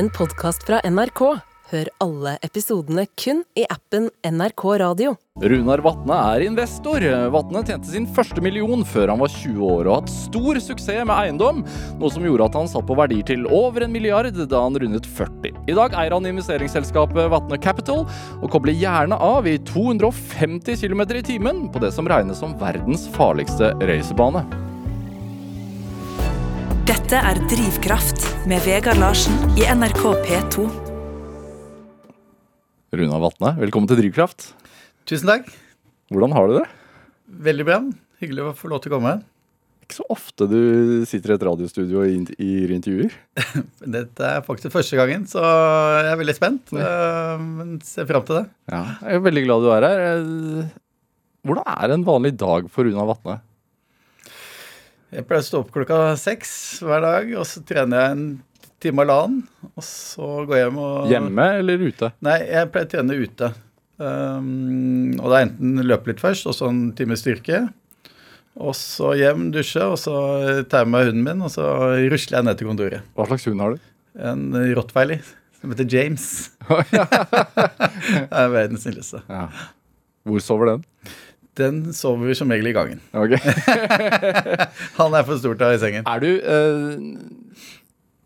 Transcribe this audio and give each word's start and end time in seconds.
en 0.00 0.08
podkast 0.16 0.62
fra 0.64 0.78
NRK. 0.88 1.20
Hør 1.70 1.88
alle 2.00 2.30
episodene 2.46 3.02
kun 3.20 3.42
i 3.58 3.66
appen 3.68 4.06
NRK 4.24 4.62
Radio. 4.80 5.10
Runar 5.44 5.82
Vatne 5.84 6.16
er 6.32 6.44
investor. 6.46 7.04
Vatne 7.34 7.60
tjente 7.68 7.90
sin 7.92 8.06
første 8.16 8.40
million 8.40 8.80
før 8.88 9.12
han 9.12 9.20
var 9.20 9.34
20 9.34 9.60
år 9.66 9.90
og 9.90 9.98
hatt 9.98 10.12
stor 10.14 10.60
suksess 10.64 11.04
med 11.04 11.12
eiendom, 11.18 11.60
noe 12.00 12.12
som 12.14 12.24
gjorde 12.24 12.48
at 12.48 12.56
han 12.56 12.72
satt 12.72 12.88
på 12.88 12.96
verdier 12.96 13.28
til 13.28 13.44
over 13.52 13.84
en 13.84 13.92
milliard 13.92 14.32
da 14.40 14.64
han 14.64 14.80
rundet 14.80 15.10
40. 15.20 15.52
I 15.68 15.76
dag 15.76 15.98
eier 16.00 16.16
han 16.16 16.30
investeringsselskapet 16.32 17.28
Vatne 17.36 17.60
Capital 17.60 18.06
og 18.40 18.48
kobler 18.56 18.80
gjerne 18.80 19.20
av 19.20 19.50
i 19.52 19.58
250 19.74 20.80
km 20.80 21.04
i 21.20 21.26
timen 21.34 21.66
på 21.68 21.84
det 21.84 21.92
som 21.92 22.08
regnes 22.08 22.40
som 22.40 22.56
verdens 22.64 23.04
farligste 23.20 23.74
racerbane. 23.84 24.46
Dette 26.90 27.18
er 27.22 27.38
Drivkraft 27.46 28.24
med 28.50 28.64
Vegard 28.66 28.98
Larsen 28.98 29.36
i 29.54 29.62
NRK 29.70 30.00
P2. 30.24 30.64
Runa 32.98 33.18
Vatne, 33.22 33.52
velkommen 33.60 33.86
til 33.90 34.00
Drivkraft. 34.00 34.48
Tusen 35.06 35.30
takk. 35.30 35.52
Hvordan 36.10 36.34
har 36.34 36.48
du 36.50 36.54
det? 36.56 36.64
Veldig 37.46 37.66
bra. 37.68 37.76
Hyggelig 38.18 38.42
å 38.48 38.54
få 38.58 38.72
lov 38.72 38.82
til 38.82 38.90
å 38.90 38.96
komme. 38.96 39.12
Ikke 39.84 40.00
så 40.00 40.06
ofte 40.10 40.48
du 40.50 40.58
sitter 41.06 41.34
i 41.34 41.36
et 41.36 41.44
radiostudio 41.46 42.02
og 42.02 42.32
gir 42.34 42.74
intervjuer. 42.74 43.14
Dette 43.98 44.32
er 44.32 44.42
faktisk 44.46 44.74
første 44.74 44.98
gangen, 44.98 45.28
så 45.30 45.44
jeg 45.44 46.10
er 46.10 46.18
veldig 46.24 46.36
spent. 46.40 46.74
øh, 46.74 47.44
Men 47.44 47.76
ser 47.86 48.08
fram 48.10 48.26
til 48.26 48.40
det. 48.40 48.48
Ja, 48.72 48.82
jeg 49.06 49.20
er 49.20 49.24
veldig 49.28 49.46
glad 49.46 49.62
du 49.62 49.70
er 49.76 49.86
her. 49.86 50.02
Eh, 50.08 50.74
Hvordan 51.46 51.70
er 51.86 51.94
en 51.94 52.08
vanlig 52.08 52.34
dag 52.42 52.66
for 52.72 52.84
Runa 52.88 53.06
Vatne? 53.14 53.38
Jeg 55.10 55.26
pleier 55.26 55.42
å 55.42 55.46
stå 55.46 55.60
opp 55.64 55.72
klokka 55.74 55.96
seks 56.20 56.52
hver 56.86 57.02
dag, 57.02 57.32
og 57.34 57.46
så 57.48 57.64
trener 57.66 57.98
jeg 57.98 58.14
en 58.14 58.26
time 58.80 59.02
og 59.02 59.08
halvannen. 59.08 59.40
Og 59.74 59.82
så 59.82 60.28
går 60.46 60.54
jeg 60.54 60.68
hjem 60.68 60.78
og 60.84 61.10
Hjemme 61.10 61.46
eller 61.58 61.82
ute? 61.82 62.10
Nei, 62.22 62.36
jeg 62.46 62.70
pleier 62.70 62.86
å 62.86 62.90
trene 62.92 63.16
ute. 63.18 63.48
Um, 64.00 65.16
og 65.18 65.26
det 65.26 65.34
er 65.34 65.46
enten 65.48 65.82
løpe 65.82 66.12
litt 66.12 66.22
først, 66.22 66.46
og 66.46 66.54
så 66.54 66.70
en 66.70 66.84
time 66.96 67.18
styrke. 67.18 67.64
Og 68.60 68.76
så 68.78 69.16
hjem, 69.18 69.48
dusje, 69.54 69.82
og 69.82 69.98
så 69.98 70.14
tar 70.70 70.84
jeg 70.84 70.92
med 70.94 71.10
hunden 71.10 71.26
min, 71.26 71.42
og 71.42 71.50
så 71.56 71.66
rusler 72.12 72.38
jeg 72.38 72.46
ned 72.46 72.60
til 72.60 72.70
kontoret. 72.70 73.10
Hva 73.18 73.26
slags 73.32 73.48
hund 73.50 73.64
har 73.64 73.74
du? 73.74 73.90
En 74.30 74.46
rottweiler 74.78 75.26
som 75.58 75.74
heter 75.74 75.90
James. 75.90 76.28
det 76.94 78.30
er 78.30 78.54
verdens 78.54 78.86
snilleste. 78.86 79.24
Ja. 79.26 79.48
Hvor 80.28 80.42
sover 80.44 80.74
den? 80.74 80.86
Den 81.58 81.80
sover 81.96 82.34
som 82.38 82.50
regel 82.52 82.70
i 82.70 82.74
gangen. 82.74 83.00
Okay. 83.12 83.40
Han 84.98 85.16
er 85.16 85.24
for 85.26 85.40
stor 85.40 85.56
til 85.56 85.66
å 85.66 85.70
ha 85.70 85.76
i 85.76 85.80
sengen. 85.82 86.06
Er 86.06 86.22
du 86.22 86.30
uh, 86.46 86.94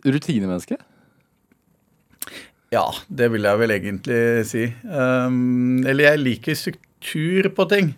rutinemenneske? 0.05 0.77
Ja, 2.75 2.85
det 3.09 3.31
vil 3.33 3.47
jeg 3.47 3.61
vel 3.61 3.75
egentlig 3.77 4.21
si. 4.51 4.67
Um, 4.85 5.85
eller 5.87 6.11
jeg 6.11 6.23
liker 6.23 6.59
struktur 6.59 7.49
på 7.57 7.69
ting. 7.71 7.95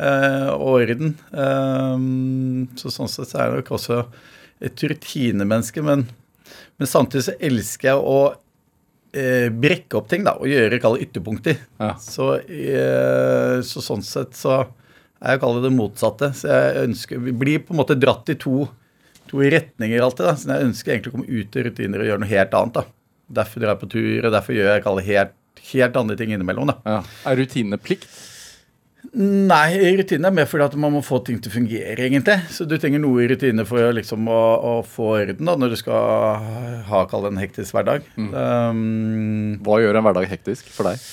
Uh, 0.00 0.50
og 0.56 0.80
orden. 0.80 1.14
Um, 1.30 2.66
så 2.78 2.90
sånn 2.90 3.10
sett 3.10 3.30
så 3.30 3.38
er 3.38 3.50
jeg 3.50 3.60
nok 3.60 3.74
også 3.78 4.00
et 4.64 4.86
rutinemenneske. 4.90 5.84
Men, 5.86 6.08
men 6.80 6.90
samtidig 6.90 7.28
så 7.28 7.36
elsker 7.38 7.92
jeg 7.92 8.00
å 8.00 8.18
eh, 9.14 9.48
brekke 9.50 9.98
opp 9.98 10.08
ting 10.10 10.24
da, 10.26 10.34
og 10.40 10.50
gjøre 10.50 10.80
kall 10.82 10.98
det 10.98 11.08
ytterpunkter. 11.08 11.60
Ja. 11.80 11.92
Så, 12.02 12.32
eh, 12.42 13.60
så 13.66 13.82
sånn 13.84 14.04
sett 14.04 14.34
så 14.38 14.60
er 15.24 15.36
jeg 15.36 15.40
kaller 15.44 15.62
det 15.62 15.70
det 15.70 15.76
motsatte. 15.78 16.32
Så 16.36 16.50
jeg 16.50 16.88
ønsker, 16.88 17.22
vi 17.24 17.32
blir 17.44 17.62
på 17.64 17.74
en 17.74 17.80
måte 17.80 17.96
dratt 17.98 18.28
i 18.32 18.36
to, 18.40 18.66
to 19.30 19.40
retninger 19.40 20.04
alltid. 20.04 20.26
da, 20.26 20.34
Så 20.36 20.50
jeg 20.52 20.68
ønsker 20.68 20.92
egentlig 20.92 21.14
å 21.14 21.16
komme 21.16 21.30
ut 21.40 21.56
i 21.56 21.64
rutiner 21.68 22.02
og 22.04 22.10
gjøre 22.10 22.24
noe 22.24 22.32
helt 22.34 22.58
annet. 22.60 22.74
da. 22.74 22.84
Derfor 23.40 23.62
drar 23.64 23.74
jeg 23.74 23.82
på 23.84 23.90
tur, 23.94 24.26
og 24.28 24.34
derfor 24.34 24.58
gjør 24.58 24.70
jeg 24.74 24.84
kaller 24.84 25.02
det 25.06 25.10
helt, 25.14 25.34
helt 25.72 25.96
andre 25.96 26.16
ting 26.20 26.34
innimellom. 26.34 26.74
da. 26.74 26.76
Ja. 26.84 27.00
Er 27.30 27.40
rutinene 27.40 27.80
plikt? 27.80 28.10
Nei, 29.12 29.76
rutinen 29.98 30.26
er 30.30 30.34
mer 30.34 30.48
fordi 30.48 30.64
at 30.64 30.74
man 30.80 30.94
må 30.96 31.02
få 31.04 31.20
ting 31.26 31.36
til 31.42 31.52
å 31.52 31.54
fungere, 31.58 32.06
egentlig. 32.06 32.38
Så 32.50 32.64
du 32.66 32.74
trenger 32.80 33.02
noe 33.02 33.22
i 33.22 33.28
rutinene 33.30 33.66
for 33.68 33.92
liksom, 33.94 34.26
å, 34.32 34.40
å 34.56 34.72
få 34.88 35.10
orden 35.20 35.50
da, 35.50 35.54
når 35.60 35.74
du 35.74 35.78
skal 35.78 36.40
ha 36.88 37.04
kall 37.10 37.28
en 37.28 37.38
hektisk 37.38 37.76
hverdag. 37.76 38.08
Um, 38.16 39.60
Hva 39.64 39.78
gjør 39.82 40.00
en 40.00 40.08
hverdag 40.08 40.30
hektisk 40.32 40.72
for 40.74 40.88
deg? 40.88 41.04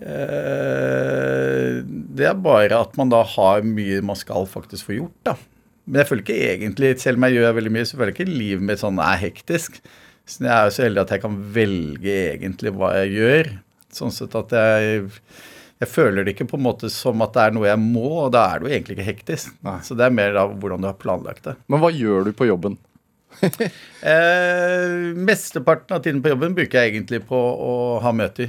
Eh, 0.00 1.80
det 1.84 2.28
er 2.30 2.38
bare 2.40 2.78
at 2.86 2.94
man 2.96 3.10
da 3.12 3.20
har 3.34 3.66
mye 3.66 4.00
man 4.06 4.16
skal 4.18 4.48
faktisk 4.48 4.88
få 4.88 4.96
gjort, 5.00 5.18
da. 5.28 5.36
Men 5.90 6.02
jeg 6.02 6.08
føler 6.10 6.24
ikke 6.24 6.52
egentlig, 6.54 6.92
selv 7.02 7.18
om 7.18 7.26
jeg 7.26 7.40
gjør 7.40 7.56
veldig 7.58 7.74
mye, 7.74 7.88
så 7.88 7.98
føler 7.98 8.12
jeg 8.14 8.20
ikke 8.20 8.38
livet 8.38 8.66
mitt 8.68 8.80
sånn 8.82 9.00
er 9.02 9.20
hektisk. 9.24 9.80
Så 10.28 10.44
jeg 10.46 10.52
er 10.54 10.68
jo 10.68 10.74
så 10.76 10.84
heldig 10.86 11.02
at 11.02 11.14
jeg 11.16 11.24
kan 11.24 11.38
velge 11.56 12.18
egentlig 12.30 12.72
hva 12.76 12.92
jeg 13.00 13.16
gjør. 13.18 13.50
Sånn 13.96 14.14
sett 14.14 14.36
at 14.38 14.54
jeg 14.54 15.08
jeg 15.80 15.88
føler 15.88 16.26
det 16.26 16.34
ikke 16.34 16.50
på 16.50 16.58
en 16.58 16.66
måte 16.66 16.90
som 16.92 17.22
at 17.24 17.32
det 17.32 17.42
er 17.46 17.54
noe 17.56 17.68
jeg 17.70 17.80
må, 17.80 18.04
og 18.26 18.32
da 18.34 18.44
er 18.50 18.60
det 18.60 18.68
jo 18.68 18.74
egentlig 18.76 18.96
ikke 18.98 19.06
hektisk. 19.06 19.54
Nei. 19.64 19.78
Så 19.86 19.96
det 19.96 20.04
er 20.06 20.12
mer 20.12 20.34
da 20.36 20.44
hvordan 20.50 20.82
du 20.84 20.88
har 20.90 20.98
planlagt 21.00 21.46
det. 21.48 21.54
Men 21.72 21.80
hva 21.80 21.88
gjør 21.94 22.28
du 22.28 22.34
på 22.36 22.50
jobben? 22.50 22.78
Eh, 24.00 25.12
mesteparten 25.12 25.92
av 25.92 26.00
tiden 26.00 26.22
på 26.24 26.30
jobben 26.32 26.54
bruker 26.56 26.80
jeg 26.80 26.94
egentlig 26.94 27.18
på 27.28 27.36
å 27.36 27.72
ha 28.00 28.12
møter. 28.16 28.48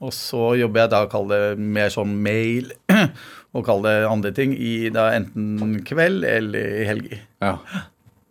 Og 0.00 0.12
så 0.16 0.54
jobber 0.56 0.86
jeg 0.86 0.92
da, 0.94 1.00
kall 1.12 1.28
det 1.28 1.40
mer 1.60 1.92
sånn 1.92 2.14
mail, 2.24 2.70
og 3.54 3.66
kall 3.66 3.84
det 3.84 3.94
andre 4.08 4.32
ting, 4.36 4.54
i 4.56 4.88
da 4.92 5.10
enten 5.18 5.82
kveld 5.84 6.24
eller 6.24 6.78
i 6.80 6.86
helger. 6.88 7.20
Ja. 7.44 7.58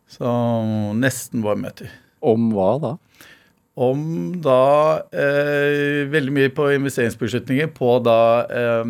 Så 0.10 0.34
nesten 0.98 1.46
våre 1.46 1.62
møter. 1.62 1.94
Om 2.26 2.50
hva 2.56 2.72
da? 2.82 2.96
Om 3.80 4.00
da 4.44 5.04
eh, 5.14 6.08
veldig 6.12 6.34
mye 6.36 6.50
på 6.52 6.66
investeringsbeslutninger, 6.76 7.70
på 7.78 7.94
da 8.04 8.18
eh, 8.50 8.82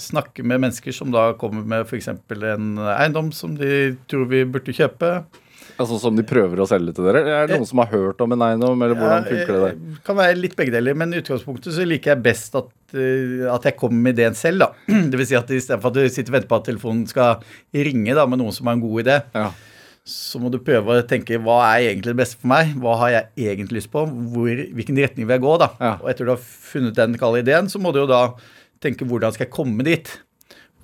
snakke 0.00 0.44
med 0.46 0.62
mennesker 0.64 0.94
som 0.96 1.10
da 1.12 1.32
kommer 1.40 1.66
med 1.68 1.84
f.eks. 1.88 2.08
en 2.14 2.78
eiendom 2.94 3.32
som 3.36 3.58
de 3.58 3.96
tror 4.08 4.30
vi 4.30 4.44
burde 4.48 4.72
kjøpe. 4.72 5.18
Altså 5.78 5.94
Som 6.02 6.16
de 6.18 6.24
prøver 6.26 6.58
å 6.58 6.66
selge 6.66 6.90
til 6.96 7.06
dere? 7.06 7.20
Er 7.30 7.46
det 7.46 7.58
noen 7.60 7.68
som 7.68 7.78
har 7.84 7.90
hørt 7.92 8.18
om 8.24 8.32
en 8.34 8.42
eiendom? 8.48 8.80
Eller 8.82 8.98
hvordan 8.98 9.28
funker 9.28 9.52
det 9.52 9.60
der? 9.62 9.76
Ja, 9.78 10.00
Kan 10.08 10.16
være 10.18 10.38
litt 10.40 10.56
begge 10.58 10.74
deler, 10.74 10.96
men 10.98 11.12
i 11.14 11.20
utgangspunktet 11.20 11.76
så 11.76 11.84
liker 11.86 12.16
jeg 12.16 12.24
best 12.24 12.56
at, 12.58 12.72
eh, 12.98 13.44
at 13.52 13.68
jeg 13.68 13.76
kommer 13.78 14.00
med 14.08 14.16
ideen 14.18 14.34
selv. 14.38 14.64
da. 14.64 14.72
Vil 15.20 15.26
si 15.28 15.36
at 15.38 15.52
Istedenfor 15.54 15.92
at 15.92 16.00
du 16.00 16.08
sitter 16.10 16.32
og 16.32 16.38
venter 16.40 16.50
på 16.50 16.58
at 16.58 16.66
telefonen 16.72 17.04
skal 17.10 17.44
ringe 17.76 18.16
da, 18.18 18.24
med 18.26 18.40
noen 18.42 18.56
som 18.56 18.66
har 18.66 18.78
en 18.78 18.82
god 18.88 19.04
idé, 19.04 19.20
Ja. 19.36 19.50
Så 20.08 20.40
må 20.40 20.50
du 20.52 20.58
prøve 20.64 20.98
å 20.98 21.06
tenke 21.08 21.38
hva 21.44 21.58
er 21.70 21.90
egentlig 21.90 22.14
det 22.14 22.20
beste 22.22 22.38
for 22.40 22.50
meg? 22.52 22.70
Hva 22.80 22.94
har 23.02 23.12
jeg 23.14 23.50
egentlig 23.52 23.82
lyst 23.82 23.92
på? 23.92 24.04
Hvor, 24.08 24.62
hvilken 24.78 25.00
retning 25.00 25.28
vil 25.28 25.36
jeg 25.36 25.44
gå? 25.44 25.56
da? 25.60 25.68
Ja. 25.78 25.92
Og 26.00 26.08
etter 26.12 26.28
du 26.28 26.32
har 26.32 26.40
funnet 26.42 26.96
den 26.96 27.18
kalde 27.20 27.42
ideen, 27.44 27.68
så 27.68 27.80
må 27.82 27.92
du 27.92 28.00
jo 28.02 28.08
da 28.10 28.22
tenke 28.82 29.06
hvordan 29.08 29.34
skal 29.34 29.46
jeg 29.46 29.54
komme 29.54 29.84
dit? 29.86 30.10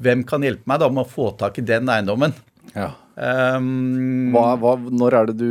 Hvem 0.02 0.24
kan 0.28 0.44
hjelpe 0.44 0.68
meg 0.68 0.82
da 0.82 0.90
med 0.92 1.06
å 1.06 1.10
få 1.10 1.30
tak 1.40 1.58
i 1.62 1.66
den 1.66 1.90
eiendommen? 1.92 2.36
ja. 2.74 2.92
Um, 3.14 4.32
Hva, 4.34 4.56
hva, 4.58 4.72
når 4.90 5.14
er 5.14 5.28
det 5.28 5.34
du 5.38 5.50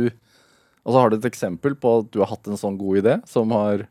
Altså 0.84 0.98
Har 0.98 1.08
du 1.08 1.14
et 1.16 1.28
eksempel 1.30 1.72
på 1.80 1.92
at 2.02 2.10
du 2.12 2.18
har 2.20 2.28
hatt 2.28 2.50
en 2.50 2.58
sånn 2.60 2.76
god 2.76 2.98
idé 3.00 3.14
som 3.24 3.54
har 3.56 3.86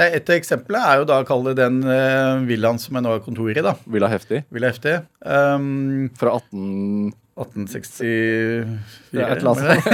Nei, 0.00 0.08
Et 0.08 0.32
eksempel 0.34 0.74
er 0.80 0.96
jo 0.98 1.06
da 1.06 1.20
å 1.22 1.26
kalle 1.28 1.52
det 1.52 1.62
den 1.62 1.84
uh, 1.86 2.42
villaen 2.48 2.82
som 2.82 2.98
jeg 2.98 3.06
nå 3.06 3.12
har 3.14 3.22
kontor 3.22 3.52
i. 3.52 3.62
da. 3.62 3.76
Villa 3.86 4.10
Heftig? 4.10 4.42
Villa 4.50 4.72
Heftig. 4.72 4.96
Um, 5.22 6.08
Fra 6.18 6.34
18... 6.40 7.12
1864 7.32 8.66
Ja, 9.16 9.28
et 9.32 9.40
eller 9.40 9.52
annet. 9.54 9.86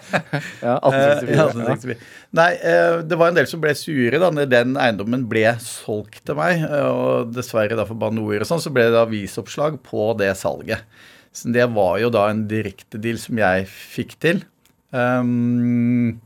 ja, 0.66 0.76
1864. 0.78 1.26
Eh, 1.26 1.34
ja, 1.34 1.46
1864. 1.50 1.96
Nei, 2.38 2.48
eh, 2.62 2.98
det 3.06 3.18
var 3.18 3.32
en 3.32 3.38
del 3.38 3.48
som 3.50 3.62
ble 3.62 3.72
sure 3.78 4.20
da 4.22 4.30
når 4.34 4.50
den 4.52 4.76
eiendommen 4.78 5.24
ble 5.30 5.44
solgt 5.62 6.22
til 6.28 6.38
meg. 6.38 6.62
eh, 6.62 6.86
Og 6.86 7.32
dessverre 7.34 7.78
da 7.78 7.86
for 7.88 7.98
Bane 7.98 8.18
NOR 8.20 8.44
og 8.44 8.50
sånn, 8.50 8.62
så 8.62 8.70
ble 8.74 8.86
det 8.92 9.00
avisoppslag 9.02 9.80
på 9.86 10.12
det 10.20 10.30
salget. 10.38 10.86
Så 11.36 11.50
det 11.52 11.66
var 11.74 11.98
jo 12.00 12.12
da 12.14 12.28
en 12.30 12.46
direktedeal 12.48 13.18
som 13.20 13.42
jeg 13.42 13.66
fikk 13.68 14.14
til. 14.22 14.44
Um, 14.94 16.16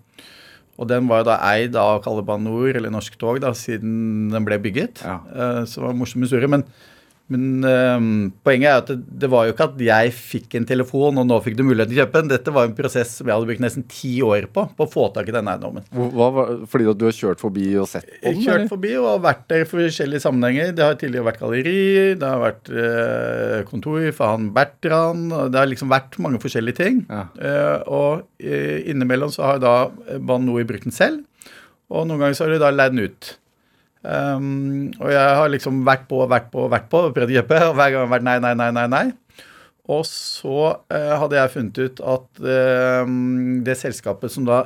og 0.80 0.86
den 0.88 1.08
var 1.10 1.22
jo 1.22 1.28
da 1.32 1.38
eid 1.50 1.74
av 1.76 1.98
Kalle 2.04 2.22
Bane 2.24 2.46
NOR, 2.46 2.76
eller 2.78 2.92
Norsk 2.94 3.16
Tog, 3.20 3.40
da, 3.42 3.50
siden 3.56 4.28
den 4.32 4.46
ble 4.46 4.60
bygget. 4.62 5.02
Ja. 5.04 5.18
Uh, 5.28 5.62
så 5.64 5.80
det 5.80 5.86
var 5.88 5.96
en 5.96 6.00
morsom 6.04 6.24
historie. 6.24 6.48
Men, 6.52 6.64
men 7.30 7.66
eh, 7.66 8.06
poenget 8.42 8.68
er 8.70 8.80
at 8.80 8.88
det, 8.90 8.98
det 9.22 9.28
var 9.30 9.46
jo 9.46 9.54
ikke 9.54 9.68
at 9.70 9.82
jeg 9.86 10.14
fikk 10.16 10.56
en 10.58 10.66
telefon, 10.66 11.20
og 11.22 11.28
nå 11.28 11.38
fikk 11.44 11.58
du 11.60 11.62
mulighet 11.66 11.92
til 11.92 12.00
å 12.00 12.02
kjøpe 12.02 12.22
den. 12.22 12.30
Dette 12.32 12.54
var 12.54 12.66
en 12.66 12.74
prosess 12.76 13.12
som 13.20 13.30
jeg 13.30 13.36
hadde 13.36 13.48
brukt 13.50 13.62
nesten 13.62 13.86
ti 13.90 14.12
år 14.26 14.48
på, 14.50 14.64
på 14.74 14.86
å 14.86 14.90
få 14.90 15.06
tak 15.14 15.30
i 15.30 15.34
denne 15.36 15.54
eiendommen. 15.54 15.86
Fordi 16.70 16.88
at 16.90 17.00
du 17.00 17.06
har 17.06 17.16
kjørt 17.16 17.42
forbi 17.42 17.68
og 17.78 17.86
sett 17.90 18.08
på 18.10 18.24
den? 18.26 18.42
Kjørt 18.42 18.56
eller? 18.56 18.70
forbi 18.72 18.92
og 18.98 19.22
vært 19.26 19.46
der 19.52 19.64
i 19.64 19.68
forskjellige 19.70 20.24
sammenhenger. 20.26 20.74
Det 20.74 20.86
har 20.86 20.98
tidligere 21.00 21.28
vært 21.30 21.42
galleri, 21.44 21.78
det 22.18 22.32
har 22.32 22.42
vært 22.42 22.72
eh, 22.74 23.56
kontor 23.70 24.10
for 24.16 24.34
han 24.34 24.50
Bertrand. 24.56 25.36
Det 25.54 25.62
har 25.62 25.70
liksom 25.70 25.92
vært 25.92 26.18
mange 26.22 26.42
forskjellige 26.42 26.80
ting. 26.80 27.04
Ja. 27.10 27.26
Uh, 27.40 27.78
og 27.90 28.24
uh, 28.42 28.78
innimellom 28.90 29.30
så 29.32 29.46
har 29.46 29.60
da 29.62 29.74
Bane 30.18 30.46
NOR 30.46 30.66
brukt 30.68 30.86
den 30.88 30.94
selv, 30.94 31.22
og 31.90 32.06
noen 32.08 32.22
ganger 32.22 32.38
så 32.38 32.46
har 32.46 32.54
de 32.54 32.60
da 32.62 32.70
leid 32.74 32.96
den 32.96 33.10
ut. 33.10 33.34
Um, 34.00 34.88
og 34.96 35.10
jeg 35.12 35.32
har 35.36 35.50
liksom 35.52 35.82
vært 35.84 36.06
på 36.08 36.22
vært 36.24 36.46
på 36.52 36.62
vært 36.72 36.86
på 36.88 37.02
og 37.08 37.16
prøvd 37.16 37.34
å 37.34 37.36
kjøpe, 37.40 37.58
og 37.68 37.74
hver 37.76 37.90
gang 37.92 38.06
har 38.06 38.12
vært 38.14 38.26
nei, 38.28 38.36
nei, 38.40 38.54
nei, 38.56 38.70
nei. 38.76 38.86
nei. 38.94 39.06
Og 39.90 40.04
så 40.06 40.58
uh, 40.72 41.14
hadde 41.20 41.36
jeg 41.36 41.52
funnet 41.56 41.80
ut 41.80 42.02
at 42.14 42.42
uh, 42.44 43.14
det 43.66 43.76
selskapet 43.80 44.32
som 44.32 44.46
da 44.48 44.62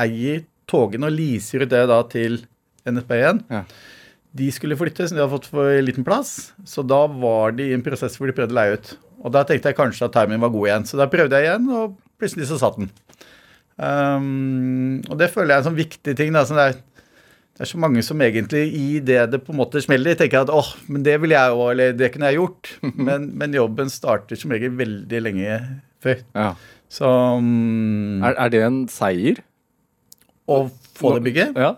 eier 0.00 0.46
togene 0.70 1.08
og 1.08 1.16
leaser 1.16 1.64
ut 1.64 1.72
det 1.72 1.82
da 1.90 2.00
til 2.10 2.40
NSB 2.88 3.16
igjen. 3.18 3.42
Ja. 3.52 3.64
De 4.32 4.48
skulle 4.54 4.78
flytte, 4.80 5.04
så 5.04 5.14
de 5.14 5.20
hadde 5.20 5.34
fått 5.34 5.50
for 5.52 5.68
liten 5.84 6.06
plass. 6.06 6.52
Så 6.64 6.84
da 6.86 7.04
var 7.06 7.52
de 7.56 7.68
i 7.68 7.76
en 7.76 7.84
prosess 7.84 8.16
hvor 8.16 8.30
de 8.30 8.36
prøvde 8.36 8.56
å 8.56 8.58
leie 8.58 8.78
ut. 8.78 8.94
Og 9.22 9.34
da 9.34 9.44
tenkte 9.46 9.70
jeg 9.70 9.78
kanskje 9.78 10.08
at 10.08 10.14
timingen 10.16 10.42
var 10.42 10.54
god 10.54 10.70
igjen. 10.70 10.86
Så 10.88 10.98
da 10.98 11.06
prøvde 11.12 11.38
jeg 11.38 11.50
igjen, 11.50 11.68
og 11.76 11.98
plutselig 12.20 12.48
så 12.48 12.58
satt 12.62 12.78
den. 12.80 12.88
Um, 13.76 15.02
og 15.08 15.18
det 15.20 15.30
føler 15.32 15.52
jeg 15.52 15.58
er 15.58 15.62
en 15.62 15.68
sånn 15.68 15.78
viktig 15.78 16.16
ting. 16.18 16.32
Da. 16.34 16.46
sånn 16.48 16.62
er, 16.62 16.80
det 17.52 17.66
er 17.66 17.68
så 17.68 17.78
mange 17.80 18.00
som 18.04 18.20
egentlig 18.24 18.62
i 18.72 18.86
det 19.04 19.18
det 19.34 19.42
på 19.44 19.52
en 19.52 19.58
måte 19.60 19.80
smeller, 19.84 20.16
tenker 20.16 20.46
at 20.46 20.52
åh, 20.52 20.70
men 20.88 21.04
det 21.04 21.18
ville 21.20 21.36
jeg 21.36 21.56
òg, 21.56 21.66
eller 21.74 21.96
det 21.96 22.08
kunne 22.14 22.30
jeg 22.30 22.40
gjort. 22.40 22.70
men, 23.08 23.26
men, 23.38 23.56
jobben 23.58 23.92
starter 23.92 24.40
som 24.40 24.54
regel 24.54 24.72
veldig 24.78 25.20
lenge 25.26 25.58
før. 26.02 26.22
Ja. 26.32 26.52
Så 26.92 27.08
um, 27.08 28.22
Er, 28.24 28.36
er 28.36 28.52
det 28.52 28.62
en 28.64 28.80
seier? 28.92 29.42
Å 30.48 30.64
få 30.96 31.14
det 31.18 31.26
bygget? 31.28 31.60
Ja. 31.60 31.74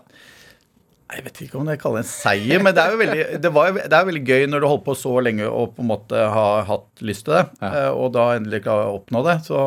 Jeg 1.15 1.27
vet 1.27 1.41
ikke 1.45 1.59
om 1.59 1.67
jeg 1.69 1.79
kaller 1.79 2.01
det 2.01 2.07
en 2.07 2.11
seier, 2.11 2.61
men 2.63 2.73
det 2.75 2.81
er 2.81 2.93
jo 2.95 2.99
veldig, 2.99 3.25
det 3.43 3.51
var, 3.53 3.75
det 3.77 3.97
er 3.97 4.07
veldig 4.07 4.23
gøy 4.25 4.45
når 4.49 4.63
du 4.63 4.67
holdt 4.71 4.85
på 4.87 4.95
så 4.97 5.11
lenge 5.21 5.45
og 5.47 5.75
på 5.75 5.83
en 5.83 5.89
måte 5.91 6.21
har 6.33 6.65
hatt 6.65 7.03
lyst 7.05 7.27
til 7.27 7.35
det, 7.37 7.43
Ja. 7.61 7.69
eh, 7.69 7.91
og 7.93 8.15
da 8.15 8.31
endelig 8.33 8.63
klarer 8.65 8.89
å 8.89 8.97
oppnå 8.97 9.21
det. 9.27 9.35
Så, 9.45 9.59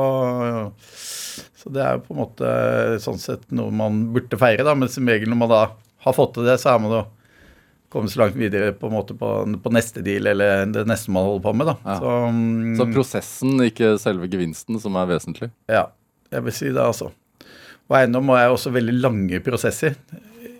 så 1.63 1.73
det 1.73 1.85
er 1.85 1.95
jo 1.97 2.03
på 2.09 2.17
en 2.17 2.21
måte 2.25 2.55
sånn 3.05 3.23
sett 3.23 3.47
noe 3.55 3.71
man 3.71 4.09
burde 4.17 4.41
feire, 4.41 4.67
da. 4.67 4.75
Men 4.75 4.91
som 4.93 5.09
regel 5.09 5.31
når 5.31 5.41
man 5.45 5.53
da 5.55 5.63
har 6.05 6.17
fått 6.17 6.37
til 6.37 6.47
det, 6.49 6.59
så 6.63 6.75
er 6.75 6.83
man 6.83 6.95
jo 6.95 7.05
kommet 7.93 8.13
så 8.13 8.21
langt 8.21 8.37
videre 8.37 8.75
på 8.77 8.91
på, 8.91 9.29
på 9.65 9.73
neste 9.73 10.03
deal 10.05 10.29
eller 10.29 10.67
det 10.69 10.85
neste 10.89 11.11
man 11.11 11.25
holder 11.25 11.45
på 11.47 11.55
med. 11.57 11.71
Ja. 11.85 11.99
Så, 11.99 12.17
um, 12.29 12.77
Så 12.77 12.89
prosessen, 12.93 13.55
ikke 13.65 13.95
selve 14.01 14.29
gevinsten, 14.29 14.81
som 14.81 14.97
er 15.01 15.09
vesentlig? 15.09 15.51
ja, 15.69 15.87
jeg 16.31 16.45
vil 16.45 16.53
si 16.53 16.69
det, 16.69 16.83
altså. 16.85 17.13
Og 17.89 17.95
eiendom 17.97 18.29
er 18.37 18.51
også 18.53 18.69
veldig 18.75 18.99
lange 19.01 19.39
prosesser. 19.41 19.95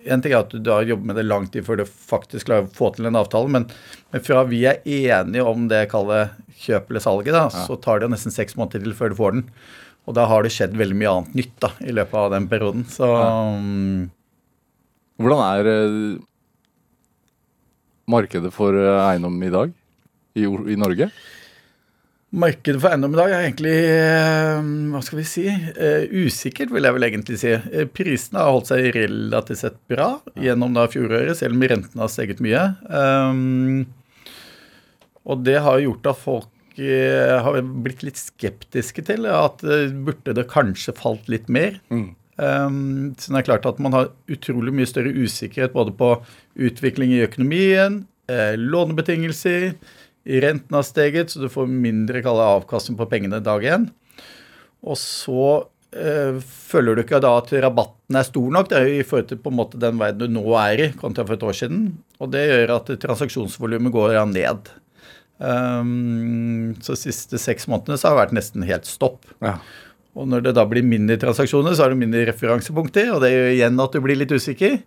En 0.09 0.21
ting 0.23 0.33
er 0.33 0.39
at 0.39 0.49
du 0.49 0.57
da 0.63 0.79
jobber 0.81 1.11
med 1.11 1.19
det 1.19 1.27
lang 1.27 1.45
tid 1.53 1.61
før 1.67 1.77
du 1.77 1.85
faktisk 1.85 2.47
klarer 2.49 2.65
å 2.65 2.73
få 2.73 2.89
til 2.95 3.05
en 3.05 3.19
avtale, 3.19 3.51
men, 3.53 3.67
men 4.09 4.23
fra 4.25 4.41
vi 4.49 4.63
er 4.65 4.79
enige 4.81 5.45
om 5.45 5.67
det 5.69 5.83
jeg 5.83 5.91
kaller 5.91 6.31
kjøp 6.63 6.89
eller 6.89 7.03
salget, 7.03 7.35
da, 7.35 7.45
så 7.53 7.77
tar 7.77 8.01
det 8.01 8.09
nesten 8.09 8.33
seks 8.33 8.57
måneder 8.57 8.81
til 8.87 8.95
før 8.97 9.13
du 9.13 9.19
får 9.19 9.35
den. 9.37 9.43
Og 10.09 10.15
da 10.17 10.25
har 10.25 10.41
det 10.41 10.55
skjedd 10.55 10.73
veldig 10.79 10.97
mye 10.97 11.11
annet 11.13 11.35
nytt 11.37 11.53
da, 11.61 11.69
i 11.85 11.93
løpet 11.93 12.17
av 12.17 12.31
den 12.33 12.47
perioden. 12.49 12.87
Så 12.89 13.05
um, 13.05 14.09
Hvordan 15.19 15.41
er 15.43 15.67
eh, 15.67 16.21
markedet 18.09 18.53
for 18.55 18.75
eh, 18.77 19.01
eiendom 19.03 19.35
i 19.43 19.51
dag 19.51 19.75
i, 20.39 20.47
i 20.47 20.79
Norge? 20.79 21.11
markedet 22.29 22.77
for 22.77 22.93
eiendom 22.93 23.15
i 23.15 23.17
dag 23.17 23.31
er 23.33 23.43
egentlig 23.47 23.71
eh, 23.73 24.67
hva 24.93 24.99
skal 25.01 25.17
vi 25.17 25.23
si, 25.25 25.45
usikkert, 26.13 26.69
vil 26.69 26.85
jeg 26.85 26.95
vel 26.95 27.07
egentlig 27.07 27.39
si. 27.41 27.55
Prisene 27.97 28.43
har 28.43 28.53
holdt 28.53 28.69
seg 28.69 28.91
relativt 28.93 29.63
sett 29.63 29.79
bra 29.89 30.11
gjennom 30.37 30.77
da 30.77 30.85
fjoråret, 30.93 31.39
selv 31.39 31.57
om 31.57 31.65
rentene 31.71 32.05
har 32.05 32.11
steget 32.13 32.43
mye. 32.45 32.61
Og 35.25 35.41
det 35.41 35.57
har 35.65 35.81
gjort 35.81 36.11
at 36.13 36.21
folk 36.21 36.77
har 36.77 37.57
blitt 37.81 38.05
litt 38.05 38.21
skeptiske 38.21 39.07
til 39.09 39.25
at 39.33 39.65
burde 40.05 40.37
det 40.37 40.45
kanskje 40.53 40.93
falt 41.01 41.25
litt 41.33 41.49
mer. 41.49 41.81
Mm. 41.89 42.13
Um, 42.39 43.15
så 43.19 43.33
det 43.33 43.41
er 43.41 43.47
klart 43.49 43.65
at 43.67 43.79
man 43.83 43.95
har 43.95 44.11
utrolig 44.31 44.71
mye 44.75 44.87
større 44.87 45.11
usikkerhet 45.11 45.73
både 45.75 45.91
på 45.99 46.13
utvikling 46.55 47.11
i 47.11 47.25
økonomien, 47.25 48.03
eh, 48.31 48.53
lånebetingelser, 48.55 49.73
renten 50.39 50.77
har 50.77 50.85
steget, 50.87 51.33
så 51.33 51.41
du 51.41 51.49
får 51.51 51.67
mindre 51.67 52.21
avkastning 52.23 52.97
på 52.99 53.09
pengene 53.11 53.41
dag 53.43 53.63
én. 53.63 53.89
Og 54.85 54.95
så 54.99 55.65
eh, 55.91 56.39
føler 56.39 56.95
du 56.95 57.03
ikke 57.03 57.21
da 57.23 57.33
at 57.41 57.51
rabatten 57.65 58.19
er 58.19 58.27
stor 58.27 58.51
nok 58.53 58.69
det 58.69 58.77
er 58.77 58.87
jo 58.87 58.99
i 58.99 59.07
forhold 59.07 59.31
til 59.31 59.41
på 59.41 59.51
en 59.51 59.59
måte 59.59 59.81
den 59.81 59.99
veien 59.99 60.19
du 60.19 60.27
nå 60.31 60.45
er 60.61 60.85
i, 60.85 60.91
kontra 60.99 61.25
for 61.25 61.35
et 61.35 61.43
år 61.43 61.57
siden. 61.63 61.89
Og 62.21 62.31
det 62.35 62.45
gjør 62.47 62.77
at 62.77 62.93
transaksjonsvolumet 63.03 63.95
går 63.95 64.15
ned. 64.31 64.71
Um, 65.39 66.75
så 66.83 66.95
de 66.95 66.99
siste 66.99 67.39
seks 67.39 67.67
månedene 67.71 67.99
så 67.99 68.09
har 68.09 68.17
det 68.17 68.23
vært 68.25 68.39
nesten 68.39 68.65
helt 68.67 68.87
stopp. 68.89 69.27
Ja. 69.43 69.57
Og 70.17 70.25
når 70.27 70.47
det 70.47 70.55
da 70.57 70.65
blir 70.67 70.85
mindre 70.85 71.19
transaksjoner, 71.21 71.75
så 71.77 71.85
er 71.85 71.93
det 71.93 72.01
mindre 72.01 72.25
referansepunkter, 72.31 73.11
og 73.13 73.21
det 73.23 73.29
gjør 73.33 73.49
igjen 73.53 73.81
at 73.83 73.93
du 73.95 74.01
blir 74.03 74.17
litt 74.17 74.33
usikker. 74.33 74.79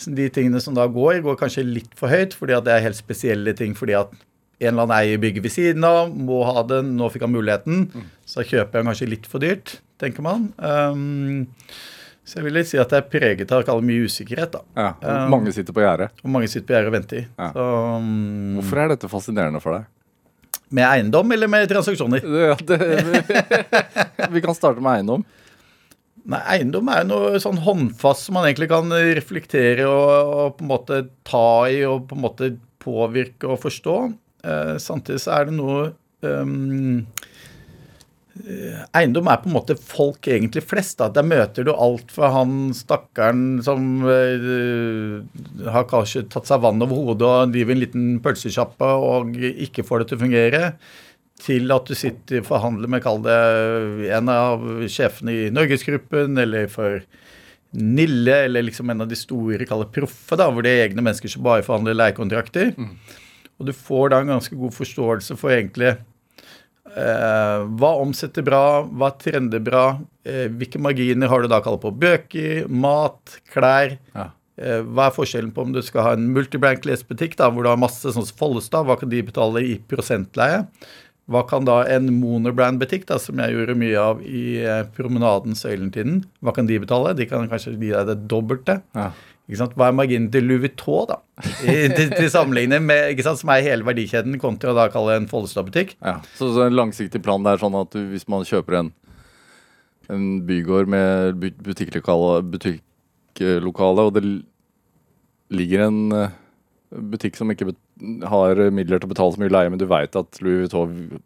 Så 0.00 0.14
de 0.16 0.28
tingene 0.32 0.60
som 0.64 0.74
da 0.74 0.86
går, 0.88 1.20
går 1.24 1.36
kanskje 1.40 1.66
litt 1.68 1.92
for 1.98 2.12
høyt, 2.12 2.32
fordi 2.38 2.56
at 2.56 2.64
det 2.66 2.74
er 2.74 2.86
helt 2.86 2.98
spesielle 2.98 3.52
ting. 3.58 3.76
fordi 3.78 3.98
at 3.98 4.14
en 4.62 4.72
eller 4.72 4.86
annen 4.86 4.96
eier 4.96 5.20
bygger 5.22 5.42
ved 5.44 5.52
siden 5.52 5.84
av, 5.84 6.12
må 6.14 6.42
ha 6.46 6.62
den, 6.66 6.94
nå 6.98 7.08
fikk 7.12 7.26
han 7.26 7.34
muligheten. 7.34 7.88
Så 8.24 8.40
da 8.40 8.48
kjøper 8.48 8.80
han 8.80 8.90
kanskje 8.92 9.10
litt 9.10 9.26
for 9.30 9.42
dyrt, 9.42 9.80
tenker 10.00 10.24
man. 10.24 10.52
Um, 10.56 11.48
så 12.22 12.38
jeg 12.38 12.46
vil 12.46 12.54
litt 12.60 12.70
si 12.70 12.78
at 12.78 12.92
det 12.92 13.00
er 13.00 13.08
preget 13.10 13.52
av 13.52 13.82
mye 13.82 14.06
usikkerhet, 14.06 14.54
da. 14.54 14.62
Ja. 14.78 14.92
Um, 15.02 15.32
Mange 15.34 15.54
sitter 15.54 15.74
på 15.74 15.82
gjerdet. 15.82 16.12
Og 16.22 16.30
mange 16.30 16.50
sitter 16.50 16.68
på 16.68 16.76
gjerdet 16.76 16.92
og 16.92 16.96
venter. 16.96 17.24
Ja. 17.34 17.48
Så, 17.56 17.66
um, 17.98 18.60
Hvorfor 18.60 18.84
er 18.84 18.94
dette 18.94 19.10
fascinerende 19.10 19.62
for 19.64 19.76
deg? 19.80 19.90
Med 20.74 20.86
eiendom 20.88 21.32
eller 21.34 21.50
med 21.50 21.70
transaksjoner? 21.70 22.24
Ja, 22.52 22.56
det, 22.66 22.78
vi 24.34 24.42
kan 24.44 24.56
starte 24.56 24.82
med 24.82 24.98
eiendom. 24.98 25.24
Nei, 26.22 26.40
eiendom 26.54 26.90
er 26.92 27.06
noe 27.08 27.40
sånn 27.42 27.58
håndfast 27.64 28.28
som 28.28 28.36
man 28.38 28.46
egentlig 28.46 28.70
kan 28.70 28.92
reflektere 28.92 29.88
og, 29.90 30.10
og 30.36 30.52
på 30.58 30.66
en 30.66 30.70
måte 30.70 31.00
ta 31.26 31.46
i 31.66 31.80
og 31.88 32.06
på 32.10 32.18
en 32.18 32.24
måte 32.26 32.52
påvirke 32.82 33.50
og 33.50 33.60
forstå. 33.64 33.96
Eh, 34.46 34.76
samtidig 34.82 35.22
så 35.22 35.34
er 35.38 35.48
det 35.48 35.56
noe 35.58 35.88
eh, 36.22 36.54
Eiendom 38.42 39.28
er 39.30 39.38
på 39.38 39.46
en 39.50 39.54
måte 39.54 39.76
folk 39.78 40.26
egentlig 40.26 40.64
flest. 40.66 40.98
da. 40.98 41.08
Der 41.14 41.26
møter 41.26 41.66
du 41.66 41.72
alt 41.72 42.10
fra 42.14 42.32
han 42.34 42.72
stakkaren 42.74 43.62
som 43.62 44.02
uh, 44.02 45.22
har 45.70 45.86
kanskje 45.90 46.24
tatt 46.32 46.50
seg 46.50 46.62
vann 46.64 46.82
over 46.82 47.12
hodet 47.12 47.28
og 47.28 47.54
driver 47.54 47.76
en 47.76 47.82
liten 47.84 48.10
pølsesjappe 48.24 48.90
og 49.06 49.38
ikke 49.38 49.86
får 49.86 50.02
det 50.02 50.10
til 50.10 50.18
å 50.18 50.24
fungere, 50.24 50.62
til 51.42 51.74
at 51.74 51.88
du 51.88 51.96
sitter 51.98 52.42
og 52.42 52.48
forhandler 52.50 52.90
med, 52.90 53.02
kall 53.02 53.22
det, 53.24 53.38
en 54.14 54.30
av 54.30 54.62
sjefene 54.90 55.34
i 55.34 55.50
Norgesgruppen, 55.54 56.38
eller 56.38 56.68
for 56.70 57.02
Nille, 57.72 58.34
eller 58.44 58.66
liksom 58.66 58.90
en 58.92 59.00
av 59.00 59.08
de 59.08 59.16
store, 59.16 59.64
kall 59.66 59.86
det 59.86 59.94
proffe, 59.94 60.36
da, 60.36 60.50
hvor 60.52 60.62
det 60.62 60.74
er 60.74 60.86
egne 60.90 61.02
mennesker 61.02 61.30
som 61.32 61.44
bare 61.46 61.64
forhandler 61.64 61.96
leiekontrakter. 61.96 62.74
Og 63.56 63.68
du 63.68 63.72
får 63.72 64.12
da 64.12 64.20
en 64.20 64.34
ganske 64.34 64.58
god 64.58 64.74
forståelse 64.76 65.38
for 65.40 65.54
egentlig 65.54 65.94
eh, 66.96 67.64
hva 67.78 67.90
omsetter 68.02 68.44
bra, 68.46 68.82
hva 68.86 69.12
trender 69.20 69.62
bra, 69.64 69.86
eh, 70.26 70.46
hvilke 70.52 70.80
marginer 70.82 71.30
har 71.30 71.42
du 71.42 71.50
da 71.52 71.62
kalt 71.64 71.82
på 71.84 71.92
bøker, 71.94 72.68
mat, 72.68 73.38
klær. 73.52 73.96
Ja. 74.14 74.30
Eh, 74.60 74.82
hva 74.84 75.08
er 75.08 75.14
forskjellen 75.16 75.52
på 75.54 75.64
om 75.64 75.72
du 75.72 75.80
skal 75.84 76.06
ha 76.06 76.16
en 76.16 76.28
multibrand 76.34 76.82
klesbutikk 76.84 77.38
da, 77.40 77.48
hvor 77.50 77.64
du 77.64 77.70
har 77.72 77.80
masse 77.80 78.04
sånn 78.04 78.26
som 78.28 78.38
Follestad, 78.38 78.84
hva 78.88 78.98
kan 79.00 79.12
de 79.12 79.22
betale 79.24 79.64
i 79.64 79.78
prosentleie? 79.88 80.66
Hva 81.30 81.44
kan 81.48 81.64
da 81.64 81.78
en 81.88 82.10
monobrand-butikk, 82.18 83.06
da, 83.08 83.16
som 83.22 83.38
jeg 83.40 83.54
gjorde 83.54 83.78
mye 83.78 83.98
av 84.00 84.22
i 84.26 84.58
eh, 84.60 84.82
promenaden 84.96 85.56
Søylentiden, 85.56 86.24
hva 86.42 86.54
kan 86.56 86.68
de 86.68 86.80
betale? 86.82 87.14
De 87.16 87.28
kan 87.30 87.46
kanskje 87.48 87.76
gi 87.76 87.92
deg 87.94 88.10
det 88.10 88.18
dobbelte. 88.30 88.80
Ja. 88.98 89.12
Hva 89.58 89.88
er 89.88 89.96
marginen 89.96 90.30
til 90.32 90.46
Louis 90.48 90.62
Vuitton, 90.64 91.10
da? 91.10 91.18
I, 91.66 91.88
til, 91.92 92.12
til 92.14 92.30
sammenligning 92.32 92.84
med, 92.86 93.22
som 93.22 93.52
er 93.54 93.64
hele 93.66 93.86
verdikjeden, 93.86 94.38
kontra 94.42 94.74
da 94.76 94.88
kalle 94.92 95.18
en 95.18 95.28
Follestad-butikk. 95.30 95.96
Ja. 96.00 96.18
Så, 96.38 96.52
så 96.54 96.66
en 96.66 96.78
langsiktig 96.78 97.22
plan 97.24 97.44
det 97.44 97.54
er 97.54 97.62
sånn 97.62 97.78
at 97.78 97.94
du, 97.94 98.02
hvis 98.12 98.28
man 98.32 98.46
kjøper 98.48 98.80
en, 98.80 98.92
en 100.12 100.28
bygård 100.48 100.90
med 100.92 101.40
butikklokale, 101.64 102.42
butikklokale 102.54 104.08
og 104.08 104.16
det 104.18 104.24
ligger 105.52 105.86
en 105.88 106.04
eh, 106.16 106.36
butikk 107.12 107.36
som 107.38 107.50
ikke 107.52 107.72
har 108.28 108.60
midler 108.74 109.00
til 109.00 109.08
å 109.08 109.12
betale 109.12 109.34
så 109.34 109.42
mye 109.42 109.52
leie, 109.52 109.72
men 109.72 109.80
du 109.80 109.88
veit 109.90 110.16
at 110.18 110.40
Louis 110.44 110.64
Vuitton 110.64 111.20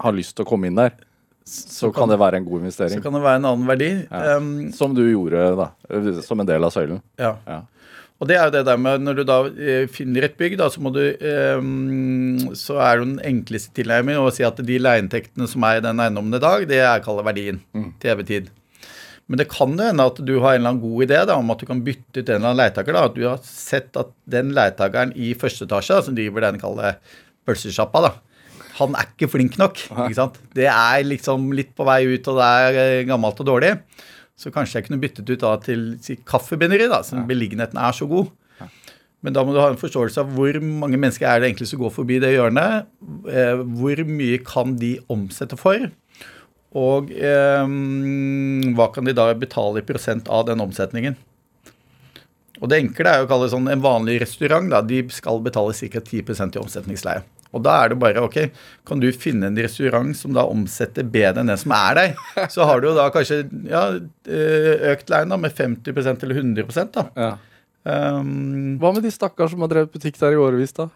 har 0.00 0.16
lyst 0.16 0.36
til 0.36 0.46
å 0.46 0.48
komme 0.48 0.68
inn 0.68 0.80
der, 0.80 0.96
så 1.44 1.90
kan 1.92 2.08
det 2.08 2.16
være 2.20 2.40
en 2.40 2.46
god 2.48 2.62
investering. 2.64 2.96
Så 2.96 3.04
kan 3.04 3.12
det 3.16 3.20
være 3.24 3.40
en 3.42 3.46
annen 3.50 3.68
verdi. 3.68 3.90
Ja. 4.08 4.36
Um, 4.40 4.72
Som 4.72 4.94
du 4.96 5.02
gjorde, 5.04 5.44
da. 5.58 5.70
Som 6.24 6.40
en 6.40 6.48
del 6.48 6.64
av 6.64 6.72
søylen. 6.74 7.02
ja. 7.20 7.36
Ja. 7.46 7.62
Og 8.22 8.28
det 8.30 8.36
er 8.38 8.44
jo 8.46 8.52
det 8.54 8.60
der 8.68 8.78
med 8.78 9.02
når 9.02 9.16
du 9.18 9.22
da 9.26 9.36
eh, 9.50 9.88
finner 9.90 10.24
et 10.24 10.36
bygg, 10.38 10.54
da, 10.56 10.68
så 10.70 10.80
må 10.80 10.92
du 10.94 11.00
um, 11.58 12.38
Så 12.56 12.76
er 12.78 13.00
det 13.00 13.08
den 13.08 13.16
enkleste 13.26 13.74
tilnærmingen 13.74 14.22
å 14.22 14.30
si 14.32 14.46
at 14.46 14.60
de 14.64 14.76
leieinntektene 14.78 15.48
som 15.50 15.66
er 15.66 15.80
i 15.80 15.82
den 15.84 15.98
eiendommen 16.00 16.38
i 16.38 16.40
dag, 16.40 16.62
det 16.70 16.78
er 16.78 17.02
kaller 17.04 17.26
verdien 17.26 17.58
til 18.00 18.12
evig 18.14 18.26
tid. 18.30 18.52
Men 19.26 19.40
det 19.42 19.48
kan 19.50 19.74
jo 19.74 19.88
hende 19.90 20.06
at 20.06 20.22
du 20.22 20.32
har 20.38 20.54
en 20.54 20.62
eller 20.62 20.72
annen 20.76 20.82
god 20.84 21.04
idé 21.08 21.20
da, 21.26 21.36
om 21.42 21.50
at 21.52 21.60
du 21.60 21.66
kan 21.68 21.82
bytte 21.84 22.22
ut 22.22 22.28
en 22.28 22.36
eller 22.38 22.48
annen 22.52 22.60
leietaker. 22.62 22.96
da, 22.96 23.04
At 23.10 23.18
du 23.18 23.26
har 23.26 23.42
sett 23.44 23.98
at 24.00 24.14
den 24.30 24.54
leietakeren 24.56 25.12
i 25.16 25.34
første 25.34 25.66
etasje, 25.66 25.98
da, 25.98 26.06
som 26.06 26.16
driver 26.16 26.46
den 26.46 26.62
kalde 26.62 26.94
pølsesjappa, 27.48 28.04
da, 28.06 28.12
han 28.78 28.96
er 28.98 29.10
ikke 29.12 29.30
flink 29.30 29.58
nok. 29.60 29.78
ikke 29.90 30.16
sant? 30.18 30.38
Det 30.56 30.66
er 30.70 31.04
liksom 31.06 31.50
litt 31.56 31.74
på 31.76 31.86
vei 31.86 32.02
ut, 32.10 32.30
og 32.32 32.40
det 32.40 32.50
er 32.60 32.78
eh, 32.82 33.06
gammelt 33.08 33.40
og 33.42 33.48
dårlig. 33.48 33.74
Så 34.38 34.50
kanskje 34.54 34.80
jeg 34.80 34.88
kunne 34.88 35.02
byttet 35.02 35.30
ut 35.30 35.42
da 35.44 35.52
til 35.62 35.92
si, 36.02 36.16
kaffebinderi, 36.26 36.88
da, 36.90 37.04
siden 37.06 37.28
beliggenheten 37.28 37.78
er 37.78 37.94
så 37.94 38.08
god. 38.10 38.32
Men 39.24 39.32
da 39.32 39.40
må 39.46 39.54
du 39.54 39.60
ha 39.62 39.70
en 39.72 39.80
forståelse 39.80 40.20
av 40.20 40.32
hvor 40.36 40.56
mange 40.60 40.98
mennesker 41.00 41.24
er 41.24 41.40
det 41.40 41.48
egentlig 41.48 41.70
som 41.70 41.80
går 41.80 41.92
forbi 41.94 42.18
det 42.20 42.34
hjørnet. 42.34 42.90
Eh, 43.30 43.62
hvor 43.78 44.02
mye 44.08 44.40
kan 44.44 44.74
de 44.80 44.98
omsette 45.12 45.56
for? 45.56 45.86
Og 46.74 47.12
eh, 47.14 47.70
hva 48.74 48.88
kan 48.92 49.06
de 49.06 49.14
da 49.16 49.30
betale 49.38 49.80
i 49.80 49.86
prosent 49.86 50.28
av 50.28 50.44
den 50.50 50.60
omsetningen? 50.64 51.16
Og 52.60 52.70
det 52.70 52.82
enkle 52.82 53.10
er 53.10 53.22
jo 53.22 53.26
å 53.26 53.30
kalle 53.30 53.46
det 53.48 53.54
sånn 53.54 53.70
en 53.70 53.82
vanlig 53.84 54.18
restaurant, 54.22 54.68
da, 54.70 54.82
de 54.84 55.00
skal 55.12 55.40
betale 55.44 55.74
ca. 55.74 56.04
10% 56.04 56.58
i 56.58 56.60
omsetningsleie. 56.60 57.24
Og 57.54 57.62
da 57.64 57.76
er 57.82 57.92
det 57.92 58.00
bare 58.02 58.24
ok, 58.26 58.38
kan 58.88 59.02
du 59.02 59.08
finne 59.14 59.50
en 59.50 59.58
restaurant 59.58 60.16
som 60.18 60.34
da 60.36 60.46
omsetter 60.50 61.06
bedre 61.06 61.44
enn 61.44 61.52
den 61.52 61.60
som 61.60 61.74
er 61.76 62.00
der, 62.00 62.14
så 62.54 62.66
har 62.68 62.82
du 62.82 62.90
jo 62.90 62.96
da 62.98 63.08
kanskje 63.14 63.44
ja, 63.70 63.86
eh, 64.26 64.90
økt 64.94 65.12
leien 65.12 65.32
da 65.34 65.40
med 65.40 65.54
50% 65.54 66.26
eller 66.26 66.42
100 66.42 66.88
da. 66.94 67.08
Ja. 67.14 67.32
Um, 67.84 68.78
Hva 68.80 68.94
med 68.96 69.04
de 69.04 69.12
stakkars 69.12 69.52
som 69.52 69.60
har 69.60 69.68
drevet 69.68 69.92
butikk 69.92 70.16
der 70.16 70.32
i 70.32 70.40
årevis, 70.40 70.72
da? 70.76 70.88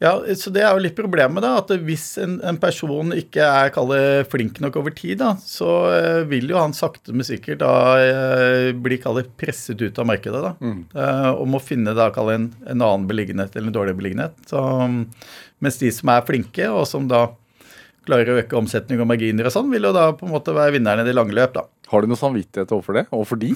Ja, 0.00 0.14
så 0.34 0.48
Det 0.48 0.62
er 0.64 0.70
jo 0.72 0.80
litt 0.80 0.94
problemet, 0.96 1.42
da, 1.44 1.58
at 1.60 1.68
hvis 1.84 2.06
en, 2.24 2.38
en 2.48 2.56
person 2.56 3.10
ikke 3.12 3.44
er 3.44 3.68
kallet, 3.74 4.24
flink 4.32 4.56
nok 4.64 4.78
over 4.80 4.94
tid, 4.96 5.18
da, 5.20 5.34
så 5.44 5.68
eh, 5.92 6.20
vil 6.30 6.48
jo 6.48 6.56
han 6.56 6.72
sakte, 6.72 7.12
men 7.12 7.26
sikkert 7.28 7.60
da 7.60 7.72
eh, 8.00 8.70
bli 8.72 8.96
kallet, 9.02 9.28
presset 9.36 9.82
ut 9.84 9.98
av 10.00 10.08
markedet. 10.08 10.40
da, 10.46 10.54
Mm. 10.64 10.78
eh, 10.96 11.28
Og 11.34 11.44
må 11.52 11.60
finne 11.60 11.92
da 11.94 12.08
kallet, 12.16 12.38
en, 12.40 12.46
en 12.64 12.80
annen 12.86 13.04
beliggenhet 13.10 13.52
eller 13.56 13.68
en 13.68 13.76
dårlig 13.76 13.96
beliggenhet. 14.00 14.32
Så, 14.48 14.62
mens 15.60 15.76
de 15.82 15.90
som 15.92 16.08
er 16.14 16.24
flinke, 16.24 16.70
og 16.72 16.86
som 16.88 17.04
da 17.10 17.26
klarer 18.08 18.32
å 18.32 18.38
øke 18.40 18.56
omsetning 18.56 19.02
og 19.04 19.10
marginer 19.10 19.50
og 19.50 19.52
sånn, 19.52 19.68
vil 19.70 19.84
jo 19.84 19.92
da 19.92 20.06
på 20.16 20.24
en 20.24 20.32
måte 20.32 20.54
være 20.56 20.78
vinnerne 20.78 21.04
i 21.04 21.10
det 21.10 21.12
lange 21.18 21.36
løp. 21.36 21.52
da. 21.58 21.66
Har 21.92 22.00
du 22.00 22.08
noe 22.08 22.16
samvittighet 22.16 22.72
overfor 22.72 22.96
det? 22.96 23.04
Overfor 23.12 23.36
de? 23.42 23.52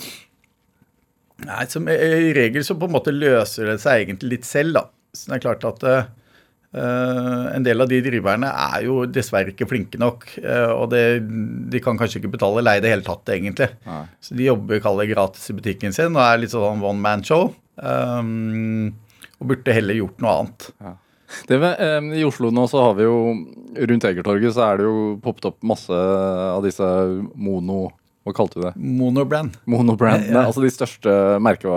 Nei, 1.44 1.64
som 1.72 1.88
I 1.88 1.96
regel 2.36 2.62
så 2.66 2.76
på 2.78 2.84
en 2.86 2.94
måte 2.94 3.12
løser 3.14 3.72
det 3.72 3.78
seg 3.82 4.04
egentlig 4.04 4.30
litt 4.36 4.44
selv, 4.46 4.76
da. 4.76 4.84
Så 5.16 5.30
det 5.32 5.38
er 5.38 5.42
klart 5.48 5.64
at 5.72 5.82
eh, 5.88 6.04
en 6.74 7.62
del 7.66 7.84
av 7.84 7.88
de 7.90 8.00
driverne 8.02 8.48
er 8.50 8.86
jo 8.88 9.04
dessverre 9.06 9.52
ikke 9.52 9.68
flinke 9.70 10.00
nok. 10.00 10.26
eh, 10.42 10.72
og 10.74 10.88
det, 10.90 11.04
de 11.70 11.80
kan 11.82 11.98
kanskje 12.00 12.18
ikke 12.20 12.32
betale 12.34 12.64
leie 12.64 12.80
i 12.80 12.84
det 12.84 12.90
hele 12.90 13.06
tatt, 13.06 13.30
egentlig. 13.30 13.70
Nei. 13.86 14.02
Så 14.24 14.34
de 14.34 14.48
jobber 14.48 14.82
kaller 14.82 15.06
gratis 15.10 15.46
i 15.50 15.56
butikken 15.58 15.94
sin 15.94 16.16
og 16.16 16.24
er 16.24 16.42
litt 16.42 16.54
sånn 16.54 16.82
one 16.82 17.00
man 17.04 17.22
show. 17.26 17.52
Um, 17.74 18.94
og 19.40 19.50
burde 19.50 19.74
heller 19.74 19.98
gjort 19.98 20.22
noe 20.22 20.34
annet. 20.40 20.68
Det 21.48 21.58
med, 21.58 21.80
um, 21.82 22.12
I 22.14 22.22
Oslo 22.26 22.50
nå 22.54 22.66
så 22.70 22.82
har 22.84 22.94
vi 22.94 23.06
jo 23.06 23.16
Rundt 23.74 24.04
Egertorget 24.06 24.54
så 24.54 24.68
er 24.68 24.78
det 24.78 24.86
jo 24.86 24.98
poppet 25.24 25.48
opp 25.50 25.60
masse 25.66 25.98
av 25.98 26.62
disse 26.66 26.86
mono... 27.34 27.88
Hva 28.24 28.32
kalte 28.32 28.56
du 28.56 28.62
det? 28.64 28.70
Monobrand. 28.80 29.58
Monobrand, 29.68 30.22
Ja, 30.30 30.38
ja. 30.38 30.42
Altså 30.46 30.62
de 30.64 30.70
største 30.72 31.12
merke, 31.44 31.68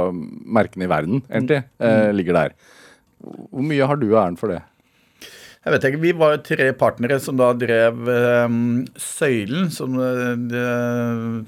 merkene 0.48 0.86
i 0.86 0.92
verden, 0.92 1.20
egentlig, 1.27 1.58
eh, 1.84 2.12
ligger 2.16 2.38
der. 2.38 2.54
Hvor 3.20 3.66
mye 3.68 3.89
har 3.89 4.00
du 4.00 4.06
æren 4.13 4.38
for 4.39 4.54
det? 4.54 4.62
Jeg 5.67 5.74
vet 5.74 5.86
ikke, 5.89 6.00
Vi 6.00 6.12
var 6.15 6.33
jo 6.33 6.43
tre 6.47 6.69
partnere 6.79 7.17
som 7.19 7.36
da 7.39 7.50
drev 7.59 8.07
um, 8.47 8.59
Søylen, 8.95 9.67
som, 9.74 9.97
de, 10.47 10.62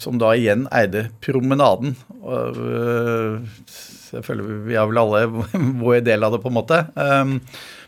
som 0.03 0.19
da 0.19 0.33
igjen 0.35 0.65
eide 0.75 1.05
Promenaden. 1.23 1.95
Og, 2.19 2.59
uh, 2.59 3.69
selvfølgelig, 4.19 4.57
Vi 4.67 4.75
har 4.75 4.89
vel 4.91 4.99
alle 5.05 5.23
vår 5.85 6.01
del 6.03 6.27
av 6.27 6.35
det, 6.35 6.41
på 6.43 6.51
en 6.51 6.57
måte. 6.59 6.81
Um, 6.99 7.37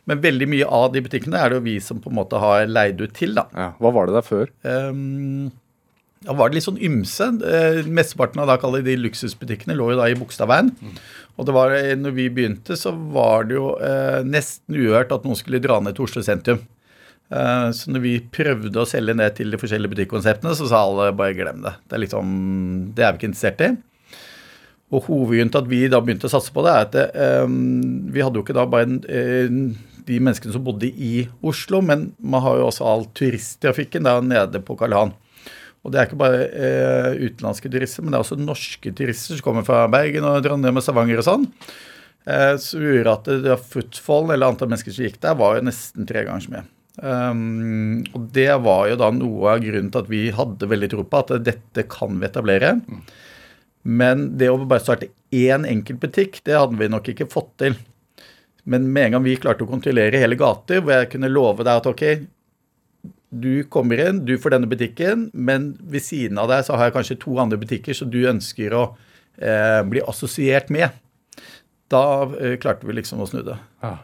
men 0.08 0.24
veldig 0.24 0.48
mye 0.50 0.70
av 0.72 0.94
de 0.96 1.04
butikkene 1.04 1.38
er 1.38 1.52
det 1.52 1.60
jo 1.60 1.66
vi 1.68 1.76
som 1.84 2.00
på 2.02 2.10
en 2.10 2.18
måte 2.22 2.40
har 2.40 2.64
leid 2.72 3.04
ut 3.04 3.12
til. 3.18 3.36
da. 3.36 3.50
Ja. 3.52 3.68
Hva 3.84 3.92
var 3.98 4.08
det 4.08 4.16
der 4.22 4.30
før? 4.32 4.48
Um, 4.64 5.52
da 6.22 6.36
var 6.38 6.50
det 6.50 6.60
litt 6.60 6.68
sånn 6.68 6.82
ymse. 6.82 7.28
Eh, 7.42 7.82
mesteparten 7.90 8.44
av 8.44 8.52
da 8.52 8.58
kaller 8.62 8.84
de 8.86 8.98
luksusbutikkene 9.00 9.74
lå 9.78 9.92
jo 9.94 9.98
da 9.98 10.10
i 10.12 10.18
Bogstadveien. 10.18 10.70
Og 11.40 11.48
det 11.48 11.56
var, 11.56 11.74
eh, 11.74 11.96
når 11.98 12.14
vi 12.18 12.28
begynte, 12.30 12.78
så 12.78 12.94
var 12.94 13.50
det 13.50 13.58
jo 13.58 13.72
eh, 13.82 14.22
nesten 14.28 14.78
uhørt 14.78 15.14
at 15.16 15.26
noen 15.26 15.40
skulle 15.40 15.64
dra 15.64 15.80
ned 15.82 15.98
til 15.98 16.06
Oslo 16.06 16.22
sentrum. 16.26 16.62
Eh, 17.32 17.68
så 17.74 17.94
når 17.94 18.04
vi 18.04 18.16
prøvde 18.20 18.82
å 18.82 18.88
selge 18.90 19.16
ned 19.18 19.38
til 19.38 19.54
de 19.54 19.60
forskjellige 19.60 19.96
butikkonseptene, 19.96 20.54
så 20.58 20.68
sa 20.70 20.84
alle 20.84 21.14
bare 21.16 21.38
glem 21.38 21.64
det. 21.64 21.74
Det 21.88 21.98
er 21.98 22.04
liksom, 22.04 22.36
det 22.98 23.06
er 23.06 23.16
vi 23.16 23.22
ikke 23.22 23.32
interessert 23.32 23.66
i. 23.66 23.72
Og 24.92 25.08
hovedgrunnen 25.08 25.52
til 25.54 25.62
at 25.62 25.70
vi 25.72 25.86
da 25.88 26.02
begynte 26.04 26.28
å 26.28 26.34
satse 26.34 26.52
på 26.52 26.66
det, 26.68 26.74
er 26.76 26.86
at 26.86 26.96
det, 26.98 27.08
eh, 27.16 27.48
vi 28.12 28.22
hadde 28.22 28.38
jo 28.38 28.44
ikke 28.44 28.58
da 28.58 28.68
bare 28.68 28.90
en, 28.90 29.00
eh, 29.08 29.48
de 30.06 30.20
menneskene 30.20 30.52
som 30.52 30.64
bodde 30.66 30.90
i 30.92 31.28
Oslo, 31.42 31.82
men 31.82 32.12
man 32.20 32.44
har 32.44 32.58
jo 32.60 32.68
også 32.68 32.86
all 32.86 33.06
turisttrafikken 33.16 34.04
der 34.04 34.22
nede 34.22 34.60
på 34.66 34.76
Karl 34.78 34.92
Johan. 34.92 35.14
Og 35.82 35.94
det 35.94 36.00
er 36.00 36.10
ikke 36.10 36.20
bare 36.22 36.42
eh, 36.50 37.24
utenlandske 37.26 37.72
turister, 37.74 38.04
men 38.04 38.14
det 38.14 38.20
er 38.20 38.26
også 38.26 38.38
norske 38.38 38.92
turister 38.98 39.38
som 39.38 39.46
kommer 39.46 39.66
fra 39.66 39.88
Bergen 39.90 40.28
og 40.30 40.44
Trondheim 40.46 40.78
og 40.78 40.86
Stavanger 40.86 41.22
og 41.24 41.26
sånn. 41.26 41.48
Eh, 42.30 42.54
som 42.62 42.84
gjorde 42.86 43.16
at 43.16 43.32
det, 43.48 43.58
footfall, 43.72 44.30
eller 44.30 44.52
antall 44.52 44.70
mennesker 44.70 44.94
som 44.94 45.08
gikk 45.08 45.18
der, 45.24 45.40
var 45.40 45.58
jo 45.58 45.66
nesten 45.66 46.06
tre 46.10 46.26
ganger 46.28 46.46
så 46.46 46.54
mye. 46.54 46.68
Um, 47.02 48.02
og 48.12 48.28
det 48.36 48.50
var 48.62 48.90
jo 48.92 48.98
da 49.00 49.08
noe 49.16 49.54
av 49.54 49.62
grunnen 49.64 49.88
til 49.94 50.04
at 50.04 50.10
vi 50.12 50.26
hadde 50.36 50.68
veldig 50.70 50.90
tro 50.92 51.06
på 51.08 51.22
at 51.24 51.32
dette 51.48 51.86
kan 51.90 52.20
vi 52.20 52.28
etablere. 52.28 52.76
Men 53.82 54.28
det 54.38 54.52
å 54.52 54.60
bare 54.60 54.84
starte 54.84 55.10
én 55.34 55.66
enkelt 55.66 56.02
butikk, 56.04 56.44
det 56.46 56.60
hadde 56.60 56.78
vi 56.78 56.92
nok 56.92 57.10
ikke 57.14 57.30
fått 57.32 57.56
til. 57.64 57.80
Men 58.70 58.92
med 58.94 59.08
en 59.08 59.16
gang 59.16 59.26
vi 59.26 59.40
klarte 59.42 59.66
å 59.66 59.72
kontrollere 59.72 60.22
hele 60.22 60.38
gater, 60.38 60.84
hvor 60.84 61.00
jeg 61.00 61.10
kunne 61.16 61.32
love 61.32 61.66
deg 61.66 61.80
at 61.80 61.90
ok, 61.90 62.04
du 63.32 63.64
kommer 63.72 64.02
inn, 64.04 64.26
du 64.28 64.36
får 64.40 64.56
denne 64.56 64.68
butikken, 64.68 65.30
men 65.32 65.72
ved 65.80 66.04
siden 66.04 66.40
av 66.42 66.50
deg 66.52 66.66
så 66.68 66.76
har 66.76 66.90
jeg 66.90 66.98
kanskje 66.98 67.20
to 67.22 67.38
andre 67.40 67.60
butikker 67.62 67.96
som 67.96 68.12
du 68.12 68.20
ønsker 68.28 68.76
å 68.76 68.84
eh, 69.40 69.80
bli 69.88 70.04
assosiert 70.04 70.72
med. 70.74 70.92
Da 71.92 72.04
eh, 72.42 72.58
klarte 72.60 72.88
vi 72.88 72.98
liksom 72.98 73.24
å 73.24 73.30
snu 73.30 73.40
det. 73.48 73.56
Ja. 73.84 73.96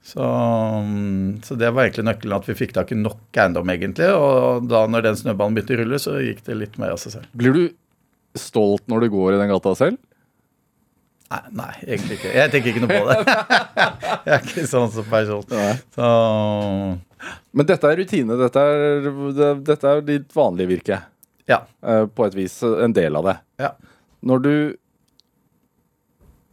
Så, 0.00 0.24
mm, 0.24 1.42
så 1.44 1.58
det 1.60 1.74
var 1.76 1.84
egentlig 1.84 2.06
nøkkelen 2.08 2.38
at 2.38 2.48
vi 2.48 2.56
fikk 2.56 2.72
tak 2.76 2.92
i 2.94 2.96
nok 2.96 3.36
eiendom, 3.36 3.68
egentlig. 3.68 4.08
Og 4.16 4.64
da 4.70 4.86
når 4.88 5.10
den 5.10 5.20
snøballen 5.20 5.58
begynte 5.58 5.76
å 5.76 5.82
rulle, 5.82 6.00
så 6.00 6.16
gikk 6.24 6.40
det 6.48 6.56
litt 6.56 6.80
mer 6.80 6.94
av 6.94 7.02
seg 7.02 7.18
selv. 7.18 7.28
Blir 7.36 7.56
du 7.56 7.64
stolt 8.38 8.86
når 8.88 9.04
du 9.04 9.12
går 9.12 9.36
i 9.36 9.42
den 9.42 9.52
gata 9.52 9.74
selv? 9.76 10.00
Nei, 11.30 11.44
nei, 11.60 11.74
egentlig 11.84 12.16
ikke. 12.16 12.32
Jeg 12.34 12.50
tenker 12.50 12.72
ikke 12.72 12.86
noe 12.86 12.96
på 12.96 13.12
det. 13.12 13.36
jeg 14.24 14.34
er 14.34 14.48
ikke 14.48 14.66
sånn 14.72 14.90
som 14.96 15.06
person. 15.12 15.44
Så 15.94 16.08
Men 17.52 17.66
dette 17.68 17.88
er 17.90 17.98
rutine. 18.00 18.36
Dette 18.40 18.60
er, 18.64 19.08
det, 19.36 19.48
dette 19.66 19.88
er 19.94 20.04
ditt 20.06 20.34
vanlige 20.36 20.70
virke. 20.74 21.00
ja. 21.50 21.62
eh, 21.82 22.06
På 22.06 22.26
et 22.26 22.36
vis. 22.38 22.60
En 22.62 22.94
del 22.96 23.16
av 23.18 23.26
det. 23.28 23.36
Ja. 23.60 23.74
Når 24.24 24.44
du 24.44 24.54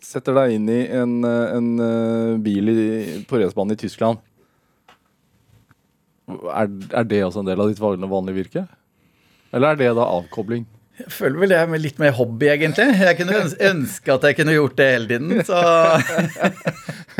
setter 0.04 0.36
deg 0.38 0.56
inn 0.56 0.70
i 0.72 0.80
en, 0.94 1.18
eh, 1.28 1.56
en 1.58 1.70
eh, 1.84 2.38
bil 2.44 2.72
i, 2.72 2.88
på 3.28 3.40
racerbanen 3.42 3.76
i 3.76 3.82
Tyskland, 3.82 4.24
er, 6.28 6.68
er 6.92 7.08
det 7.08 7.22
også 7.24 7.40
en 7.44 7.48
del 7.48 7.62
av 7.64 7.70
ditt 7.72 7.80
vanlige 7.80 8.36
virke? 8.36 8.66
Eller 9.56 9.74
er 9.74 9.80
det 9.80 9.94
da 9.96 10.08
avkobling? 10.12 10.66
Jeg 10.98 11.12
føler 11.14 11.38
vel 11.44 11.52
det 11.54 11.58
er 11.62 11.68
med 11.70 11.82
litt 11.84 12.00
mer 12.02 12.14
hobby, 12.18 12.48
egentlig. 12.50 12.88
Jeg 12.98 13.18
kunne 13.20 13.42
ønske 13.70 14.14
at 14.16 14.24
jeg 14.26 14.38
kunne 14.40 14.56
gjort 14.56 14.78
det 14.80 14.88
hele 14.96 15.08
tiden, 15.12 15.44
så 15.46 15.60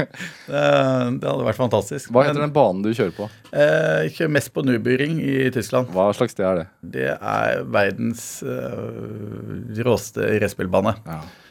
det, 0.48 1.28
hadde 1.28 1.46
vært 1.46 1.60
fantastisk. 1.60 2.10
Hva 2.14 2.24
heter 2.28 2.42
den 2.42 2.54
banen 2.56 2.82
du 2.86 2.90
kjører 2.96 3.14
på? 3.18 3.28
eh, 3.52 4.08
Jeg 4.08 4.16
kjører 4.18 4.34
mest 4.38 4.52
på 4.56 4.64
Nubyring 4.66 5.20
i 5.22 5.36
Tyskland. 5.54 5.92
Hva 5.94 6.08
slags 6.18 6.34
sted 6.36 6.48
er 6.50 6.62
det? 6.64 6.66
Det 6.98 7.08
er 7.14 7.62
verdens 7.78 8.26
eh, 8.46 9.84
råeste 9.86 10.26
racerbilbane. 10.42 10.96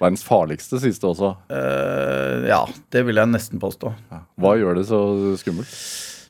Verdens 0.01 0.27
farligste, 0.27 0.81
sies 0.83 0.99
det 1.03 1.09
også. 1.13 1.33
Eh, 1.53 2.49
ja, 2.51 2.63
det 2.95 3.07
vil 3.09 3.23
jeg 3.23 3.33
nesten 3.37 3.63
påstå. 3.63 3.95
Hva 4.43 4.57
gjør 4.59 4.81
det 4.83 4.89
så 4.91 5.01
skummelt? 5.43 5.79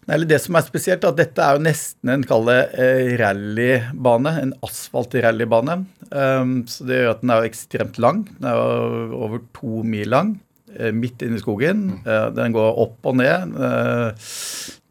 Eller 0.07 0.29
Det 0.31 0.39
som 0.39 0.55
er 0.55 0.63
spesielt, 0.67 1.03
er 1.03 1.11
at 1.11 1.19
dette 1.19 1.43
er 1.43 1.57
jo 1.57 1.65
nesten 1.67 2.13
en 2.13 2.25
kall 2.27 2.47
eh, 2.53 3.17
rallybane. 3.19 4.33
En 4.43 4.55
asfaltrallybane. 4.67 5.81
Um, 6.13 6.61
så 6.71 6.87
det 6.87 7.01
gjør 7.01 7.15
at 7.17 7.23
den 7.25 7.33
er 7.35 7.41
jo 7.43 7.51
ekstremt 7.51 7.99
lang. 8.03 8.21
Den 8.37 8.51
er 8.53 8.61
jo 8.61 9.23
over 9.27 9.43
to 9.57 9.83
mil 9.83 10.13
lang. 10.15 10.37
eh, 10.77 10.93
midt 10.93 11.23
inne 11.25 11.39
i 11.39 11.43
skogen. 11.43 11.87
Eh, 12.07 12.29
den 12.37 12.55
går 12.55 12.79
opp 12.85 13.09
og 13.09 13.17
ned. 13.19 13.57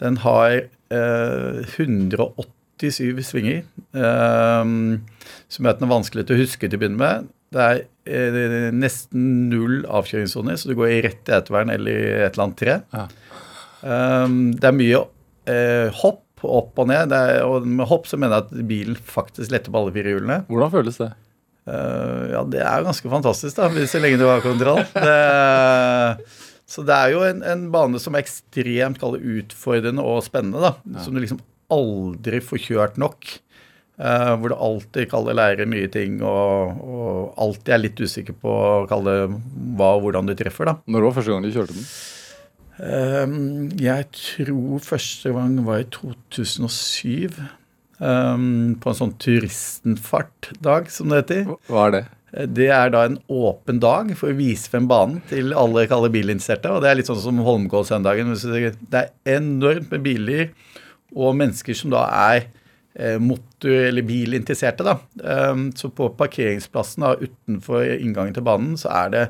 Den 0.02 0.18
har 0.26 0.56
eh, 0.58 1.60
187 1.64 3.24
svinger. 3.30 3.64
Um, 3.96 5.06
som 5.48 5.64
gjør 5.64 5.76
at 5.76 5.80
den 5.80 5.88
er 5.88 5.96
vanskelig 5.96 6.26
til 6.28 6.36
å 6.36 6.44
huske 6.44 6.68
til 6.68 6.76
å 6.76 6.82
begynne 6.82 7.00
med. 7.00 7.32
Det 7.56 7.66
er 8.12 8.74
nesten 8.76 9.46
null 9.48 9.86
avkjøringssoner, 9.88 10.58
så 10.60 10.68
du 10.68 10.76
går 10.76 10.90
i 10.92 11.04
rett 11.06 11.30
i 11.30 11.36
ettervern 11.38 11.72
eller 11.72 12.02
i 12.02 12.10
et 12.26 12.34
eller 12.34 12.48
annet 12.50 12.60
tre. 12.60 12.76
Ja. 13.86 14.26
Um, 14.26 14.40
det 14.58 14.66
er 14.66 14.74
mye 14.76 15.04
eh, 15.46 15.94
hopp 16.02 16.24
opp 16.46 16.82
og 16.82 16.90
ned. 16.90 17.12
Det 17.12 17.20
er, 17.20 17.44
og 17.48 17.68
med 17.68 17.88
hopp 17.90 18.10
så 18.10 18.20
mener 18.20 18.40
jeg 18.40 18.48
at 18.48 18.68
bilen 18.70 18.98
faktisk 18.98 19.54
letter 19.54 19.74
på 19.74 19.82
alle 19.82 19.94
fire 19.96 20.16
hjulene. 20.16 20.42
Hvordan 20.50 20.74
føles 20.74 21.00
det? 21.02 21.12
Eh, 21.66 22.26
ja, 22.34 22.44
det 22.50 22.62
er 22.62 22.86
ganske 22.86 23.12
fantastisk, 23.12 23.58
da, 23.58 23.70
så 23.90 24.02
lenge 24.02 24.20
du 24.22 24.28
har 24.30 24.44
kontroll. 24.46 24.84
Det, 24.94 26.42
så 26.70 26.86
det 26.86 26.98
er 26.98 27.16
jo 27.16 27.24
en, 27.28 27.42
en 27.46 27.66
bane 27.74 28.02
som 28.02 28.18
er 28.18 28.26
ekstremt 28.26 29.02
utfordrende 29.06 30.06
og 30.06 30.24
spennende, 30.26 30.62
da. 30.62 31.02
Som 31.06 31.16
du 31.16 31.24
liksom 31.24 31.42
aldri 31.74 32.44
får 32.46 32.64
kjørt 32.68 33.02
nok. 33.02 33.40
Uh, 33.96 34.34
hvor 34.42 34.52
du 34.52 34.58
alltid 34.60 35.08
kaller 35.08 35.38
lærer 35.40 35.70
nye 35.72 35.88
ting 35.88 36.18
og, 36.20 36.82
og 36.84 37.38
alltid 37.40 37.70
er 37.72 37.80
litt 37.80 38.02
usikker 38.04 38.36
på 38.42 38.56
kalle, 38.92 39.14
hva 39.80 39.94
og 39.96 40.04
hvordan 40.04 40.28
du 40.28 40.34
treffer, 40.36 40.68
da. 40.68 40.74
Når 40.92 41.08
var 41.08 41.16
første 41.16 41.32
gang 41.32 41.46
du 41.46 41.54
kjørte 41.54 41.78
den? 41.78 41.88
Ehm, 42.84 43.70
jeg 43.80 44.10
tror 44.12 44.82
første 44.84 45.32
gang 45.36 45.60
var 45.68 45.84
i 45.84 45.88
2007. 45.94 47.40
Um, 47.96 48.76
på 48.84 48.92
en 48.92 48.98
sånn 48.98 49.14
turistenfartdag, 49.24 50.90
som 50.92 51.12
det 51.12 51.22
heter. 51.22 51.46
Hva 51.70 51.86
er 51.86 51.94
det? 51.94 52.02
Det 52.52 52.68
er 52.76 52.90
da 52.92 53.06
en 53.08 53.16
åpen 53.32 53.80
dag 53.80 54.10
for 54.20 54.34
å 54.34 54.36
vise 54.36 54.68
frem 54.68 54.90
banen 54.92 55.22
til 55.30 55.56
alle 55.56 55.86
kalde 55.88 56.10
bilinteresserte. 56.12 56.74
Og 56.76 56.84
det 56.84 56.90
er 56.90 57.00
litt 57.00 57.08
sånn 57.08 57.22
som 57.24 57.40
Holmenkollsøndagen. 57.46 58.34
Det 58.36 59.00
er 59.00 59.38
enormt 59.38 59.88
med 59.94 60.04
biler 60.04 60.50
og 61.16 61.38
mennesker 61.40 61.78
som 61.80 61.94
da 61.94 62.04
er 62.34 62.50
eh, 63.00 63.16
motor- 63.24 63.88
eller 63.88 64.04
bilinteresserte. 64.04 64.84
da. 64.84 64.98
Um, 65.24 65.70
så 65.72 65.88
på 65.88 66.10
parkeringsplassen 66.20 67.08
da, 67.08 67.16
utenfor 67.16 67.88
inngangen 67.96 68.36
til 68.36 68.44
banen 68.44 68.76
så 68.76 68.92
er 69.06 69.16
det 69.16 69.26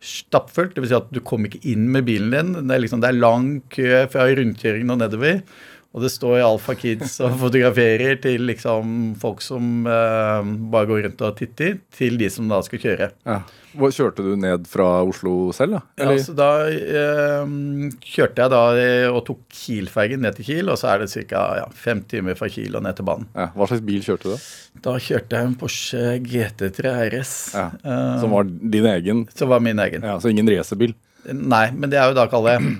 stappfullt. 0.00 0.76
Dvs. 0.76 0.90
Si 0.90 0.98
at 0.98 1.10
du 1.14 1.20
kommer 1.24 1.50
ikke 1.50 1.62
inn 1.72 1.88
med 1.92 2.06
bilen 2.08 2.32
din. 2.34 2.54
Det 2.60 2.76
er, 2.76 2.82
liksom, 2.84 3.02
det 3.02 3.10
er 3.12 3.20
lang 3.20 3.50
kø 3.72 3.90
fra 4.12 4.28
rundkjøringen 4.28 4.94
og 4.96 5.02
nedover. 5.02 5.42
Og 5.90 6.04
det 6.04 6.12
står 6.14 6.36
Alfa 6.46 6.76
Kids 6.78 7.16
og 7.26 7.32
fotograferer 7.40 8.20
til 8.22 8.44
liksom 8.46 9.16
folk 9.18 9.40
som 9.42 9.80
eh, 9.90 10.50
bare 10.70 10.86
går 10.86 11.00
rundt 11.08 11.24
og 11.26 11.32
titter, 11.40 11.80
til 11.90 12.14
de 12.20 12.28
som 12.30 12.46
da 12.52 12.60
skal 12.62 12.78
kjøre. 12.84 13.08
Ja. 13.26 13.40
Kjørte 13.74 14.22
du 14.22 14.36
ned 14.38 14.68
fra 14.70 14.86
Oslo 15.06 15.50
selv, 15.54 15.76
da? 15.78 15.80
Ja, 15.98 16.14
så 16.22 16.34
da 16.38 16.46
eh, 16.70 17.50
kjørte 18.06 18.44
jeg 18.44 18.52
da 18.54 18.60
eh, 18.78 19.08
og 19.10 19.24
tok 19.26 19.42
Kiel-fergen 19.50 20.22
ned 20.22 20.38
til 20.38 20.46
Kiel, 20.46 20.70
og 20.70 20.78
så 20.78 20.92
er 20.94 21.02
det 21.02 21.10
ca. 21.30 21.42
Ja, 21.58 21.66
fem 21.74 22.04
timer 22.10 22.38
fra 22.38 22.46
Kiel 22.50 22.78
og 22.78 22.86
ned 22.86 22.94
til 22.98 23.08
banen. 23.10 23.26
Ja. 23.34 23.48
Hva 23.58 23.68
slags 23.70 23.82
bil 23.90 24.02
kjørte 24.06 24.30
du? 24.30 24.36
da? 24.36 24.40
Da 24.86 24.94
kjørte 25.02 25.38
jeg 25.42 25.50
en 25.50 25.58
Porsche 25.58 26.04
GT3 26.26 26.94
RS. 27.10 27.34
Ja. 27.58 27.66
eh, 27.82 28.14
Som 28.22 28.34
var 28.38 28.46
din 28.46 28.86
egen? 28.94 29.26
som 29.34 29.50
var 29.50 29.62
min 29.66 29.82
egen. 29.88 30.06
Ja, 30.06 30.20
Så 30.22 30.30
ingen 30.30 30.46
racerbil? 30.54 30.94
Nei, 31.34 31.66
men 31.74 31.90
det 31.92 31.98
er 31.98 32.10
jo 32.14 32.18
da, 32.22 32.30
kaller 32.30 32.58
jeg, 32.60 32.78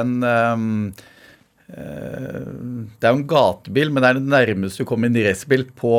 en 0.00 0.16
eh, 0.24 0.66
Det 1.70 3.06
er 3.06 3.12
jo 3.12 3.20
en 3.20 3.28
gatebil, 3.30 3.92
men 3.92 4.02
det 4.02 4.08
er 4.10 4.18
det 4.18 4.32
nærmeste 4.32 4.82
du 4.82 4.88
kommer 4.88 5.10
en 5.10 5.20
racerbil 5.22 5.66
på 5.78 5.94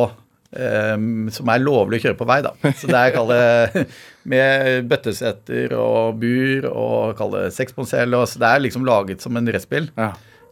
um, 0.51 1.29
som 1.33 1.51
er 1.51 1.63
lovlig 1.63 2.01
å 2.01 2.05
kjøre 2.07 2.19
på 2.19 2.27
vei, 2.29 2.39
da. 2.45 2.51
Så 2.77 2.89
det 2.91 2.97
er 2.99 3.15
kalle 3.15 3.37
med 4.31 4.89
bøttesetter 4.91 5.75
og 5.77 6.19
bur 6.21 6.67
og 6.71 7.15
kall 7.19 7.37
det 7.37 7.47
Så 7.55 7.95
det 7.95 8.49
er 8.49 8.65
liksom 8.65 8.87
laget 8.87 9.23
som 9.23 9.37
en 9.37 9.47
racerbil. 9.47 9.89
Ja. 9.97 10.11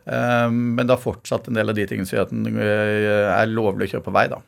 Um, 0.09 0.75
men 0.77 0.87
det 0.87 0.95
har 0.95 1.03
fortsatt 1.03 1.49
en 1.49 1.59
del 1.59 1.69
av 1.69 1.77
de 1.77 1.85
tingene 1.89 2.09
som 2.09 2.17
gjør 2.17 2.29
at 2.29 2.33
den 2.33 2.61
eh, 2.63 3.27
er 3.29 3.51
lovlig 3.51 3.89
å 3.89 3.91
kjøre 3.95 4.07
på 4.07 4.15
vei, 4.15 4.25
da. 4.31 4.39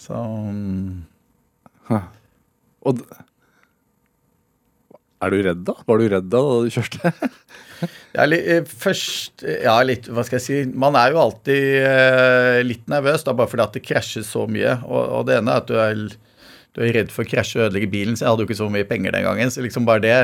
Så 0.00 0.16
um. 0.16 1.06
Og 2.86 3.00
Er 5.20 5.34
du 5.34 5.42
redd, 5.44 5.64
da? 5.68 5.74
Var 5.84 6.00
du 6.00 6.06
redd 6.14 6.30
da 6.32 6.40
du 6.64 6.70
kjørte? 6.72 7.12
Ja, 8.12 8.26
li, 8.28 8.36
eh, 8.36 8.66
først 8.66 9.44
eh, 9.46 9.62
Ja, 9.64 9.78
litt, 9.86 10.08
hva 10.12 10.24
skal 10.26 10.36
jeg 10.36 10.44
si 10.44 10.56
Man 10.76 10.98
er 11.00 11.14
jo 11.14 11.20
alltid 11.22 11.78
eh, 11.86 12.58
litt 12.66 12.90
nervøs, 12.90 13.24
da, 13.24 13.32
bare 13.36 13.48
fordi 13.48 13.64
at 13.64 13.78
det 13.78 13.84
krasjer 13.86 14.26
så 14.26 14.46
mye. 14.50 14.74
Og, 14.84 15.00
og 15.00 15.28
det 15.28 15.38
ene 15.38 15.54
er 15.54 15.62
at 15.62 15.70
du 15.70 15.78
er, 15.80 16.02
du 16.76 16.82
er 16.84 16.92
redd 16.98 17.14
for 17.14 17.24
å 17.24 17.30
krasje 17.30 17.60
og 17.60 17.68
ødelegge 17.68 17.92
bilen, 17.94 18.18
så 18.18 18.26
jeg 18.26 18.34
hadde 18.34 18.44
jo 18.44 18.50
ikke 18.50 18.60
så 18.60 18.68
mye 18.74 18.88
penger 18.90 19.16
den 19.16 19.26
gangen. 19.28 19.54
Så 19.54 19.64
liksom 19.64 19.88
bare 19.88 20.04
det 20.04 20.18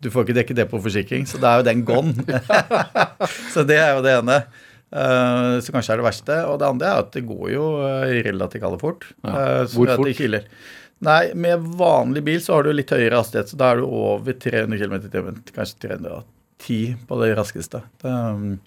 Du 0.00 0.08
får 0.08 0.24
ikke 0.24 0.38
dekket 0.40 0.62
det 0.62 0.68
på 0.70 0.80
forsikring, 0.80 1.28
så 1.28 1.42
da 1.42 1.52
er 1.52 1.60
jo 1.60 1.68
den 1.68 1.84
gone. 1.84 2.40
så 3.54 3.66
det 3.68 3.76
er 3.82 3.96
jo 3.98 4.04
det 4.06 4.16
ene. 4.22 4.40
Uh, 4.90 5.60
så 5.62 5.70
kanskje 5.74 5.94
er 5.94 6.00
det 6.00 6.08
verste. 6.08 6.38
Og 6.48 6.56
det 6.62 6.70
andre 6.70 6.88
er 6.88 7.04
at 7.04 7.12
det 7.14 7.26
går 7.28 7.50
jo 7.52 7.66
relativt 8.30 8.64
kalde 8.64 8.80
fort. 8.80 9.04
Ja. 9.20 9.34
Uh, 9.34 9.62
så 9.68 9.76
Hvor 9.76 9.92
fort? 10.00 10.48
Nei, 11.00 11.30
med 11.32 11.62
vanlig 11.80 12.22
bil 12.26 12.40
så 12.44 12.58
har 12.58 12.66
du 12.66 12.74
litt 12.74 12.92
høyere 12.92 13.22
hastighet, 13.22 13.48
så 13.48 13.58
da 13.60 13.70
er 13.72 13.80
du 13.80 13.86
over 13.88 14.36
300 14.36 14.80
km 14.82 14.98
i 14.98 15.12
timen. 15.12 15.38
Kanskje 15.54 15.86
310 15.86 16.80
på 17.08 17.20
det 17.22 17.30
raskeste. 17.38 17.80
Det, 18.02 18.12
um, 18.12 18.58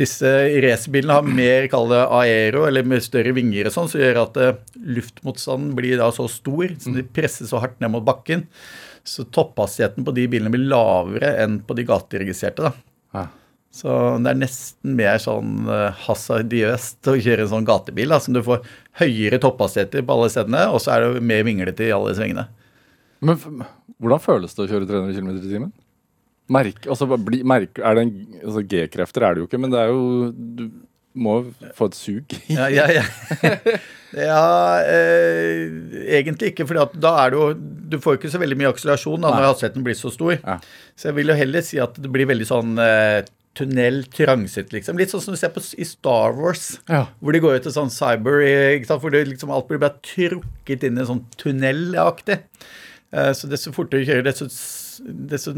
disse 0.00 0.28
racerbilene 0.64 1.16
har 1.16 1.26
mer 1.26 1.66
kall 1.72 1.88
det 1.90 2.02
aero, 2.20 2.66
eller 2.68 2.86
med 2.88 3.04
større 3.04 3.32
vinger 3.36 3.68
og 3.68 3.74
sånn, 3.74 3.88
som 3.90 4.00
gjør 4.00 4.20
at 4.22 4.38
eh, 4.40 4.60
luftmotstanden 5.00 5.74
blir 5.76 5.98
da 6.00 6.08
så 6.14 6.28
stor, 6.30 6.76
så 6.80 6.94
de 6.94 7.04
presser 7.04 7.48
så 7.48 7.60
hardt 7.60 7.80
ned 7.82 7.92
mot 7.96 8.04
bakken. 8.06 8.46
Så 9.04 9.26
topphastigheten 9.32 10.04
på 10.06 10.14
de 10.16 10.26
bilene 10.30 10.52
blir 10.52 10.68
lavere 10.70 11.34
enn 11.42 11.58
på 11.66 11.76
de 11.76 11.88
gateregistrerte. 11.88 12.68
da. 12.68 12.72
Ja. 13.16 13.26
Så 13.70 13.90
det 14.18 14.32
er 14.32 14.38
nesten 14.40 14.96
mer 14.98 15.20
sånn 15.22 15.68
uh, 15.70 15.94
hasardiøst 16.08 17.06
å 17.06 17.14
kjøre 17.22 17.46
en 17.46 17.52
sånn 17.52 17.68
gatebil. 17.68 18.10
da, 18.10 18.18
som 18.22 18.34
Du 18.34 18.42
får 18.42 18.64
høyere 18.98 19.38
topphastigheter 19.42 20.02
på 20.02 20.16
alle 20.16 20.30
stedene, 20.32 20.64
og 20.74 20.82
så 20.82 20.96
er 20.96 21.06
det 21.06 21.22
mer 21.22 21.46
vinglete 21.46 21.86
i 21.86 21.94
alle 21.94 22.16
svingene. 22.18 22.48
Men 23.22 23.38
hvordan 24.00 24.22
føles 24.24 24.56
det 24.56 24.64
å 24.64 24.68
kjøre 24.72 24.88
300 24.90 25.16
km 25.16 25.30
i 25.36 25.46
timen? 25.46 25.72
Merk, 26.50 26.86
altså, 26.90 27.06
bli, 27.14 27.44
merk, 27.46 27.78
er 27.78 27.96
det 27.96 28.06
en, 28.08 28.14
altså, 28.42 28.62
G-krefter 28.66 29.26
er 29.26 29.36
det 29.36 29.44
jo 29.44 29.46
ikke, 29.46 29.60
men 29.62 29.70
det 29.70 29.82
er 29.84 29.92
jo 29.92 30.30
Du 30.34 30.64
må 31.14 31.36
få 31.78 31.90
et 31.90 31.98
sug. 31.98 32.34
Ja, 32.56 32.66
ja, 32.70 32.88
ja. 32.90 33.04
ja 34.18 34.42
eh, 34.82 35.68
egentlig 36.18 36.50
ikke, 36.52 36.66
for 36.66 36.80
da 36.98 37.12
er 37.22 37.30
det 37.30 37.38
jo 37.38 37.46
Du 37.92 37.98
får 38.02 38.18
ikke 38.18 38.32
så 38.32 38.40
veldig 38.42 38.58
mye 38.58 38.72
akselerasjon 38.72 39.22
da, 39.22 39.30
når 39.36 39.52
hastigheten 39.52 39.86
blir 39.86 39.98
så 39.98 40.10
stor. 40.14 40.34
Ja. 40.40 40.58
Så 40.98 41.10
jeg 41.10 41.20
vil 41.20 41.30
jo 41.30 41.38
heller 41.38 41.66
si 41.66 41.78
at 41.82 41.98
det 42.02 42.10
blir 42.10 42.26
veldig 42.30 42.48
sånn 42.50 42.74
eh, 42.82 43.20
tunnel 43.58 44.02
trangset, 44.14 44.70
liksom. 44.72 44.98
Litt 45.00 45.10
sånn 45.12 45.22
som 45.24 45.34
du 45.34 45.40
ser 45.40 45.50
på 45.54 45.62
i 45.80 45.86
Star 45.88 46.36
Wars. 46.38 46.78
Ja. 46.90 47.06
Hvor 47.20 47.34
de 47.34 47.40
går 47.42 47.58
ut 47.58 47.66
til 47.66 47.74
sånn 47.74 47.90
cyber, 47.92 48.42
ikke 48.76 48.86
sant? 48.88 49.02
hvor 49.02 49.14
det 49.14 49.24
liksom 49.28 49.50
alt 49.54 49.66
blir 49.70 49.82
bare 49.82 49.98
trukket 50.06 50.86
inn 50.86 51.00
i 51.00 51.02
en 51.04 51.10
sånn 51.10 51.24
tunnelaktig. 51.40 52.40
Eh, 53.12 53.32
Så 53.34 53.50
desto 53.50 53.72
fortere 53.74 54.04
du 54.04 54.10
kjører, 54.10 54.28
desto, 54.28 54.46
desto 55.32 55.54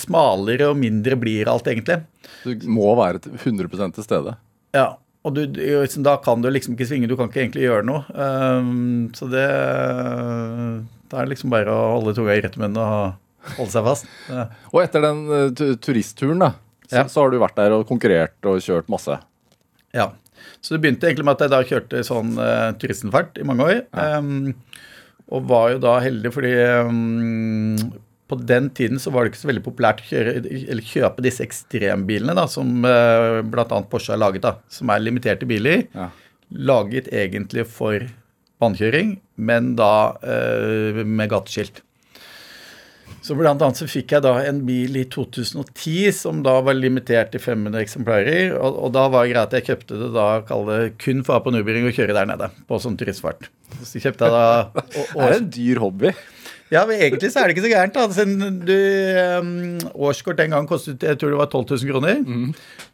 smalere 0.00 0.70
og 0.72 0.80
mindre 0.80 1.18
blir 1.20 1.50
alt, 1.52 1.68
egentlig. 1.68 2.00
Du 2.44 2.68
må 2.70 2.94
være 2.98 3.20
til 3.26 3.36
100 3.36 3.92
til 3.98 4.06
stede. 4.06 4.36
Ja, 4.76 4.94
og 5.26 5.34
du, 5.36 5.42
liksom, 5.52 6.04
da 6.06 6.16
kan 6.24 6.40
du 6.40 6.48
liksom 6.48 6.76
ikke 6.76 6.88
svinge, 6.88 7.08
du 7.10 7.16
kan 7.18 7.28
ikke 7.28 7.42
egentlig 7.44 7.66
gjøre 7.66 7.84
noe. 7.84 8.04
Um, 8.14 9.08
så 9.16 9.28
det 9.28 9.46
Da 11.08 11.20
er 11.20 11.26
det 11.26 11.34
liksom 11.34 11.52
bare 11.52 11.72
å 11.72 11.98
holde 11.98 12.14
tunga 12.16 12.36
i 12.36 12.42
rett 12.44 12.56
munn 12.60 12.76
og 12.80 13.56
holde 13.56 13.72
seg 13.72 13.84
fast. 13.86 14.08
Ja. 14.28 14.48
Og 14.72 14.82
etter 14.82 15.04
den 15.04 15.22
eh, 15.32 15.76
turistturen, 15.80 16.42
da, 16.44 16.50
så, 16.88 17.02
Ja. 17.02 17.04
så 17.10 17.22
har 17.22 17.30
du 17.34 17.38
vært 17.42 17.56
der 17.60 17.74
og 17.76 17.86
konkurrert 17.88 18.48
og 18.48 18.58
kjørt 18.64 18.88
masse. 18.92 19.18
ja. 19.94 20.10
Så 20.62 20.74
det 20.74 20.80
begynte 20.84 21.06
egentlig 21.08 21.24
med 21.26 21.34
at 21.34 21.40
jeg 21.44 21.50
da 21.50 21.58
kjørte 21.66 22.00
sånn 22.06 22.28
uh, 22.38 22.70
turistenfart 22.78 23.40
i 23.42 23.46
mange 23.46 23.64
år. 23.66 23.80
Um, 23.90 24.52
og 25.34 25.48
var 25.50 25.72
jo 25.72 25.80
da 25.82 25.96
heldig 26.00 26.30
fordi 26.34 26.52
um, 26.86 27.74
på 28.30 28.38
den 28.46 28.68
tiden 28.70 29.00
så 29.02 29.10
var 29.10 29.24
det 29.26 29.32
ikke 29.32 29.40
så 29.42 29.50
veldig 29.50 29.64
populært 29.66 30.02
å 30.04 30.06
kjøre, 30.12 30.34
eller 30.46 30.86
kjøpe 30.86 31.24
disse 31.26 31.42
ekstrembilene 31.42 32.36
da, 32.38 32.46
som 32.50 32.70
uh, 32.86 33.40
bl.a. 33.50 33.66
Porsche 33.90 34.14
har 34.14 34.22
laget, 34.22 34.46
da, 34.46 34.54
som 34.72 34.94
er 34.94 35.02
limiterte 35.02 35.48
biler. 35.50 35.84
Ja. 35.94 36.08
laget 36.54 37.10
egentlig 37.12 37.66
for 37.68 38.06
vannkjøring, 38.62 39.16
men 39.36 39.74
da 39.78 39.92
uh, 40.22 41.02
med 41.04 41.30
gateskilt. 41.34 41.82
Så 43.24 43.34
blant 43.36 43.60
annet 43.60 43.76
så 43.80 43.88
fikk 43.90 44.14
jeg 44.14 44.24
da 44.24 44.34
en 44.46 44.62
bil 44.64 44.94
i 44.96 45.04
2010 45.10 46.14
som 46.16 46.38
da 46.46 46.54
var 46.64 46.78
limitert 46.78 47.32
til 47.34 47.42
500 47.42 47.82
eksemplarer. 47.82 48.54
Og, 48.56 48.78
og 48.86 48.94
da 48.96 49.04
var 49.12 49.26
det 49.26 49.34
greit 49.34 49.50
at 49.50 49.56
jeg 49.58 49.66
kjøpte 49.68 49.98
det 50.00 50.10
da, 50.14 50.28
kall 50.48 50.64
det 50.70 50.80
kun 51.02 51.24
for 51.26 51.34
å 51.34 51.40
ha 51.40 51.44
på 51.44 51.52
Nubering 51.52 51.88
og 51.90 51.96
kjøre 51.96 52.16
der 52.16 52.28
nede. 52.30 52.48
På 52.70 52.78
sånn 52.82 52.96
turistfart. 53.00 53.50
Så 53.82 54.00
kjøpte 54.00 54.28
jeg 54.28 54.34
da 54.36 54.46
og, 54.72 54.86
Det 55.18 55.26
er 55.26 55.36
en 55.42 55.50
dyr 55.58 55.82
hobby. 55.82 56.14
ja, 56.72 56.84
men 56.88 57.02
egentlig 57.02 57.32
så 57.34 57.42
er 57.42 57.50
det 57.50 57.56
ikke 57.56 57.66
så 57.66 57.74
gærent. 57.74 57.98
da. 57.98 58.06
Sen, 58.16 58.32
du, 58.64 58.74
um, 59.42 59.52
årskort 60.08 60.40
den 60.40 60.54
gang 60.54 60.70
kostet 60.70 61.04
jeg 61.04 61.20
tror 61.20 61.34
det 61.34 61.42
var 61.42 61.50
12 61.50 61.84
000 61.84 61.92
kroner. 61.92 62.24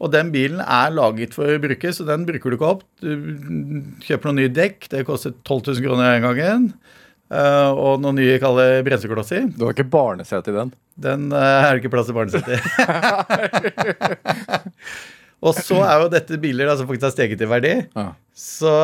Og 0.00 0.10
den 0.16 0.34
bilen 0.34 0.64
er 0.64 0.96
laget 0.96 1.36
for 1.36 1.52
å 1.52 1.62
bruke, 1.62 1.94
så 1.94 2.08
den 2.08 2.26
bruker 2.26 2.50
du 2.50 2.58
ikke 2.58 2.74
opp. 2.74 2.84
Du 3.04 4.02
kjøper 4.08 4.32
noen 4.32 4.42
nye 4.42 4.56
dekk, 4.56 4.90
det 4.90 5.06
kostet 5.06 5.38
12 5.44 5.76
000 5.76 5.86
kroner 5.86 6.16
den 6.16 6.26
gangen. 6.26 6.68
Uh, 7.34 7.70
og 7.74 8.02
noen 8.02 8.18
nye 8.20 8.38
kalde 8.38 8.64
bremseklosser. 8.86 9.48
Du 9.56 9.64
har 9.66 9.74
ikke 9.74 9.88
barnesete 9.90 10.52
i 10.52 10.56
den. 10.56 10.72
Den 11.02 11.28
uh, 11.34 11.40
er 11.42 11.72
det 11.72 11.82
ikke 11.82 11.90
plass 11.96 12.06
til 12.06 12.14
barnesett 12.14 12.46
i. 12.46 12.58
og 15.44 15.58
så 15.58 15.80
er 15.82 16.04
jo 16.04 16.12
dette 16.12 16.38
biler 16.42 16.70
da, 16.70 16.76
som 16.78 16.86
faktisk 16.86 17.08
har 17.08 17.16
steget 17.16 17.42
i 17.42 17.48
verdi. 17.50 17.74
Ja. 17.96 18.12
Så, 18.38 18.74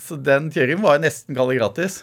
så 0.00 0.16
den 0.16 0.48
kjøringen 0.54 0.84
var 0.86 0.96
jo 0.96 1.04
nesten 1.04 1.36
kalle 1.36 1.58
gratis. 1.58 2.00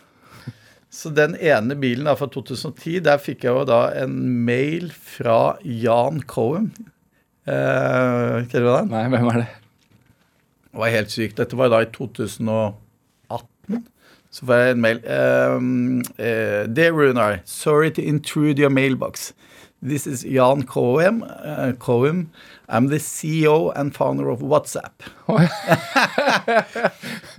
Så 0.95 1.09
den 1.11 1.33
ene 1.41 1.75
bilen 1.79 2.07
da 2.07 2.13
fra 2.15 2.29
2010, 2.31 3.01
der 3.03 3.19
fikk 3.19 3.43
jeg 3.43 3.55
jo 3.57 3.65
da 3.67 3.89
en 3.99 4.13
mail 4.47 4.91
fra 4.93 5.57
Jan 5.65 6.21
Cohen. 6.29 6.69
Eh, 7.45 8.45
Kjenner 8.47 8.63
du 8.63 8.69
den? 8.69 8.93
Nei, 8.93 9.03
hvem 9.11 9.27
er 9.33 9.41
det? 9.41 9.49
Det 10.69 10.79
var 10.81 10.93
helt 10.93 11.11
sykt. 11.11 11.35
Dette 11.41 11.59
var 11.59 11.73
da 11.73 11.81
i 11.83 11.89
2018. 11.91 13.83
Så 14.35 14.43
får 14.43 14.57
jeg 14.59 14.75
en 14.75 14.81
mail. 14.83 14.97
Um, 15.07 16.01
uh, 16.19 16.67
Dear 16.67 16.91
Runar, 16.91 17.39
sorry 17.47 17.89
to 17.91 18.01
intrude 18.01 18.59
your 18.59 18.69
mailbox. 18.69 19.33
This 19.79 20.07
is 20.07 20.25
Jan 20.25 20.63
Cohen. 20.67 21.23
Uh, 21.23 21.71
Cohen. 21.79 22.31
I'm 22.67 22.89
the 22.89 22.99
CEO 22.99 23.71
and 23.77 23.95
founder 23.95 24.29
of 24.29 24.41
WhatsApp. 24.41 25.03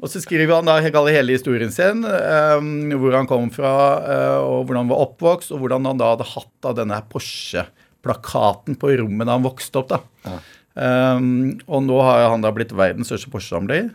og 0.01 0.09
så 0.09 0.23
skriver 0.23 0.55
han 0.55 0.71
da 0.71 0.79
hele 0.81 1.37
historien 1.37 1.73
sin, 1.75 2.05
um, 2.07 2.89
hvor 2.97 3.19
han 3.19 3.29
kom 3.29 3.51
fra, 3.53 3.75
uh, 4.01 4.41
og 4.47 4.65
hvordan 4.65 4.87
han 4.87 4.95
var 4.95 5.05
oppvokst, 5.09 5.53
og 5.53 5.61
hvordan 5.65 5.91
han 5.91 6.01
da 6.01 6.15
hadde 6.15 6.31
hatt 6.33 6.53
da 6.65 6.73
denne 6.81 7.03
Porsche-plakaten 7.13 8.81
på 8.81 8.95
rommet 9.03 9.29
da 9.29 9.37
han 9.37 9.45
vokste 9.45 9.83
opp. 9.83 9.93
da. 9.93 10.01
Um, 10.77 11.59
og 11.67 11.85
nå 11.91 12.01
har 12.09 12.31
han 12.31 12.47
da 12.47 12.57
blitt 12.57 12.73
verdens 12.73 13.13
største 13.13 13.35
Porsche-samler. 13.35 13.93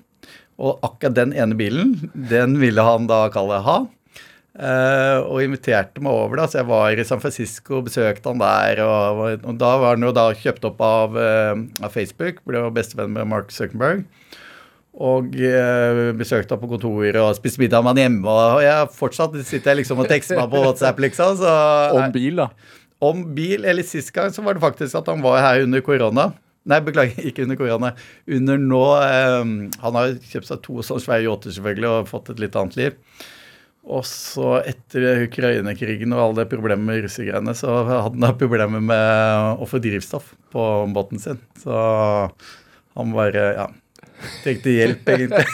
Og 0.62 0.84
akkurat 0.86 1.18
den 1.18 1.34
ene 1.34 1.58
bilen, 1.58 1.96
den 2.14 2.60
ville 2.62 2.86
han 2.86 3.10
da 3.10 3.26
kalle 3.34 3.64
ha. 3.66 3.80
Uh, 4.52 5.24
og 5.32 5.46
inviterte 5.46 6.02
meg 6.04 6.12
over, 6.12 6.42
da. 6.42 6.46
Så 6.52 6.60
jeg 6.60 6.68
var 6.70 6.92
i 7.00 7.06
San 7.08 7.22
Francisco, 7.24 7.80
besøkte 7.86 8.34
han 8.34 8.42
der. 8.42 8.82
Og, 8.84 9.22
og 9.48 9.56
da 9.62 9.72
var 9.82 9.96
han 9.96 10.06
jo 10.06 10.12
da 10.16 10.28
kjøpt 10.38 10.68
opp 10.68 10.84
av, 10.86 11.16
uh, 11.18 11.56
av 11.82 11.94
Facebook, 11.94 12.44
ble 12.46 12.62
jo 12.62 12.74
bestevenn 12.76 13.16
med 13.16 13.30
Mark 13.32 13.54
Zuckerberg. 13.56 14.04
Og 15.02 15.34
uh, 15.40 16.12
besøkte 16.20 16.54
han 16.54 16.62
på 16.62 16.70
kontoret 16.76 17.18
og 17.24 17.32
spiste 17.40 17.64
middag 17.64 17.82
med 17.86 17.96
han 17.96 18.04
hjemme. 18.04 18.36
Og 18.36 18.62
jeg 18.66 18.92
fortsatt 19.00 19.40
sitter 19.40 19.72
jeg 19.72 19.82
liksom 19.82 20.04
og 20.04 20.12
tekster 20.12 20.38
meg 20.38 20.52
på 20.52 20.62
WhatsApp, 20.68 21.02
liksom. 21.08 21.40
Så, 21.42 21.58
Om 21.98 22.14
bil, 22.14 22.44
da. 22.44 22.52
om 23.02 23.26
bil, 23.34 23.64
eller 23.66 23.88
sist 23.88 24.12
gang 24.14 24.30
så 24.36 24.44
var 24.46 24.60
det 24.60 24.66
faktisk 24.68 25.00
at 25.00 25.10
han 25.10 25.24
var 25.24 25.42
her 25.42 25.64
under 25.64 25.82
korona. 25.82 26.34
Nei, 26.70 26.78
beklager, 26.86 27.24
ikke 27.30 27.46
under 27.48 27.60
korona. 27.60 27.94
Under 28.30 28.62
nå 28.62 28.86
eh, 29.02 29.52
Han 29.82 29.98
har 30.00 30.18
kjøpt 30.32 30.50
seg 30.52 30.64
to 30.66 30.82
sånne 30.86 31.06
svære 31.06 31.26
yachter 31.28 31.56
selvfølgelig 31.56 31.94
og 31.94 32.12
fått 32.12 32.34
et 32.34 32.44
litt 32.44 32.58
annet 32.60 32.78
liv. 32.80 32.98
Og 33.82 34.04
så 34.06 34.60
etter 34.70 35.24
Ukraina-krigen 35.26 36.14
og 36.14 36.22
alle 36.22 36.44
de 36.44 36.52
problemene 36.52 36.86
med 36.86 37.06
russegreiene, 37.08 37.56
så 37.58 37.80
hadde 37.80 38.02
han 38.06 38.22
da 38.22 38.30
problemer 38.38 38.84
med 38.92 39.62
å 39.64 39.66
få 39.66 39.82
drivstoff 39.82 40.36
på 40.54 40.66
båten 40.94 41.22
sin. 41.24 41.40
Så 41.64 41.74
han 42.94 43.16
bare 43.16 43.48
ja, 43.58 43.66
trengte 44.44 44.74
hjelp, 44.74 45.10
egentlig. 45.14 45.46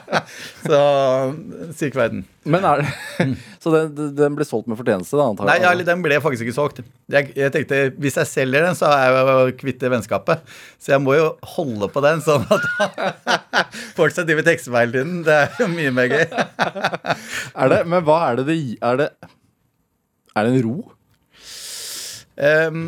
så 0.70 0.80
syk 1.76 1.96
verden. 1.98 2.22
Men 2.48 2.64
er 2.64 2.82
det 2.82 3.26
Så 3.62 3.72
den, 3.74 4.12
den 4.16 4.36
ble 4.38 4.46
solgt 4.48 4.70
med 4.70 4.78
fortjeneste, 4.78 5.18
da? 5.20 5.46
Nei, 5.48 5.58
ja, 5.60 5.72
den 5.84 6.04
ble 6.04 6.16
faktisk 6.24 6.46
ikke 6.46 6.56
solgt. 6.56 6.80
Jeg, 7.12 7.32
jeg 7.36 7.52
tenkte, 7.52 7.80
Hvis 8.00 8.16
jeg 8.16 8.30
selger 8.30 8.64
den, 8.64 8.78
så 8.78 8.88
er 8.94 9.18
jeg 9.18 9.56
kvitt 9.60 9.82
det 9.82 9.90
vennskapet. 9.92 10.46
Så 10.80 10.94
jeg 10.94 11.04
må 11.04 11.18
jo 11.18 11.26
holde 11.56 11.90
på 11.92 12.04
den, 12.04 12.22
sånn 12.24 12.46
at 12.48 12.64
folk 13.98 14.16
som 14.16 14.28
driver 14.28 14.46
tekster 14.46 14.72
meg 14.72 14.88
hele 14.88 14.96
tiden. 15.00 15.20
Det 15.26 15.36
er 15.42 15.60
jo 15.60 15.68
mye 15.74 15.92
mer 15.98 16.08
gøy. 16.14 16.24
Er 16.30 17.74
det, 17.74 17.82
men 17.92 18.06
hva 18.08 18.22
er 18.30 18.40
det 18.40 18.48
det 18.48 18.56
gir? 18.62 18.80
Er 18.80 19.02
det, 19.02 19.10
er 20.32 20.48
det 20.48 20.56
en 20.56 20.66
ro? 20.68 20.78
Ehm, 22.40 22.80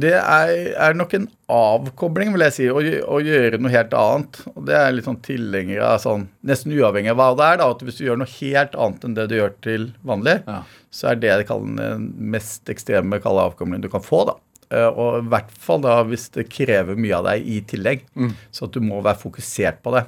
det 0.00 0.14
er, 0.16 0.52
er 0.88 0.96
nok 0.96 1.12
en 1.16 1.26
avkobling, 1.52 2.32
vil 2.34 2.44
jeg 2.46 2.54
si, 2.56 2.68
å, 2.72 2.80
å 2.80 3.20
gjøre 3.24 3.60
noe 3.62 3.72
helt 3.74 3.94
annet. 3.96 4.40
Og 4.54 4.64
det 4.68 4.76
er 4.78 4.94
litt 4.96 5.08
sånn 5.08 5.20
tilhenger 5.24 5.82
av 5.86 6.00
sånn, 6.04 6.26
nesten 6.48 6.74
uavhengig 6.76 7.12
av 7.12 7.20
hva 7.20 7.28
det 7.38 7.50
er, 7.50 7.60
da, 7.62 7.68
at 7.74 7.84
hvis 7.86 8.00
du 8.00 8.06
gjør 8.08 8.20
noe 8.22 8.32
helt 8.38 8.76
annet 8.86 9.06
enn 9.08 9.16
det 9.18 9.28
du 9.32 9.36
gjør 9.38 9.54
til 9.64 9.88
vanlig, 10.08 10.38
Ja. 10.48 10.60
så 10.90 11.12
er 11.12 11.20
det 11.22 11.36
den 11.48 12.10
mest 12.32 12.72
ekstreme 12.72 13.20
kalde 13.24 13.46
avkoblingen 13.50 13.84
du 13.84 13.90
kan 13.92 14.04
få, 14.04 14.24
da. 14.32 14.36
Eh, 14.70 14.88
Og 14.90 15.20
i 15.22 15.26
hvert 15.30 15.52
fall 15.62 15.82
da 15.84 16.00
hvis 16.08 16.28
det 16.34 16.48
krever 16.50 16.98
mye 16.98 17.14
av 17.20 17.28
deg 17.30 17.46
i 17.46 17.60
tillegg, 17.70 18.02
så 18.50 18.66
at 18.66 18.74
du 18.74 18.80
må 18.82 18.98
være 19.04 19.20
fokusert 19.22 19.78
på 19.84 19.92
det. 19.94 20.06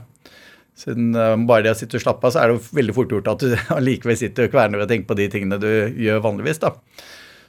Siden 0.78 1.12
eh, 1.14 1.36
bare 1.46 1.64
det 1.66 1.72
å 1.74 1.78
sitte 1.78 1.98
og 1.98 2.02
slappe 2.04 2.26
av, 2.28 2.34
så 2.34 2.42
er 2.42 2.50
det 2.52 2.58
jo 2.58 2.76
veldig 2.78 2.94
fort 2.96 3.14
gjort 3.14 3.30
at 3.32 3.44
du 3.44 3.54
allikevel 3.78 4.18
sitter 4.18 4.46
og 4.48 4.52
kverner 4.54 4.82
og 4.84 4.90
tenker 4.90 5.10
på 5.12 5.16
de 5.18 5.28
tingene 5.32 5.58
du 5.62 5.70
gjør 6.04 6.22
vanligvis, 6.26 6.60
da. 6.62 6.74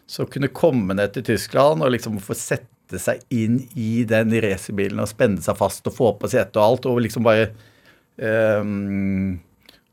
Så 0.10 0.26
å 0.26 0.30
kunne 0.32 0.50
komme 0.50 0.96
ned 0.98 1.14
til 1.14 1.26
Tyskland 1.28 1.84
og 1.86 1.92
liksom 1.94 2.18
få 2.24 2.38
sette 2.38 2.98
seg 2.98 3.22
inn 3.30 3.60
i 3.78 4.02
den 4.10 4.34
racerbilen 4.42 5.02
og 5.04 5.12
spenne 5.12 5.44
seg 5.46 5.58
fast 5.60 5.86
og 5.86 5.94
få 5.94 6.14
på 6.18 6.32
setet 6.32 6.58
og 6.58 6.64
alt, 6.66 6.88
og 6.90 7.04
liksom 7.06 7.28
bare 7.28 7.52
um, 8.18 9.38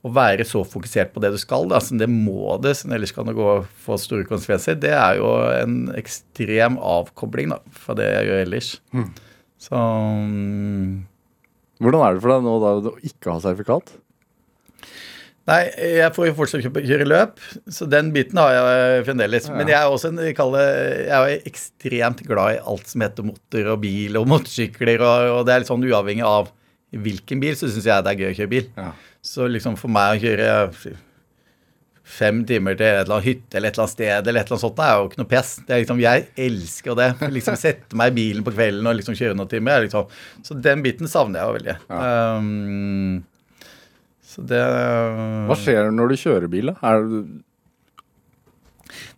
Å 0.07 0.13
være 0.17 0.47
så 0.49 0.63
fokusert 0.65 1.13
på 1.13 1.21
det 1.21 1.35
du 1.35 1.39
skal, 1.43 1.69
da, 1.69 1.83
som 1.83 2.01
det 2.01 2.09
må 2.09 2.55
det, 2.63 2.77
som 2.79 2.95
ellers 2.95 3.13
kan 3.13 3.29
det 3.29 3.35
gå 3.37 3.45
og 3.59 3.69
få 3.85 3.99
store 4.01 4.25
konsekvenser, 4.29 4.79
det 4.81 4.95
er 4.95 5.19
jo 5.19 5.29
en 5.51 5.91
ekstrem 5.99 6.79
avkobling 6.79 7.53
da, 7.53 7.61
fra 7.75 7.97
det 7.99 8.07
jeg 8.13 8.29
gjør 8.31 8.43
ellers. 8.47 8.73
Så 9.67 9.77
um, 9.77 11.05
Hvordan 11.83 12.07
er 12.07 12.17
det 12.17 12.23
for 12.25 12.33
deg 12.33 12.45
nå 12.47 12.57
da 12.63 12.75
å 12.79 12.97
ikke 13.05 13.35
ha 13.35 13.41
sertifikat? 13.45 13.97
Nei, 15.47 15.61
jeg 16.01 16.11
får 16.17 16.27
jo 16.27 16.35
fortsatt 16.41 16.65
kjøre 16.75 17.07
løp, 17.07 17.37
så 17.71 17.87
den 17.87 18.09
biten 18.15 18.39
har 18.41 18.51
jeg 18.57 19.05
fremdeles. 19.07 19.47
Men 19.55 19.71
jeg 19.71 19.79
er 19.79 19.93
også 19.93 20.11
en, 20.11 20.19
jeg 20.27 20.35
jeg 20.35 21.11
er 21.15 21.47
ekstremt 21.47 22.23
glad 22.27 22.57
i 22.57 22.63
alt 22.73 22.91
som 22.91 23.05
heter 23.07 23.29
motor 23.29 23.73
og 23.77 23.83
bil 23.85 24.19
og 24.19 24.27
motorsykler, 24.33 25.05
og, 25.07 25.31
og 25.37 25.43
det 25.47 25.55
er 25.55 25.63
litt 25.63 25.71
sånn 25.71 25.87
uavhengig 25.87 26.27
av 26.27 26.51
hvilken 26.97 27.43
bil, 27.43 27.55
så 27.59 27.71
syns 27.71 27.87
jeg 27.87 28.07
det 28.07 28.15
er 28.15 28.23
gøy 28.25 28.33
å 28.33 28.39
kjøre 28.41 28.53
bil. 28.57 28.71
Ja. 28.75 28.91
Så 29.27 29.47
liksom 29.51 29.79
for 29.79 29.93
meg 29.93 30.17
å 30.17 30.23
kjøre 30.23 30.97
fem 32.07 32.45
timer 32.47 32.77
til 32.79 32.87
et 32.87 33.01
eller 33.01 33.17
annet 33.17 33.27
hytte 33.27 33.59
eller 33.59 33.73
et 33.73 33.75
eller 33.75 33.85
annet 33.85 33.95
sted 33.97 34.29
eller 34.31 34.41
et 34.41 34.47
eller 34.47 34.55
annet 34.55 34.63
sånt, 34.63 34.77
det 34.79 34.87
er 34.87 34.99
jo 34.99 35.09
ikke 35.09 35.21
noe 35.23 35.31
pes. 35.31 35.55
Det 35.67 35.75
er 35.75 35.81
liksom, 35.83 36.03
Jeg 36.05 36.27
elsker 36.47 36.99
det. 36.99 37.09
Liksom 37.35 37.57
Sette 37.59 37.99
meg 37.99 38.13
i 38.13 38.19
bilen 38.21 38.47
på 38.47 38.55
kvelden 38.55 38.91
og 38.91 38.99
liksom 38.99 39.19
kjøre 39.19 39.39
noen 39.39 39.51
timer. 39.51 39.79
er 39.79 39.87
Liksom. 39.87 40.13
Så 40.47 40.59
den 40.63 40.85
biten 40.87 41.11
savner 41.11 41.43
jeg 41.43 41.49
jo 41.49 41.57
veldig. 41.59 41.77
Um, 41.91 43.25
så 44.37 44.45
det 44.45 44.63
Hva 45.49 45.57
skjer 45.57 45.89
når 45.95 46.13
du 46.13 46.21
kjører 46.21 46.51
bil, 46.53 46.73
da? 46.73 46.77
Er 46.85 47.07
du, 47.09 47.21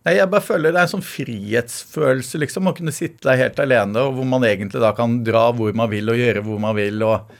Nei, 0.07 0.15
jeg 0.15 0.31
bare 0.31 0.45
føler 0.45 0.71
det 0.71 0.79
er 0.79 0.87
en 0.87 0.93
sånn 0.93 1.05
frihetsfølelse, 1.05 2.39
liksom. 2.41 2.69
Å 2.71 2.75
kunne 2.77 2.93
sitte 2.95 3.27
der 3.27 3.41
helt 3.41 3.59
alene, 3.61 4.05
og 4.07 4.15
hvor 4.15 4.27
man 4.31 4.45
egentlig 4.47 4.81
da 4.81 4.93
kan 4.95 5.19
dra 5.27 5.49
hvor 5.55 5.75
man 5.75 5.91
vil 5.91 6.09
og 6.13 6.19
gjøre 6.19 6.43
hvor 6.45 6.61
man 6.63 6.77
vil. 6.77 7.03
og 7.03 7.33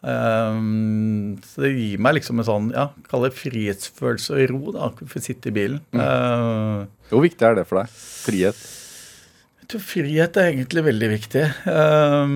um, 0.00 1.36
Så 1.44 1.66
det 1.66 1.74
gir 1.76 2.02
meg 2.02 2.16
liksom 2.18 2.40
en 2.40 2.48
sånn, 2.48 2.72
ja, 2.74 2.88
kall 3.10 3.28
det 3.28 3.36
frihetsfølelse 3.36 4.32
og 4.32 4.50
ro, 4.54 4.62
da, 4.78 4.90
for 5.02 5.20
å 5.20 5.26
sitte 5.28 5.52
i 5.52 5.56
bilen. 5.60 5.84
Eh, 5.92 6.88
hvor 7.12 7.24
viktig 7.26 7.46
er 7.46 7.60
det 7.60 7.68
for 7.68 7.82
deg? 7.82 7.94
Frihet? 8.24 8.64
jeg 9.66 9.72
tror 9.72 9.82
frihet 9.82 10.36
er 10.38 10.52
egentlig 10.52 10.82
veldig 10.86 11.06
viktig. 11.10 11.40
Ehm, 11.66 12.34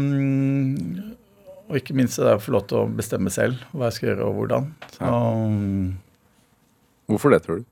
og 1.71 1.79
ikke 1.79 1.95
minst 1.95 2.19
det 2.19 2.33
å 2.35 2.41
få 2.43 2.53
lov 2.57 2.65
til 2.71 2.83
å 2.83 2.89
bestemme 2.99 3.31
selv 3.31 3.61
hva 3.71 3.89
jeg 3.89 3.97
skal 3.97 4.09
gjøre 4.11 4.27
og 4.27 4.39
hvordan. 4.41 4.71
Så, 4.97 5.11
Hvorfor 7.11 7.33
det, 7.35 7.41
tror 7.45 7.61
du? 7.61 7.69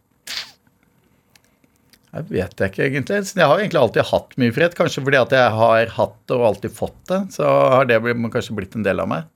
Jeg 2.09 2.25
vet 2.31 2.63
jeg 2.63 2.73
ikke 2.73 2.87
egentlig. 2.87 3.19
Jeg 3.37 3.47
har 3.51 3.61
egentlig 3.61 3.81
alltid 3.83 4.09
hatt 4.09 4.37
mye 4.41 4.55
frihet. 4.55 4.77
Kanskje 4.79 5.03
fordi 5.05 5.19
at 5.21 5.35
jeg 5.37 5.51
har 5.59 5.91
hatt 5.99 6.17
det 6.31 6.39
og 6.39 6.47
alltid 6.49 6.75
fått 6.75 7.03
det. 7.11 7.19
Så 7.35 7.45
har 7.47 7.91
det 7.91 8.01
kanskje 8.33 8.57
blitt 8.57 8.79
en 8.79 8.87
del 8.87 9.03
av 9.05 9.11
meg. 9.11 9.29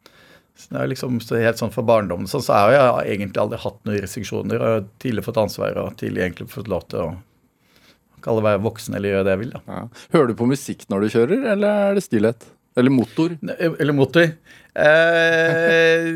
Så 0.58 0.72
det 0.72 0.80
er 0.80 0.90
liksom 0.90 1.20
så 1.24 1.38
helt 1.40 1.60
sånn 1.60 1.72
For 1.72 1.86
barndommen 1.86 2.28
så 2.28 2.40
har 2.52 2.72
jeg 2.74 3.14
egentlig 3.16 3.40
aldri 3.40 3.60
hatt 3.62 3.78
noen 3.86 4.00
restriksjoner. 4.02 4.64
Og 4.64 4.88
tidlig 5.02 5.26
fått 5.26 5.42
ansvar 5.42 5.78
og 5.84 5.94
tidlig 6.00 6.24
egentlig 6.24 6.48
fått 6.52 6.70
lov 6.72 6.88
til 6.88 7.04
å 7.04 7.12
kalle 8.22 8.44
være 8.46 8.62
voksen 8.62 8.94
eller 8.96 9.16
gjøre 9.16 9.26
det 9.26 9.36
jeg 9.36 9.42
vil. 9.44 9.54
Ja. 9.66 9.84
Hører 10.14 10.30
du 10.30 10.36
på 10.38 10.50
musikk 10.50 10.84
når 10.92 11.04
du 11.04 11.14
kjører, 11.16 11.46
eller 11.54 11.86
er 11.90 11.96
det 11.98 12.04
stillhet? 12.06 12.46
Eller 12.76 12.92
motor? 12.94 13.34
Eller 13.60 13.92
motor. 13.92 14.30
Eh, 14.72 16.06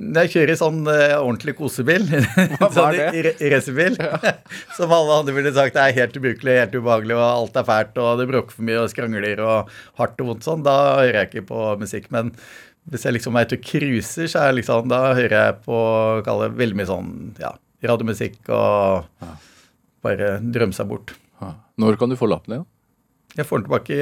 når 0.00 0.24
jeg 0.24 0.30
kjører 0.32 0.56
sånn 0.56 0.78
eh, 0.88 1.12
ordentlig 1.18 1.52
kosebil, 1.58 2.06
Hva 2.60 2.70
sånn 2.72 2.96
er 2.96 3.26
det? 3.28 3.34
racerbil, 3.52 3.98
som 4.78 4.94
alle 4.96 5.18
andre 5.20 5.34
ville 5.36 5.52
sagt 5.56 5.76
er 5.76 5.92
helt 5.98 6.16
ubrukelig, 6.16 6.54
helt 6.62 6.78
ubehagelig, 6.78 7.18
og 7.18 7.24
alt 7.26 7.58
er 7.60 7.66
fælt, 7.68 8.00
og 8.00 8.22
det 8.22 8.28
bråker 8.30 8.56
for 8.56 8.68
mye 8.70 8.80
og 8.86 8.88
skrangler 8.92 9.42
og 9.44 9.74
hardt 10.00 10.24
og 10.24 10.30
vondt 10.32 10.48
sånn, 10.48 10.64
da 10.64 10.76
hører 11.02 11.20
jeg 11.20 11.30
ikke 11.32 11.46
på 11.52 11.66
musikk. 11.82 12.08
Men 12.14 12.32
hvis 12.88 13.04
jeg 13.04 13.18
liksom 13.18 13.36
er 13.36 13.48
ute 13.50 13.60
og 13.60 13.68
cruiser, 13.68 14.30
så 14.32 14.40
er 14.40 14.50
jeg 14.50 14.62
liksom, 14.62 14.88
da 14.92 15.02
hører 15.12 15.36
jeg 15.36 15.58
på 15.68 15.80
kall 16.24 16.46
det, 16.46 16.52
veldig 16.62 16.80
mye 16.80 16.88
sånn 16.88 17.12
ja, 17.44 17.52
radiomusikk 17.84 18.48
og 18.48 19.28
bare 20.04 20.38
drømme 20.40 20.76
seg 20.76 20.88
bort. 20.88 21.12
Når 21.80 21.96
kan 22.00 22.12
du 22.12 22.16
få 22.16 22.28
lappen 22.30 22.56
igjen? 22.56 22.66
Jeg 23.34 23.46
får 23.48 23.58
den 23.60 23.66
tilbake 23.66 23.96
i 23.96 24.00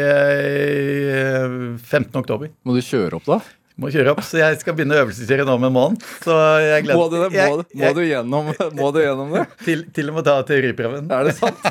eh, 1.08 1.48
15. 1.80 2.12
oktober. 2.20 2.50
Må 2.68 2.74
du 2.76 2.82
kjøre 2.84 3.16
opp, 3.16 3.26
da? 3.30 3.38
Må 3.80 3.88
kjøre 3.88 4.12
opp, 4.12 4.20
så 4.28 4.36
jeg 4.42 4.58
skal 4.60 4.74
begynne 4.76 4.98
å 4.98 5.04
øvelseskjøre 5.06 5.46
nå 5.48 5.54
om 5.56 5.64
en 5.64 5.72
måned. 5.72 6.02
Så 6.20 6.34
jeg 6.60 6.84
gleder 6.84 6.98
Må 7.00 7.06
du, 7.08 7.16
det? 7.22 7.30
må, 7.32 7.38
jeg, 7.38 7.48
du- 7.48 7.78
må, 7.80 7.92
du 7.96 8.02
gjennom, 8.04 8.50
må 8.76 8.90
du 8.92 8.98
gjennom 9.00 9.32
det? 9.38 9.46
til, 9.66 9.86
til 9.96 10.12
og 10.12 10.18
med 10.18 10.26
ta 10.28 10.34
teoriprøven. 10.50 11.08
Er 11.08 11.30
det 11.30 11.34
sant? 11.38 11.56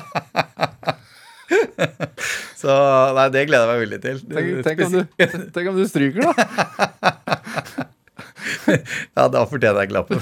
Så 2.62 2.74
nei, 3.18 3.28
det 3.34 3.46
gleder 3.50 3.66
jeg 3.66 3.72
meg 3.72 3.82
veldig 3.86 4.00
til. 4.04 4.18
Tenk, 4.32 4.50
tenk, 4.66 4.82
om, 4.86 4.92
du, 4.98 5.02
tenk 5.54 5.70
om 5.72 5.78
du 5.80 5.86
stryker, 5.90 6.22
da. 6.30 6.34
Ja, 8.72 9.26
da 9.32 9.42
fortjener 9.50 9.84
jeg 9.84 9.90
klappen. 9.92 10.20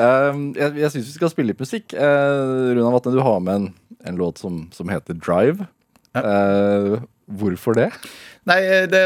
Um, 0.00 0.40
jeg 0.56 0.78
jeg 0.80 0.90
syns 0.92 1.06
vi 1.10 1.12
skal 1.14 1.30
spille 1.32 1.52
litt 1.52 1.60
musikk. 1.62 1.92
Uh, 1.94 2.72
Runa 2.76 2.90
Vatne, 2.94 3.12
du 3.14 3.20
har 3.24 3.38
med 3.44 3.54
en, 3.58 3.66
en 4.04 4.20
låt 4.20 4.38
som, 4.38 4.64
som 4.72 4.88
heter 4.92 5.18
Drive. 5.18 5.66
Eh, 6.16 7.00
hvorfor 7.30 7.76
det? 7.78 7.90
Nei, 8.48 8.58
det, 8.90 9.02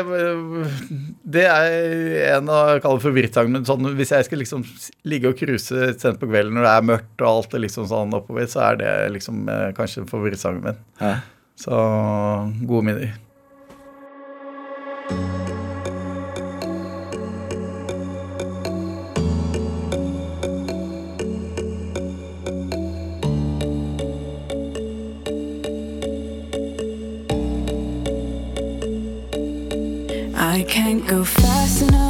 det 1.27 1.45
er 1.51 2.37
en 2.37 2.49
av 2.53 2.79
kalle 2.85 3.03
men 3.51 3.67
Sånn, 3.67 3.91
hvis 3.99 4.15
jeg 4.15 4.29
skal 4.29 4.41
liksom 4.41 4.63
ligge 5.11 5.33
og 5.33 5.39
cruise 5.41 5.91
sent 5.99 6.21
på 6.21 6.31
kvelden 6.31 6.55
når 6.55 6.69
det 6.69 6.73
er 6.77 6.89
mørkt 6.93 7.25
og 7.25 7.29
alt 7.33 7.59
er 7.59 7.65
liksom 7.67 7.89
sånn 7.91 8.15
oppover, 8.17 8.47
så 8.51 8.71
er 8.71 8.81
det 8.81 8.95
liksom 9.19 9.45
eh, 9.51 9.69
kanskje 9.77 10.07
favorittsangen 10.11 10.65
min. 10.65 10.81
Hæ? 11.03 11.17
Så 11.65 11.83
gode 12.67 12.89
minner. 12.89 13.15
I 30.55 30.63
can't 30.63 31.05
go 31.05 31.25
fast 31.25 31.83
enough. 31.83 32.04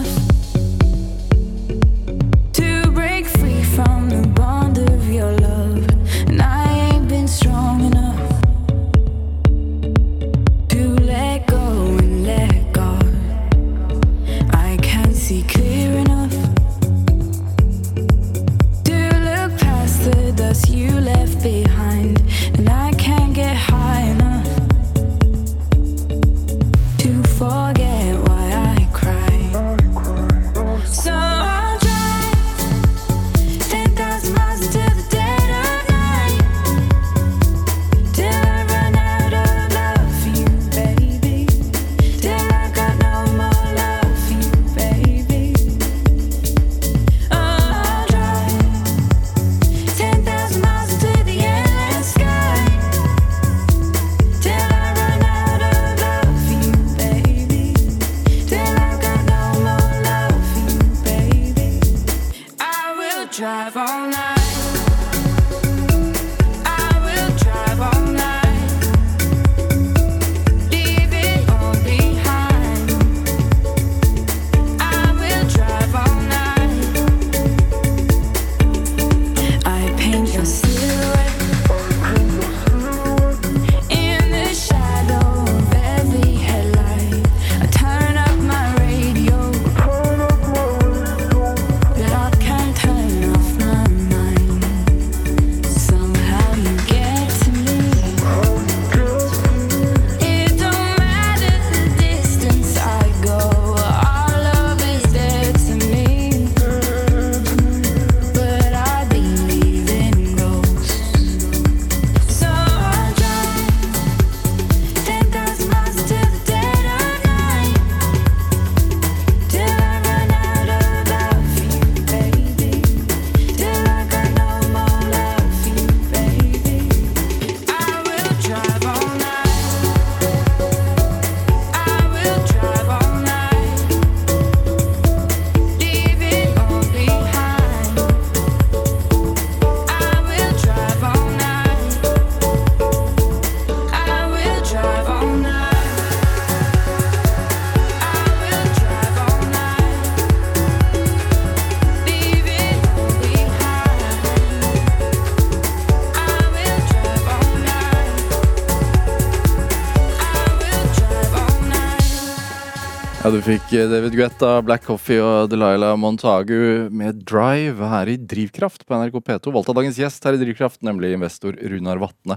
Du 163.35 163.41
fikk 163.43 163.73
eh, 163.75 163.89
David 163.91 164.15
Guetta, 164.15 164.51
Black 164.63 164.85
Coffee 164.87 165.19
og 165.19 165.49
Delilah 165.51 165.97
Montagu 165.99 166.87
med 166.95 167.25
Drive 167.27 167.83
her 167.91 168.11
i 168.13 168.15
Drivkraft 168.31 168.85
på 168.87 168.95
NRK 169.01 169.17
P2. 169.27 169.51
Valgt 169.57 169.71
av 169.73 169.79
dagens 169.81 169.99
gjest 169.99 170.23
her 170.29 170.37
i 170.37 170.39
Drivkraft, 170.39 170.79
nemlig 170.87 171.11
investor 171.17 171.57
Runar 171.59 171.99
Vatne. 171.99 172.37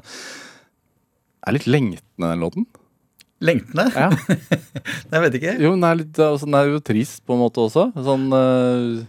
Er 1.46 1.54
litt 1.54 1.68
lengtende, 1.70 2.32
den 2.32 2.42
låten. 2.42 2.66
Lengtende? 3.46 3.86
Ja. 3.94 4.10
Jeg 5.14 5.24
vet 5.28 5.38
ikke. 5.38 5.54
Jo, 5.62 5.76
den 5.76 5.86
er, 5.86 6.00
litt, 6.02 6.18
altså, 6.18 6.50
den 6.50 6.58
er 6.58 6.74
jo 6.74 6.82
trist 6.90 7.22
på 7.30 7.38
en 7.38 7.44
måte 7.46 7.62
også. 7.68 7.86
Sånn 8.10 8.26
uh, 8.34 9.06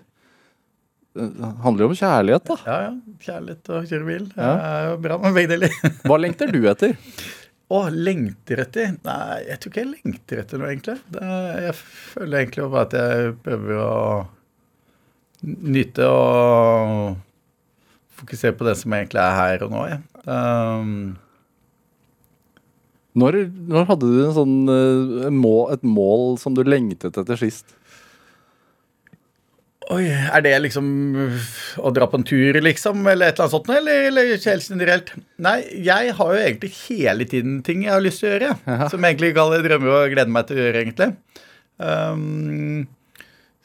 Det 1.17 1.53
handler 1.65 1.87
jo 1.87 1.91
om 1.95 1.99
kjærlighet, 2.03 2.53
da. 2.53 2.59
Ja, 2.69 2.79
ja. 2.91 3.17
Kjærlighet 3.31 3.73
og 3.79 3.89
kjøre 3.89 4.11
bil. 4.13 4.29
Det 4.35 4.45
Ja. 4.45 4.53
er 4.75 4.91
jo 4.93 5.01
bra 5.09 5.17
med 5.25 5.41
begge 5.41 5.55
deler. 5.57 5.81
Hva 6.05 6.21
lengter 6.21 6.53
du 6.53 6.61
etter? 6.69 6.99
Å, 7.69 7.79
lengter 7.93 8.63
etter? 8.65 8.95
Nei, 9.05 9.43
jeg 9.45 9.61
tror 9.61 9.73
ikke 9.73 9.83
jeg 9.83 9.93
lengter 9.93 10.41
etter 10.41 10.61
noe, 10.61 10.71
egentlig. 10.73 10.97
Det, 11.13 11.25
jeg 11.67 11.75
føler 11.77 12.39
egentlig 12.41 12.69
bare 12.73 12.87
at 12.89 12.95
jeg 12.97 13.33
prøver 13.45 13.81
å 13.85 13.95
nyte 15.77 16.09
og 16.09 17.19
fokusere 18.19 18.57
på 18.59 18.67
det 18.67 18.75
som 18.81 18.97
egentlig 18.97 19.21
er 19.23 19.37
her 19.37 19.65
og 19.67 19.75
nå. 19.77 19.85
Jeg. 19.93 20.01
Um, 20.25 20.95
Når, 23.19 23.39
når 23.69 23.87
hadde 23.93 24.09
du 24.15 24.19
sånn, 24.35 24.57
mål, 25.35 25.63
et 25.77 25.85
mål 25.87 26.37
som 26.41 26.57
du 26.57 26.65
lengtet 26.67 27.17
etter 27.21 27.39
sist? 27.41 27.77
Oi, 29.95 30.05
er 30.11 30.43
det 30.45 30.53
liksom 30.67 30.89
å 31.81 31.93
dra 31.95 32.09
på 32.11 32.21
en 32.21 32.27
tur, 32.29 32.59
liksom? 32.65 33.01
Eller 33.09 33.31
et 33.31 33.39
eller 33.39 33.47
annet 33.47 33.55
sånt? 33.57 33.71
Eller, 33.73 34.09
eller 34.11 34.31
helt 34.35 34.69
generelt? 34.71 35.13
Nei, 35.45 35.57
jeg 35.87 36.15
har 36.19 36.35
jo 36.35 36.45
egentlig 36.45 36.73
hele 36.85 37.27
tiden 37.29 37.59
ting 37.67 37.87
jeg 37.87 37.95
har 37.95 38.05
lyst 38.05 38.23
til 38.23 38.31
å 38.31 38.37
gjøre. 38.37 38.79
Som 38.93 39.09
egentlig 39.09 39.35
alle 39.41 39.63
drømmer 39.65 39.95
og 39.97 40.15
gleder 40.15 40.35
meg 40.35 40.49
til 40.49 40.59
å 40.59 40.65
gjøre, 40.67 40.85
egentlig. 40.85 41.11
Um, 41.79 42.87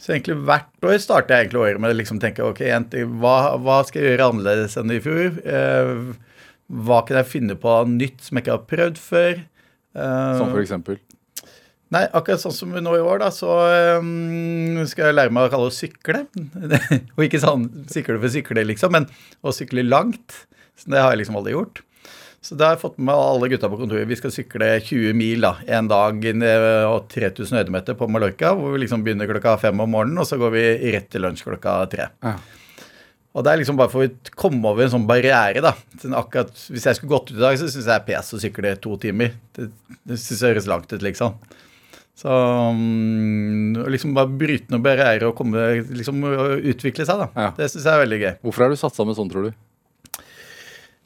så 0.03 0.13
egentlig 0.15 0.41
hvert 0.43 0.85
år 0.89 0.99
starter 1.01 1.33
jeg 1.33 1.47
egentlig 1.47 1.63
året 1.63 1.81
med 1.81 1.93
å 1.93 1.97
liksom 1.97 2.19
tenke 2.21 2.43
ok, 2.45 2.61
hva, 3.23 3.37
hva 3.63 3.79
skal 3.87 4.01
jeg 4.03 4.13
gjøre 4.13 4.29
annerledes 4.33 4.77
enn 4.79 4.91
i 4.93 4.99
fjor? 5.03 5.39
Uh, 5.47 6.43
hva 6.83 7.01
kan 7.07 7.19
jeg 7.21 7.31
finne 7.31 7.57
på 7.59 7.79
nytt 7.89 8.23
som 8.23 8.37
jeg 8.37 8.45
ikke 8.45 8.57
har 8.57 8.69
prøvd 8.69 9.01
før? 9.01 9.41
Uh, 9.95 10.39
Som 10.39 10.51
for 10.51 10.63
eksempel? 10.63 10.99
Nei, 11.93 12.03
akkurat 12.09 12.41
sånn 12.41 12.55
som 12.55 12.73
nå 12.73 12.95
i 12.97 13.03
år, 13.03 13.21
da, 13.21 13.29
så 13.33 13.53
um, 14.01 14.81
skal 14.89 15.11
jeg 15.11 15.17
lære 15.17 15.33
meg 15.35 15.45
å 15.45 15.53
kalle 15.53 15.69
det 15.69 15.73
å 15.73 15.77
sykle. 15.77 16.23
og 17.15 17.25
ikke 17.27 17.41
sånn 17.43 17.67
sykle 17.91 18.17
for 18.17 18.33
sykle, 18.33 18.63
liksom, 18.71 18.95
men 18.95 19.09
å 19.45 19.53
sykle 19.53 19.85
langt. 19.85 20.45
Så 20.79 20.89
det 20.89 21.03
har 21.03 21.13
jeg 21.13 21.21
liksom 21.21 21.37
aldri 21.37 21.53
gjort. 21.53 21.83
Så 22.43 22.57
da 22.59 22.67
har 22.67 22.75
jeg 22.75 22.81
fått 22.81 22.97
med 22.99 23.15
alle 23.15 23.47
gutta 23.53 23.69
på 23.71 23.77
kontoret. 23.79 24.09
Vi 24.09 24.17
skal 24.19 24.33
sykle 24.35 24.73
20 24.83 25.13
mil 25.15 25.45
da, 25.45 25.53
en 25.77 25.87
dag 25.87 26.25
og 26.89 27.05
3000 27.13 27.61
høydemeter 27.61 27.95
på 27.95 28.09
Mallorca, 28.11 28.51
hvor 28.57 28.73
vi 28.73 28.81
liksom 28.83 29.05
begynner 29.05 29.29
klokka 29.29 29.55
fem 29.61 29.79
om 29.79 29.93
morgenen, 29.93 30.19
og 30.19 30.27
så 30.27 30.39
går 30.41 30.51
vi 30.57 30.65
rett 30.97 31.07
til 31.13 31.23
lunsj 31.23 31.45
klokka 31.45 31.77
tre. 31.93 32.09
Ja. 32.25 32.35
Og 33.33 33.45
det 33.45 33.53
er 33.53 33.61
liksom 33.61 33.77
bare 33.79 33.89
for 33.89 34.05
å 34.05 34.33
komme 34.37 34.69
over 34.69 34.83
en 34.83 34.91
sånn 34.93 35.07
barriere, 35.09 35.63
da. 35.63 35.71
Sånn 36.01 36.17
akkurat, 36.17 36.51
hvis 36.69 36.83
jeg 36.89 36.99
skulle 36.99 37.15
gått 37.15 37.31
ut 37.31 37.39
i 37.39 37.41
dag, 37.45 37.55
så 37.57 37.69
syns 37.69 37.79
jeg 37.79 37.89
det 37.89 37.95
er 37.95 38.07
pes 38.09 38.35
å 38.35 38.41
sykle 38.43 38.73
to 38.83 38.97
timer. 39.01 39.37
Det, 39.55 39.69
det 40.11 40.19
syns 40.21 40.43
jeg 40.43 40.53
høres 40.53 40.69
langt 40.69 40.91
ut, 40.91 41.05
liksom. 41.05 41.39
Så 42.15 42.29
mm, 42.29 43.83
liksom 43.89 44.13
bare 44.13 44.29
bryte 44.29 44.69
noen 44.69 44.83
barrierer 44.85 45.25
og 45.31 45.37
komme, 45.37 45.65
liksom, 45.97 46.21
utvikle 46.61 47.07
seg, 47.09 47.23
da. 47.25 47.29
Ja. 47.33 47.51
Det 47.57 47.71
syns 47.73 47.87
jeg 47.87 47.93
er 47.95 48.03
veldig 48.03 48.19
gøy. 48.21 48.33
Hvorfor 48.45 48.65
har 48.65 48.73
du 48.73 48.79
satsa 48.79 49.05
med 49.07 49.17
sånn, 49.17 49.31
tror 49.33 49.49
du? 49.49 49.61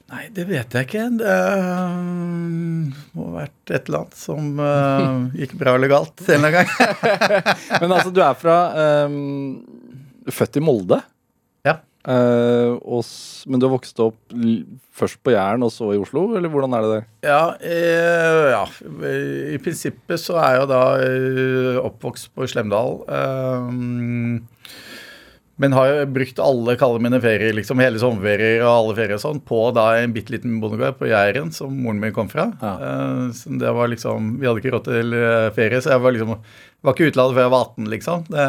Nei, 0.07 0.29
det 0.31 0.45
vet 0.47 0.75
jeg 0.75 0.87
ikke. 0.87 1.05
Det 1.19 1.31
uh, 1.59 1.97
må 3.17 3.25
ha 3.25 3.41
vært 3.41 3.73
et 3.75 3.89
eller 3.89 4.05
annet 4.05 4.19
som 4.19 4.61
uh, 4.61 5.25
gikk 5.35 5.57
bra 5.59 5.73
eller 5.75 5.91
galt 5.91 6.23
en 6.23 6.37
eller 6.37 6.61
annen 6.61 6.69
gang. 6.71 7.49
Men 7.81 7.91
altså, 7.91 8.13
du 8.15 8.21
er 8.23 8.37
fra 8.39 8.57
um, 9.07 9.17
Født 10.31 10.59
i 10.59 10.63
Molde. 10.63 11.01
Eh, 12.07 12.71
og, 12.87 13.03
men 13.51 13.59
du 13.59 13.67
har 13.67 13.73
vokst 13.73 13.99
opp 13.99 14.35
først 14.95 15.19
på 15.25 15.33
Jæren 15.33 15.65
og 15.65 15.73
så 15.75 15.91
i 15.91 15.99
Oslo, 15.99 16.29
eller 16.39 16.51
hvordan 16.51 16.75
er 16.77 16.85
det 16.85 16.91
der? 16.93 17.07
Ja, 17.27 17.41
eh, 17.59 18.49
ja, 18.53 18.63
i 19.53 19.59
prinsippet 19.63 20.23
så 20.23 20.37
er 20.39 20.55
jeg 20.55 20.63
jo 20.63 20.69
da 20.71 20.83
eh, 21.03 21.81
oppvokst 21.83 22.31
på 22.35 22.47
Slemdal. 22.47 23.01
Eh, 23.11 24.37
men 25.57 25.73
har 25.73 25.89
jo 25.89 26.01
brukt 26.13 26.39
alle 26.41 26.75
kalle 26.77 27.01
mine 27.01 27.17
ferier, 27.21 27.55
liksom 27.57 27.81
hele 27.81 27.97
sommerferier 28.01 28.61
og 28.61 28.69
alle 28.69 28.95
ferier 28.99 29.17
og 29.17 29.23
sånn, 29.23 29.39
på 29.41 29.63
da 29.73 29.87
en 29.97 30.13
bitte 30.13 30.35
liten 30.35 30.59
bondegård 30.61 30.99
på 30.99 31.09
Jæren, 31.09 31.49
som 31.55 31.73
moren 31.73 32.01
min 32.03 32.13
kom 32.13 32.29
fra. 32.29 32.51
Ja. 32.61 32.73
Eh, 32.77 33.23
så 33.35 33.57
det 33.57 33.73
var 33.73 33.89
liksom 33.91 34.35
Vi 34.37 34.47
hadde 34.47 34.61
ikke 34.61 34.75
råd 34.77 34.87
til 34.87 35.17
eh, 35.17 35.49
ferie, 35.57 35.81
så 35.81 35.95
jeg 35.95 36.03
var 36.05 36.13
liksom 36.15 36.37
var 36.85 36.93
ikke 36.93 37.09
utlandet 37.09 37.35
før 37.35 37.47
jeg 37.47 37.53
var 37.55 37.63
18, 37.65 37.87
liksom. 37.95 38.27
Det, 38.29 38.43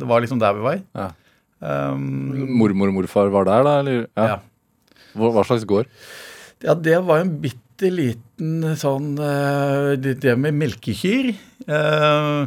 det 0.00 0.08
var 0.08 0.24
liksom 0.24 0.40
der 0.40 0.56
vi 0.56 0.64
var. 0.64 0.80
Ja. 0.96 1.10
Um, 1.60 2.56
Mormor 2.56 2.88
og 2.88 2.96
morfar 3.02 3.30
var 3.32 3.48
der, 3.48 3.66
da? 3.66 3.78
Eller? 3.82 4.06
ja. 4.16 4.38
Hva, 5.12 5.32
hva 5.34 5.44
slags 5.44 5.66
gård? 5.68 5.90
Ja, 6.64 6.76
det 6.76 6.98
var 7.06 7.22
en 7.22 7.34
bitte 7.42 7.88
liten 7.92 8.64
sånn 8.76 9.14
uh, 9.16 9.96
Det 9.96 10.36
med 10.38 10.56
melkekyr. 10.60 11.32
Uh, 11.68 12.46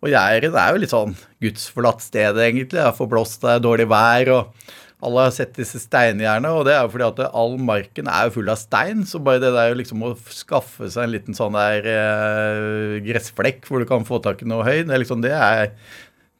og 0.00 0.08
Jæren 0.08 0.56
er 0.56 0.72
jo 0.72 0.80
litt 0.80 0.92
sånn 0.92 1.16
gudsforlatt 1.44 2.04
sted, 2.04 2.38
egentlig. 2.40 2.72
Det 2.78 2.84
er 2.86 2.96
forblåst, 2.96 3.42
det 3.42 3.56
er 3.56 3.64
dårlig 3.64 3.88
vær, 3.90 4.30
og 4.32 4.70
alle 5.04 5.26
har 5.26 5.34
sett 5.34 5.52
disse 5.56 5.80
steingjerdene. 5.82 6.52
Og 6.56 6.64
det 6.68 6.74
er 6.74 6.84
jo 6.84 6.92
fordi 6.94 7.08
at 7.08 7.20
all 7.28 7.56
marken 7.60 8.08
er 8.08 8.28
jo 8.28 8.34
full 8.38 8.52
av 8.52 8.60
stein, 8.60 9.04
så 9.08 9.20
bare 9.24 9.42
det 9.42 9.52
der 9.56 9.76
liksom 9.76 10.04
å 10.08 10.14
skaffe 10.32 10.88
seg 10.92 11.06
en 11.06 11.14
liten 11.14 11.36
sånn 11.36 11.56
der 11.56 11.88
eh, 11.92 12.96
gressflekk 13.04 13.68
hvor 13.68 13.84
du 13.84 13.88
kan 13.88 14.08
få 14.08 14.22
tak 14.24 14.40
i 14.40 14.48
noe 14.48 14.64
høy, 14.64 14.82
det 14.88 14.96
er 14.96 15.04
liksom 15.04 15.24
det 15.24 15.34
er, 15.36 15.74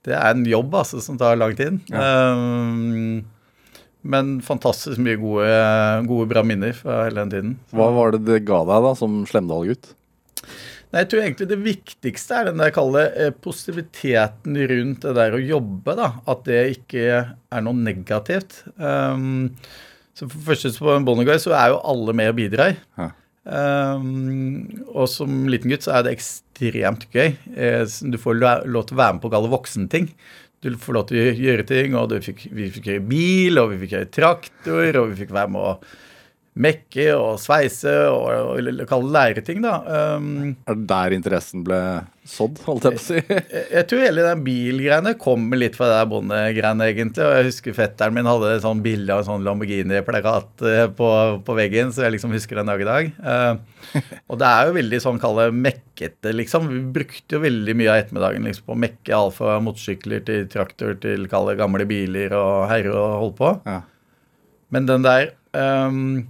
det 0.09 0.17
er 0.17 0.33
en 0.33 0.47
jobb 0.49 0.75
altså, 0.81 1.03
som 1.05 1.19
tar 1.21 1.39
lang 1.41 1.53
tid. 1.59 1.81
Eh, 1.93 3.21
men 4.01 4.33
fantastisk 4.45 5.01
mye 5.03 5.19
gode, 5.21 5.49
gode, 6.09 6.29
bra 6.31 6.45
minner 6.47 6.73
fra 6.77 7.05
hele 7.05 7.25
den 7.27 7.33
tiden. 7.35 7.57
Hva 7.77 7.91
var 7.93 8.15
det 8.15 8.25
det 8.29 8.45
ga 8.49 8.63
deg 8.69 8.87
da, 8.87 8.95
som 8.97 9.21
Slemdal-gutt? 9.29 9.93
Nei, 10.91 11.05
Jeg 11.05 11.11
tror 11.11 11.23
egentlig 11.23 11.51
det 11.51 11.61
viktigste 11.63 12.39
er 12.39 12.49
den 12.49 12.63
der 12.63 12.73
kalle 12.75 13.05
eh, 13.13 13.31
positiviteten 13.45 14.57
rundt 14.73 15.05
det 15.05 15.15
der 15.21 15.37
å 15.37 15.43
jobbe. 15.43 15.95
da, 16.01 16.11
At 16.33 16.43
det 16.49 16.63
ikke 16.79 17.05
er 17.21 17.65
noe 17.67 17.77
negativt. 17.77 18.63
Um, 18.81 19.53
så 20.17 20.27
for 20.27 20.49
første 20.51 20.73
på 20.81 20.91
en 20.97 21.07
Bondeguy 21.07 21.39
så 21.41 21.55
er 21.55 21.75
jo 21.75 21.83
alle 21.93 22.17
med 22.17 22.33
og 22.33 22.41
bidrar. 22.41 22.75
Ja. 22.99 23.13
Um, 23.51 24.85
og 24.95 25.09
som 25.11 25.49
liten 25.51 25.73
gutt 25.73 25.83
så 25.83 25.97
er 25.97 26.05
det 26.07 26.13
ekstremt 26.15 27.09
gøy. 27.11 27.33
Eh, 27.57 27.83
Du 28.07 28.19
får 28.21 28.39
lov 28.39 28.87
til 28.87 28.95
å 28.95 29.01
være 29.01 29.17
med 29.17 29.25
på 29.25 29.33
gale 29.33 29.51
voksenting. 29.51 30.07
Du 30.61 30.71
får 30.77 30.95
lov 30.95 31.09
til 31.09 31.19
å 31.19 31.33
gjøre 31.35 31.65
ting, 31.67 31.97
og 31.97 32.13
fikk, 32.23 32.45
vi 32.53 32.69
fikk 32.71 32.87
kjøre 32.91 33.09
bil, 33.09 33.59
og 33.59 33.73
vi 33.73 33.81
fikk 33.83 33.95
kjøre 33.97 34.11
traktor, 34.13 34.99
og 35.01 35.11
vi 35.11 35.23
fikk 35.23 35.33
være 35.35 35.51
med 35.55 35.65
å 35.65 35.73
mekke 36.59 37.05
og 37.15 37.37
sveise 37.39 37.93
og, 38.11 38.57
og, 38.59 38.81
kalle 38.91 39.13
lære 39.15 39.43
ting, 39.47 39.61
da. 39.63 39.77
Um, 40.19 40.57
Er 40.67 40.75
det 40.79 40.89
der 40.91 41.15
interessen 41.15 41.63
ble 41.67 41.79
sådd, 42.27 42.59
holdt 42.67 42.89
jeg 42.89 42.97
på 42.97 43.01
å 43.01 43.05
si? 43.05 43.21
jeg 43.23 43.63
jeg 43.71 43.87
tror 43.91 44.03
hele 44.03 44.25
den 44.27 44.43
bilgreiene 44.45 45.13
kommer 45.21 45.61
litt 45.61 45.79
fra 45.79 45.89
det 45.93 46.01
bondegreiene, 46.11 46.89
egentlig. 46.91 47.23
Og 47.23 47.37
jeg 47.37 47.49
husker 47.53 47.77
fetteren 47.79 48.17
min 48.17 48.29
hadde 48.29 48.51
et 48.57 48.65
sånn 48.67 48.83
bilde 48.85 49.15
av 49.15 49.23
en 49.23 49.29
sånn 49.31 49.47
Lamborghini-plakat 49.47 50.67
eh, 50.67 50.85
på, 50.99 51.11
på 51.47 51.59
veggen, 51.59 51.95
så 51.95 52.07
jeg 52.07 52.17
liksom 52.17 52.35
husker 52.35 52.61
den 52.61 52.73
dag 52.73 52.83
i 52.83 52.91
dag. 52.91 53.15
Uh, 53.23 54.03
og 54.27 54.43
det 54.43 54.51
er 54.51 54.69
jo 54.69 54.77
veldig 54.81 55.03
sånn 55.07 55.23
kalle 55.23 55.49
mekkete, 55.55 56.35
liksom. 56.35 56.67
Vi 56.75 56.83
brukte 56.99 57.39
jo 57.39 57.45
veldig 57.47 57.79
mye 57.79 57.95
av 57.95 58.03
ettermiddagen 58.03 58.51
liksom, 58.51 58.67
på 58.67 58.77
å 58.77 58.83
mekke 58.89 59.17
alt 59.23 59.39
fra 59.39 59.61
motorsykler 59.63 60.27
til 60.27 60.51
traktor 60.51 60.99
til 61.03 61.31
kalle 61.31 61.55
gamle 61.59 61.87
biler 61.89 62.35
og 62.35 62.67
herre 62.75 62.95
og 62.95 63.19
holde 63.23 63.39
på. 63.39 63.55
Ja. 63.71 63.83
Men 64.71 64.87
den 64.87 65.03
der 65.03 65.33
ehm, 65.57 66.29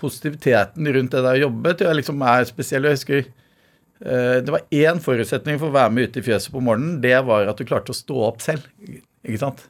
positiviteten 0.00 0.88
rundt 0.94 1.12
det 1.14 1.24
der 1.26 1.38
å 1.38 1.44
jobbe 1.46 1.74
tror 1.74 1.90
jeg 1.90 2.00
liksom 2.00 2.22
er 2.24 2.46
spesiell. 2.48 2.86
Jeg 2.88 2.98
husker 2.98 3.20
uh, 3.26 4.38
det 4.40 4.54
var 4.54 4.64
én 4.72 5.02
forutsetning 5.04 5.60
for 5.60 5.68
å 5.68 5.76
være 5.76 5.92
med 5.96 6.08
ute 6.08 6.22
i 6.22 6.26
fjøset 6.30 6.54
på 6.54 6.62
morgenen. 6.64 7.00
Det 7.04 7.18
var 7.26 7.50
at 7.50 7.60
du 7.60 7.66
klarte 7.68 7.92
å 7.92 7.98
stå 7.98 8.22
opp 8.30 8.40
selv. 8.44 8.64
Ikke 8.80 9.42
sant? 9.42 9.66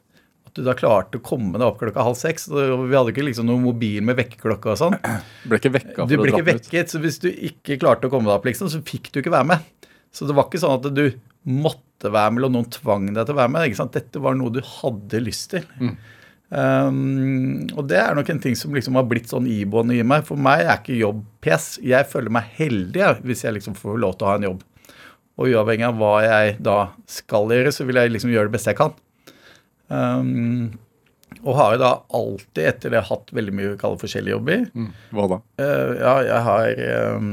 At 0.47 0.55
du 0.55 0.63
da 0.67 0.75
klarte 0.75 1.19
å 1.19 1.23
komme 1.23 1.55
deg 1.55 1.67
opp 1.67 1.81
klokka 1.81 2.05
halv 2.07 2.17
seks. 2.19 2.47
og 2.51 2.87
Vi 2.87 2.95
hadde 2.95 3.13
ikke 3.13 3.27
liksom 3.27 3.47
noen 3.47 3.63
mobil 3.63 3.99
med 4.07 4.19
vekkerklokke 4.19 4.73
og 4.73 4.79
sånn. 4.79 4.97
Ble 5.47 5.59
ikke 5.59 5.73
vekka 5.77 6.07
Du 6.07 6.15
for 6.15 6.23
å 6.23 6.25
ble 6.25 6.33
ikke 6.33 6.47
vekket, 6.53 6.87
ut? 6.87 6.95
så 6.95 7.03
hvis 7.03 7.19
du 7.23 7.29
ikke 7.31 7.79
klarte 7.83 8.07
å 8.07 8.13
komme 8.13 8.27
deg 8.27 8.37
opp, 8.37 8.47
liksom, 8.49 8.71
så 8.71 8.81
fikk 8.87 9.11
du 9.11 9.21
ikke 9.21 9.35
være 9.35 9.51
med. 9.53 9.91
Så 10.11 10.27
det 10.27 10.35
var 10.35 10.47
ikke 10.49 10.59
sånn 10.63 10.79
at 10.79 10.89
du 10.95 11.05
måtte 11.47 12.11
være 12.11 12.33
med, 12.33 12.41
eller 12.41 12.55
noen 12.55 12.71
tvang 12.71 13.11
deg 13.13 13.23
til 13.23 13.35
å 13.35 13.39
være 13.39 13.53
med. 13.53 13.67
Ikke 13.69 13.79
sant? 13.79 13.95
Dette 13.95 14.23
var 14.23 14.35
noe 14.39 14.51
du 14.51 14.59
hadde 14.79 15.23
lyst 15.23 15.53
til. 15.55 15.67
Um, 16.51 17.69
og 17.79 17.85
det 17.87 17.95
er 18.01 18.15
nok 18.17 18.27
en 18.33 18.41
ting 18.43 18.57
som 18.59 18.75
liksom 18.75 18.97
har 18.99 19.05
blitt 19.07 19.31
sånn 19.31 19.47
iboende 19.47 19.95
i 19.95 20.03
meg. 20.03 20.25
For 20.27 20.39
meg 20.39 20.65
er 20.65 20.81
ikke 20.81 20.99
jobb 20.99 21.23
pes. 21.43 21.73
Jeg 21.83 22.09
føler 22.11 22.33
meg 22.33 22.51
heldig 22.57 23.13
hvis 23.23 23.45
jeg 23.45 23.55
liksom 23.55 23.77
får 23.79 24.01
lov 24.03 24.17
til 24.17 24.27
å 24.27 24.31
ha 24.33 24.39
en 24.39 24.47
jobb. 24.49 24.65
Og 25.39 25.53
uavhengig 25.53 25.87
av 25.87 25.97
hva 25.97 26.15
jeg 26.25 26.57
da 26.63 26.77
skal 27.09 27.51
gjøre, 27.55 27.71
så 27.73 27.87
vil 27.87 28.01
jeg 28.01 28.11
liksom 28.13 28.33
gjøre 28.33 28.51
det 28.51 28.55
beste 28.57 28.73
jeg 28.73 28.81
kan. 28.81 28.97
Um, 29.87 30.73
og 31.41 31.55
har 31.57 31.77
da 31.79 31.89
alltid 32.13 32.65
etter 32.69 32.93
det 32.93 33.01
hatt 33.07 33.31
veldig 33.33 33.53
mye 33.55 33.75
kalle 33.79 33.97
forskjellige 34.01 34.35
jobber. 34.35 34.65
Hva 35.15 35.27
da? 35.31 35.37
Uh, 35.61 35.93
ja, 35.97 36.13
jeg 36.27 36.41
har 36.47 36.81
um, 37.17 37.29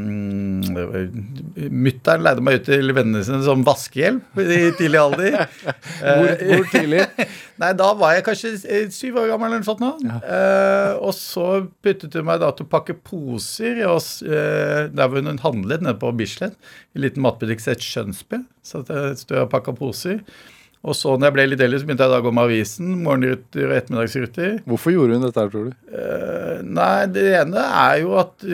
Mutter'n 1.59 2.25
leide 2.25 2.45
meg 2.45 2.61
ut 2.61 2.69
til 2.69 2.95
vennene 2.97 3.25
sine 3.27 3.43
som 3.45 3.65
vaskehjelp 3.67 4.41
i 4.45 4.61
tidlig 4.79 5.03
alder. 5.03 5.39
Hvor, 5.99 6.31
hvor 6.47 6.69
tidlig? 6.71 7.05
Nei, 7.61 7.73
da 7.77 7.89
var 7.99 8.15
jeg 8.15 8.25
kanskje 8.29 8.53
eh, 8.71 8.91
syv 8.95 9.19
år 9.23 9.33
gammel 9.33 9.51
eller 9.51 9.63
noe 9.65 9.67
sånt 9.67 9.83
nå. 9.83 9.91
Eh, 10.23 10.93
og 11.03 11.11
så 11.17 11.47
puttet 11.85 12.15
hun 12.15 12.29
meg 12.29 12.39
da 12.43 12.53
til 12.55 12.69
å 12.69 12.71
pakke 12.71 12.95
poser 12.95 13.83
hos 13.83 14.21
uh, 14.23 14.87
Der 14.95 15.11
hvor 15.11 15.19
hun 15.25 15.43
handlet, 15.43 15.83
nede 15.83 15.99
på 15.99 16.13
Bislett. 16.17 16.55
En 16.95 17.03
liten 17.03 17.25
matbutikk 17.25 17.65
som 17.65 17.75
het 17.75 17.85
Skjønsby. 17.85 18.45
Så 18.63 18.85
jeg 18.87 19.19
stod 19.25 19.43
og 19.43 19.51
pakka 19.53 19.75
poser. 19.77 20.23
Og 20.87 20.95
så 20.95 21.17
når 21.17 21.27
jeg 21.27 21.35
ble 21.35 21.45
litt 21.51 21.63
eldre, 21.65 21.81
så 21.81 21.89
begynte 21.89 22.07
jeg 22.07 22.13
da 22.13 22.19
å 22.21 22.25
gå 22.25 22.33
med 22.35 22.45
avisen. 22.47 22.91
Morgenruter 23.03 23.65
og 23.67 23.75
ettermiddagsruter. 23.75 24.53
Hvorfor 24.69 24.95
gjorde 24.95 25.17
hun 25.17 25.27
dette 25.27 25.45
tror 25.51 25.67
du? 25.67 25.73
Uh, 25.91 26.61
Nei, 26.63 27.09
det 27.11 27.25
ene 27.41 27.65
er 27.65 27.97
jo 28.05 28.15
at 28.21 28.47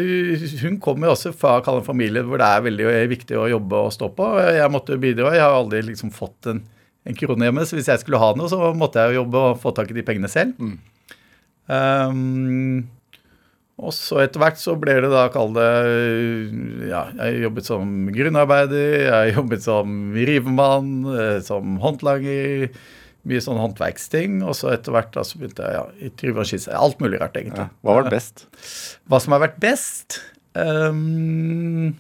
hun 0.65 0.79
kommer 0.83 1.13
også 1.13 1.35
fra 1.37 1.59
en 1.61 1.85
familie 1.85 2.25
hvor 2.25 2.41
det 2.41 2.49
er 2.49 2.65
veldig 2.65 2.89
viktig 3.13 3.39
å 3.39 3.51
jobbe 3.53 3.83
og 3.87 3.93
stå 3.95 4.09
på. 4.17 4.31
Jeg 4.57 4.73
måtte 4.73 5.01
bidra. 5.01 5.35
Jeg 5.37 5.45
har 5.45 5.59
aldri 5.59 5.85
liksom 5.91 6.15
fått 6.17 6.49
en, 6.53 6.65
en 7.05 7.21
krone 7.21 7.51
hjemme, 7.51 7.69
så 7.69 7.77
hvis 7.77 7.93
jeg 7.93 8.03
skulle 8.03 8.23
ha 8.23 8.33
noe, 8.39 8.49
så 8.51 8.73
måtte 8.73 9.05
jeg 9.05 9.15
jo 9.15 9.23
jobbe 9.23 9.47
og 9.51 9.63
få 9.63 9.75
tak 9.77 9.93
i 9.93 9.99
de 9.99 10.07
pengene 10.07 10.33
selv. 10.33 10.57
Um, 11.69 12.87
og 13.75 13.91
så 13.91 14.21
etter 14.23 14.39
hvert 14.39 14.61
så 14.61 14.77
ble 14.79 15.01
det 15.03 15.11
da, 15.11 15.25
kall 15.35 15.55
det 15.57 15.71
Ja, 16.87 17.09
jeg 17.19 17.43
jobbet 17.43 17.67
som 17.67 17.95
grunnarbeider, 18.15 19.09
jeg 19.09 19.33
jobbet 19.35 19.65
som 19.65 19.97
rivemann, 20.15 20.93
eh, 21.11 21.39
som 21.43 21.81
håndlager. 21.83 22.69
Mye 23.25 23.41
sånn 23.41 23.59
håndverksting. 23.59 24.43
Og 24.45 24.55
så 24.59 24.75
etter 24.75 24.95
hvert 24.95 25.11
da 25.17 25.25
så 25.27 25.41
begynte 25.41 25.65
jeg 25.65 25.79
ja, 25.79 25.85
i 26.07 26.13
tyve 26.21 26.45
og 26.45 26.49
skisse. 26.49 26.71
Alt 26.77 27.01
mulig 27.03 27.19
rart, 27.23 27.39
egentlig. 27.41 27.65
Ja. 27.65 27.73
Hva 27.83 27.97
var 27.99 28.07
det 28.07 28.15
best? 28.19 28.47
Hva 29.09 29.21
som 29.25 29.35
har 29.35 29.43
vært 29.47 29.57
best? 29.65 30.21
Um, 30.55 31.97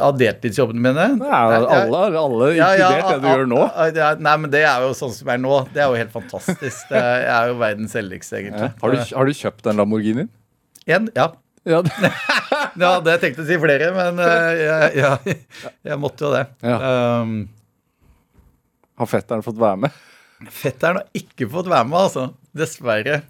av 0.00 0.18
deltidsjobbene 0.18 0.82
mine? 0.82 1.06
Ja, 1.24 1.40
alle, 1.58 2.02
alle 2.20 2.50
inkludert 2.54 3.08
det 3.10 3.20
du 3.22 3.28
gjør 3.30 3.48
nå. 3.50 3.60
ja, 3.64 3.86
ja, 3.98 4.10
nei, 4.20 4.34
men 4.42 4.52
det 4.52 4.64
er 4.68 4.84
jo 4.86 4.92
sånn 4.98 5.12
som 5.14 5.30
er 5.34 5.40
nå. 5.42 5.56
Det 5.74 5.82
er 5.84 5.90
jo 5.90 5.98
helt 5.98 6.14
fantastisk. 6.14 6.84
Det 6.90 7.00
jeg 7.00 7.30
er 7.34 7.50
jo 7.50 7.58
verdens 7.60 7.96
heldigste, 7.98 8.38
egentlig. 8.40 8.70
Ja. 8.70 8.76
Har, 8.82 8.94
du, 8.94 9.16
har 9.18 9.30
du 9.30 9.40
kjøpt 9.40 9.66
den 9.66 9.80
Lamborghinien? 9.80 10.30
En, 10.84 11.08
ja. 11.16 11.30
Ja. 11.64 11.80
ja, 12.76 12.90
det 13.00 13.18
tenkte 13.22 13.40
jeg 13.40 13.46
å 13.46 13.48
si 13.48 13.60
flere, 13.62 13.90
men 13.96 14.18
eh, 14.20 14.48
jeg, 14.60 14.88
jeg, 15.00 15.36
jeg 15.88 16.00
måtte 16.00 16.26
jo 16.26 16.32
det. 16.34 16.42
Ja. 16.64 16.80
Um, 17.22 17.38
Har 19.00 19.08
fetteren 19.10 19.44
fått 19.46 19.60
være 19.60 19.86
med? 19.86 20.02
Fetteren 20.52 20.98
har 21.00 21.06
ikke 21.16 21.46
fått 21.52 21.68
være 21.70 21.86
med, 21.88 21.98
altså. 22.06 22.24
Dessverre. 22.54 23.20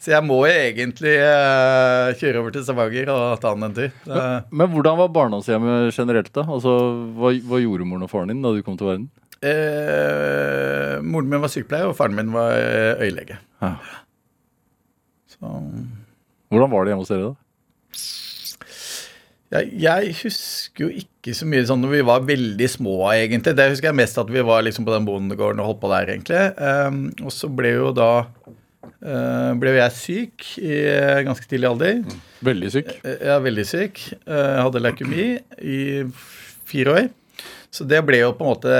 Så 0.00 0.12
jeg 0.14 0.24
må 0.24 0.38
jo 0.46 0.52
egentlig 0.52 1.12
eh, 1.20 2.10
kjøre 2.20 2.40
over 2.40 2.54
til 2.54 2.64
Stavanger 2.64 3.10
og 3.12 3.40
ta 3.42 3.52
han 3.52 3.66
en 3.66 3.74
tur. 3.76 3.90
Men, 4.08 4.46
Men 4.62 4.70
hvordan 4.72 5.00
var 5.02 5.10
barndomshjemmet 5.16 5.90
generelt, 5.96 6.30
da? 6.36 6.46
Altså, 6.48 6.76
hva, 7.18 7.34
hva 7.50 7.60
gjorde 7.60 7.88
moren 7.88 8.06
og 8.06 8.12
faren 8.12 8.32
din 8.32 8.40
da 8.44 8.54
du 8.56 8.62
kom 8.66 8.78
til 8.80 8.88
verden? 8.92 9.10
Eh, 9.40 10.96
moren 11.04 11.28
min 11.32 11.40
var 11.44 11.52
sykepleier, 11.52 11.90
og 11.90 11.96
faren 11.98 12.16
min 12.16 12.32
var 12.34 12.56
eh, 12.56 13.04
øyelege. 13.06 13.38
Ja. 13.64 13.74
Så 15.34 15.52
Hvordan 16.50 16.72
var 16.72 16.84
det 16.84 16.90
hjemme 16.92 17.04
hos 17.04 17.12
dere, 17.12 17.30
da? 17.30 17.36
jeg, 19.50 19.70
jeg 19.82 20.14
husker 20.22 20.84
jo 20.86 20.90
ikke 21.02 21.09
så 21.36 21.46
mye 21.48 21.66
sånn 21.68 21.82
når 21.84 21.90
vi 21.92 22.02
var 22.08 22.24
veldig 22.24 22.68
små, 22.72 22.96
egentlig. 23.12 23.52
Det 23.58 23.68
husker 23.68 23.90
jeg 23.90 23.98
mest 23.98 24.20
at 24.22 24.30
vi 24.32 24.44
var 24.46 24.64
liksom 24.64 24.86
på 24.86 24.94
den 24.94 25.08
bondegården 25.08 25.60
og 25.60 25.70
holdt 25.70 25.82
på 25.82 25.92
der, 25.92 26.12
egentlig. 26.14 26.44
Um, 26.56 27.02
og 27.26 27.34
så 27.36 27.50
ble 27.52 27.74
jo 27.74 27.90
da 27.96 28.10
uh, 28.24 29.52
ble 29.60 29.76
jeg 29.76 29.96
syk 29.98 30.48
i 30.64 30.74
eh, 30.88 31.20
ganske 31.28 31.44
tidlig 31.50 31.68
alder. 31.68 32.00
Veldig 32.48 32.72
syk. 32.72 32.92
Jeg 33.04 33.32
er 33.36 33.44
veldig 33.44 33.66
syk. 33.68 34.04
Uh, 34.24 34.62
hadde 34.64 34.84
leukemi 34.86 35.26
i 35.60 35.80
fire 36.70 36.96
år. 36.96 37.10
Så 37.70 37.84
det 37.86 38.00
ble 38.02 38.18
jo 38.18 38.32
på 38.34 38.42
en 38.42 38.50
måte 38.50 38.78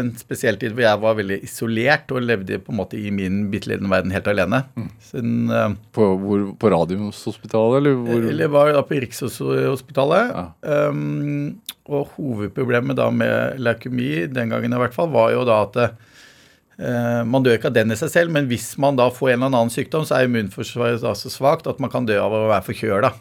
en 0.00 0.08
spesiell 0.18 0.56
tid 0.58 0.74
hvor 0.74 0.82
jeg 0.82 0.98
var 1.04 1.14
veldig 1.20 1.36
isolert 1.46 2.10
og 2.10 2.24
levde 2.26 2.58
på 2.58 2.72
en 2.72 2.80
måte 2.80 2.98
i 2.98 3.12
min 3.14 3.44
bitte 3.52 3.70
lille 3.70 3.86
verden 3.86 4.10
helt 4.10 4.30
alene. 4.32 4.64
Siden 5.06 5.46
uh, 5.46 5.68
På, 5.94 6.08
hvor, 6.18 6.48
på 6.58 6.72
Radiumhospitalet, 6.74 7.78
eller 7.78 8.00
hvor? 8.02 8.26
Eller 8.32 8.50
var 8.50 8.72
da 8.74 8.82
på 8.86 8.98
Rikshospitalet. 9.04 10.34
Ja. 10.34 10.44
Um, 10.90 11.60
og 11.86 12.10
hovedproblemet 12.16 12.98
da 12.98 13.06
med 13.14 13.62
leukemi 13.62 14.26
den 14.30 14.50
gangen 14.50 14.74
i 14.74 14.82
hvert 14.82 14.96
fall, 14.96 15.10
var 15.14 15.30
jo 15.36 15.46
da 15.46 15.62
at 15.68 15.80
uh, 15.86 17.22
man 17.30 17.46
dør 17.46 17.60
ikke 17.60 17.70
av 17.70 17.78
den 17.78 17.94
i 17.94 18.00
seg 18.00 18.10
selv, 18.10 18.34
men 18.34 18.50
hvis 18.50 18.72
man 18.82 18.98
da 18.98 19.06
får 19.14 19.36
en 19.36 19.44
eller 19.44 19.54
annen 19.54 19.74
sykdom, 19.74 20.02
så 20.02 20.18
er 20.18 20.26
immunforsvaret 20.26 21.06
da 21.06 21.14
så 21.14 21.30
svakt 21.30 21.70
at 21.70 21.78
man 21.78 21.94
kan 21.94 22.10
dø 22.10 22.18
av 22.18 22.34
å 22.34 22.48
være 22.50 22.66
forkjøla. 22.72 23.14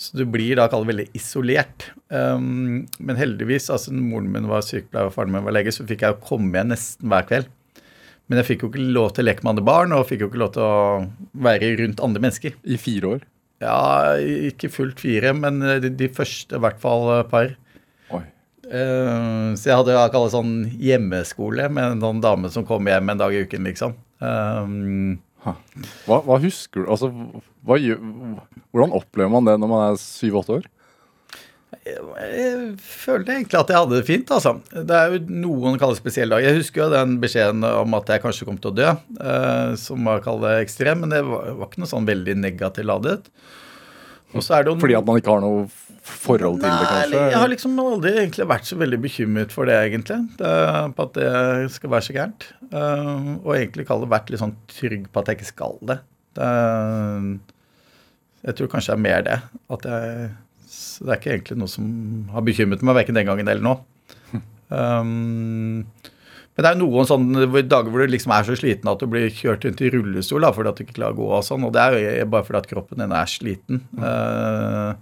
Så 0.00 0.16
du 0.18 0.24
blir 0.26 0.56
da 0.58 0.66
kalt 0.72 0.88
veldig 0.88 1.08
isolert. 1.16 1.90
Um, 2.10 2.84
men 2.98 3.18
heldigvis, 3.18 3.68
altså 3.70 3.94
moren 3.94 4.30
min 4.32 4.48
var 4.50 4.64
sykepleier 4.66 5.10
og 5.10 5.14
faren 5.14 5.34
min 5.34 5.44
var 5.46 5.54
lege, 5.54 5.74
så 5.74 5.86
fikk 5.86 6.02
jeg 6.04 6.16
jo 6.16 6.24
komme 6.32 6.50
igjen 6.56 6.72
nesten 6.72 7.12
hver 7.12 7.28
kveld. 7.28 7.50
Men 8.30 8.40
jeg 8.40 8.48
fikk 8.48 8.64
jo 8.64 8.70
ikke 8.72 8.86
lov 8.96 9.12
til 9.12 9.24
å 9.24 9.28
leke 9.28 9.44
med 9.44 9.54
andre 9.54 9.66
barn, 9.68 9.94
og 9.94 10.06
fikk 10.08 10.24
jo 10.24 10.30
ikke 10.30 10.40
lov 10.42 10.54
til 10.54 10.64
å 10.64 10.76
være 11.44 11.74
rundt 11.82 12.02
andre 12.02 12.22
mennesker. 12.24 12.56
I 12.64 12.78
fire 12.80 13.16
år. 13.16 13.26
Ja, 13.62 14.18
ikke 14.50 14.72
fullt 14.72 15.02
fire, 15.02 15.34
men 15.38 15.60
de, 15.82 15.90
de 15.94 16.08
første 16.10 16.58
i 16.58 16.62
hvert 16.62 16.80
fall 16.82 17.04
eh, 17.14 17.26
par. 17.30 17.52
Oi. 18.16 18.22
Eh, 18.66 19.52
så 19.58 19.68
jeg 19.68 19.78
hadde 19.78 19.94
jeg 19.94 20.14
kaller 20.14 20.32
sånn 20.32 20.54
hjemmeskole 20.82 21.68
med 21.70 22.00
noen 22.00 22.22
dame 22.24 22.50
som 22.50 22.66
kom 22.66 22.88
hjem 22.90 23.12
en 23.12 23.22
dag 23.22 23.36
i 23.36 23.44
uken, 23.44 23.68
liksom. 23.70 23.94
Eh, 24.22 24.74
Hva, 25.42 26.20
hva 26.22 26.36
husker 26.38 26.84
du 26.84 26.90
Altså, 26.92 27.08
hva 27.66 27.78
hvordan 27.80 28.94
opplever 28.94 29.32
man 29.32 29.48
det 29.48 29.56
når 29.58 29.70
man 29.70 29.84
er 29.88 30.00
syv-åtte 30.00 30.60
år? 30.60 30.70
jeg 31.82 32.74
følte 32.78 33.32
egentlig 33.34 33.58
at 33.58 33.70
jeg 33.72 33.80
hadde 33.80 33.96
det 33.96 34.06
fint, 34.06 34.28
altså. 34.30 34.52
Det 34.70 34.96
er 34.96 35.14
jo 35.14 35.38
noen 35.42 35.78
kaller 35.80 35.98
spesielle 35.98 36.36
dager. 36.36 36.52
Jeg 36.52 36.60
husker 36.60 36.84
jo 36.84 36.92
den 36.92 37.16
beskjeden 37.22 37.64
om 37.66 37.96
at 37.98 38.12
jeg 38.12 38.22
kanskje 38.22 38.46
kom 38.46 38.60
til 38.60 38.70
å 38.70 38.76
dø, 38.76 38.90
eh, 38.92 39.72
som 39.80 40.06
var 40.06 40.22
kalt 40.22 40.46
ekstrem, 40.52 41.02
men 41.02 41.14
det 41.14 41.22
var, 41.26 41.48
var 41.58 41.70
ikke 41.70 41.82
noe 41.82 41.90
sånn 41.90 42.06
veldig 42.06 42.36
negativt 42.38 42.86
ladet. 42.86 43.32
Og 44.32 44.44
så 44.44 44.56
er 44.56 44.64
det 44.64 44.72
jo 44.72 44.78
Fordi 44.80 44.98
at 45.00 45.08
man 45.08 45.18
ikke 45.18 45.34
har 45.34 45.42
noe 45.44 45.66
forhold 46.02 46.58
til 46.60 46.66
det, 46.66 46.74
Nei, 46.74 46.90
kanskje? 46.90 47.22
jeg 47.30 47.38
har 47.38 47.50
liksom 47.52 47.78
aldri 47.82 48.12
egentlig 48.24 48.46
vært 48.50 48.68
så 48.68 48.78
veldig 48.80 48.98
bekymret 49.04 49.54
for 49.54 49.70
det, 49.70 49.78
egentlig. 49.86 50.18
Det, 50.40 50.52
på 50.96 51.06
at 51.08 51.18
det 51.18 51.72
skal 51.76 51.92
være 51.94 52.06
så 52.08 52.16
gærent. 52.16 52.46
Uh, 52.72 53.34
og 53.44 53.52
egentlig 53.56 53.86
det 53.86 54.12
vært 54.12 54.32
litt 54.32 54.42
sånn 54.42 54.56
trygg 54.72 55.08
på 55.12 55.22
at 55.22 55.30
jeg 55.30 55.40
ikke 55.40 55.50
skal 55.52 55.76
det. 55.92 55.98
det 56.38 56.52
jeg 58.42 58.58
tror 58.58 58.72
kanskje 58.72 58.94
det 58.94 58.98
er 58.98 59.04
mer 59.06 59.26
det. 59.26 59.38
At 59.76 59.86
jeg, 59.86 60.30
det 61.02 61.10
er 61.12 61.20
ikke 61.20 61.34
egentlig 61.36 61.58
noe 61.62 61.70
som 61.70 61.90
har 62.34 62.46
bekymret 62.46 62.82
meg, 62.82 62.98
verken 62.98 63.18
den 63.18 63.28
gangen 63.28 63.52
eller 63.52 63.66
nå. 63.66 63.76
Um, 64.72 65.82
men 66.52 66.64
det 66.64 66.68
er 66.68 66.78
noen 66.80 67.08
sånne 67.08 67.46
dager 67.64 67.92
hvor 67.92 68.02
du 68.02 68.12
liksom 68.12 68.32
er 68.36 68.46
så 68.46 68.54
sliten 68.56 68.88
at 68.90 69.00
du 69.00 69.08
blir 69.08 69.30
kjørt 69.32 69.64
rundt 69.66 69.82
i 69.84 69.90
rullestol 69.92 70.44
da, 70.44 70.50
fordi 70.52 70.70
at 70.70 70.80
du 70.80 70.84
ikke 70.84 70.98
klarer 70.98 71.16
å 71.16 71.20
gå 71.20 71.28
og 71.38 71.44
sånn. 71.46 71.64
Og 71.68 71.72
det 71.76 71.84
er 71.84 71.98
jo 72.22 72.30
bare 72.32 72.46
fordi 72.48 72.60
at 72.60 72.70
kroppen 72.70 73.02
din 73.04 73.14
er 73.16 73.30
sliten. 73.30 73.82
Uh, 73.96 74.96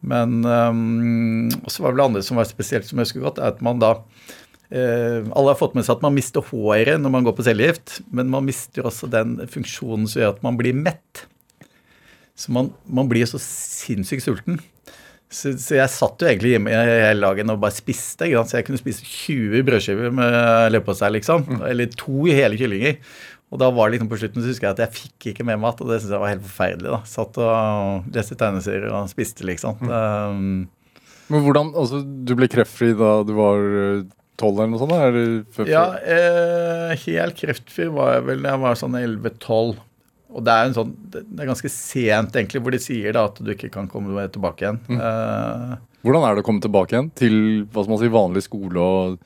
men 0.00 0.44
um, 0.46 1.48
så 1.66 1.82
var 1.82 1.90
det 1.90 1.96
vel 1.98 2.04
andre 2.06 2.22
som 2.26 2.38
var 2.38 2.46
spesielt 2.48 2.86
som 2.86 3.00
jeg 3.00 3.08
husker 3.08 3.24
godt, 3.24 3.40
er 3.42 3.54
at 3.56 3.62
man 3.64 3.80
da 3.82 3.96
uh, 3.98 5.20
Alle 5.26 5.50
har 5.50 5.58
fått 5.58 5.74
med 5.74 5.86
seg 5.86 5.96
at 5.96 6.04
man 6.06 6.14
mister 6.14 6.44
håret 6.52 7.02
når 7.02 7.14
man 7.16 7.26
går 7.26 7.34
på 7.38 7.46
cellegift, 7.48 7.98
men 8.14 8.30
man 8.30 8.46
mister 8.46 8.86
også 8.86 9.10
den 9.10 9.40
funksjonen 9.50 10.06
som 10.10 10.22
gjør 10.22 10.36
at 10.36 10.44
man 10.46 10.60
blir 10.60 10.76
mett. 10.76 11.26
Så 12.38 12.54
man, 12.54 12.70
man 12.86 13.10
blir 13.10 13.26
så 13.26 13.40
sinnssykt 13.42 14.28
sulten. 14.28 14.60
Så, 15.28 15.52
så 15.60 15.76
jeg 15.76 15.92
satt 15.92 16.22
jo 16.22 16.28
egentlig 16.28 16.54
hjemme 16.54 16.72
hele 16.72 17.26
dagen 17.26 17.52
og 17.52 17.58
bare 17.60 17.74
spiste. 17.76 18.28
Så 18.30 18.60
jeg 18.60 18.64
kunne 18.68 18.80
spise 18.80 19.04
20 19.04 19.64
brødskiver 19.66 20.14
med 20.14 20.36
leverpostei, 20.72 21.10
liksom. 21.18 21.44
Eller 21.68 21.90
to 21.92 22.22
hele 22.30 22.56
kyllinger. 22.56 22.96
Og 23.48 23.60
da 23.62 23.70
var 23.72 23.88
det 23.88 23.96
liksom 23.96 24.10
på 24.10 24.18
slutten 24.20 24.44
så 24.44 24.50
husker 24.50 24.68
jeg 24.68 24.76
at 24.76 24.82
jeg 24.84 24.96
fikk 24.98 25.30
ikke 25.32 25.46
mer 25.48 25.56
mat, 25.60 25.78
og 25.80 25.88
det 25.88 26.02
syntes 26.02 26.12
jeg 26.12 26.20
var 26.20 26.32
helt 26.34 26.44
forferdelig. 26.44 26.90
da. 26.92 26.98
Satt 27.08 27.38
og 27.40 28.10
leste 28.12 28.36
tegneserier 28.36 28.92
og 28.92 29.08
spiste, 29.08 29.46
liksom. 29.48 29.80
Um, 29.88 30.68
Men 31.32 31.44
hvordan, 31.46 31.72
altså, 31.76 32.02
Du 32.04 32.34
ble 32.36 32.48
kreftfri 32.52 32.92
da 32.98 33.22
du 33.24 33.32
var 33.38 33.64
tolv 34.38 34.60
eller 34.60 34.70
noe 34.74 34.82
sånt? 34.84 34.94
Eller 34.94 35.68
ja, 35.72 35.86
eh, 35.98 36.92
helt 37.06 37.36
kreftfri 37.40 37.88
var 37.92 38.18
jeg 38.18 38.26
vel 38.28 38.44
da 38.44 38.52
jeg 38.54 38.62
var 38.66 38.78
sånn 38.78 38.96
11-12. 39.00 39.80
Og 40.28 40.44
det 40.44 40.52
er 40.52 40.68
en 40.68 40.76
sånn, 40.76 40.92
det 41.08 41.24
er 41.40 41.48
ganske 41.48 41.70
sent 41.72 42.36
egentlig 42.36 42.60
hvor 42.62 42.74
de 42.74 42.80
sier 42.84 43.16
da 43.16 43.24
at 43.30 43.40
du 43.40 43.48
ikke 43.54 43.70
kan 43.72 43.88
komme 43.88 44.28
tilbake 44.28 44.66
igjen. 44.66 44.80
Eh, 44.92 45.76
Hvordan 46.04 46.24
er 46.28 46.36
det 46.36 46.44
å 46.44 46.46
komme 46.46 46.62
tilbake 46.62 46.94
igjen 46.94 47.08
til 47.18 47.34
hva 47.72 47.82
skal 47.82 47.94
man 47.94 48.02
si, 48.04 48.10
vanlig 48.12 48.44
skole 48.44 48.78
og 48.84 49.16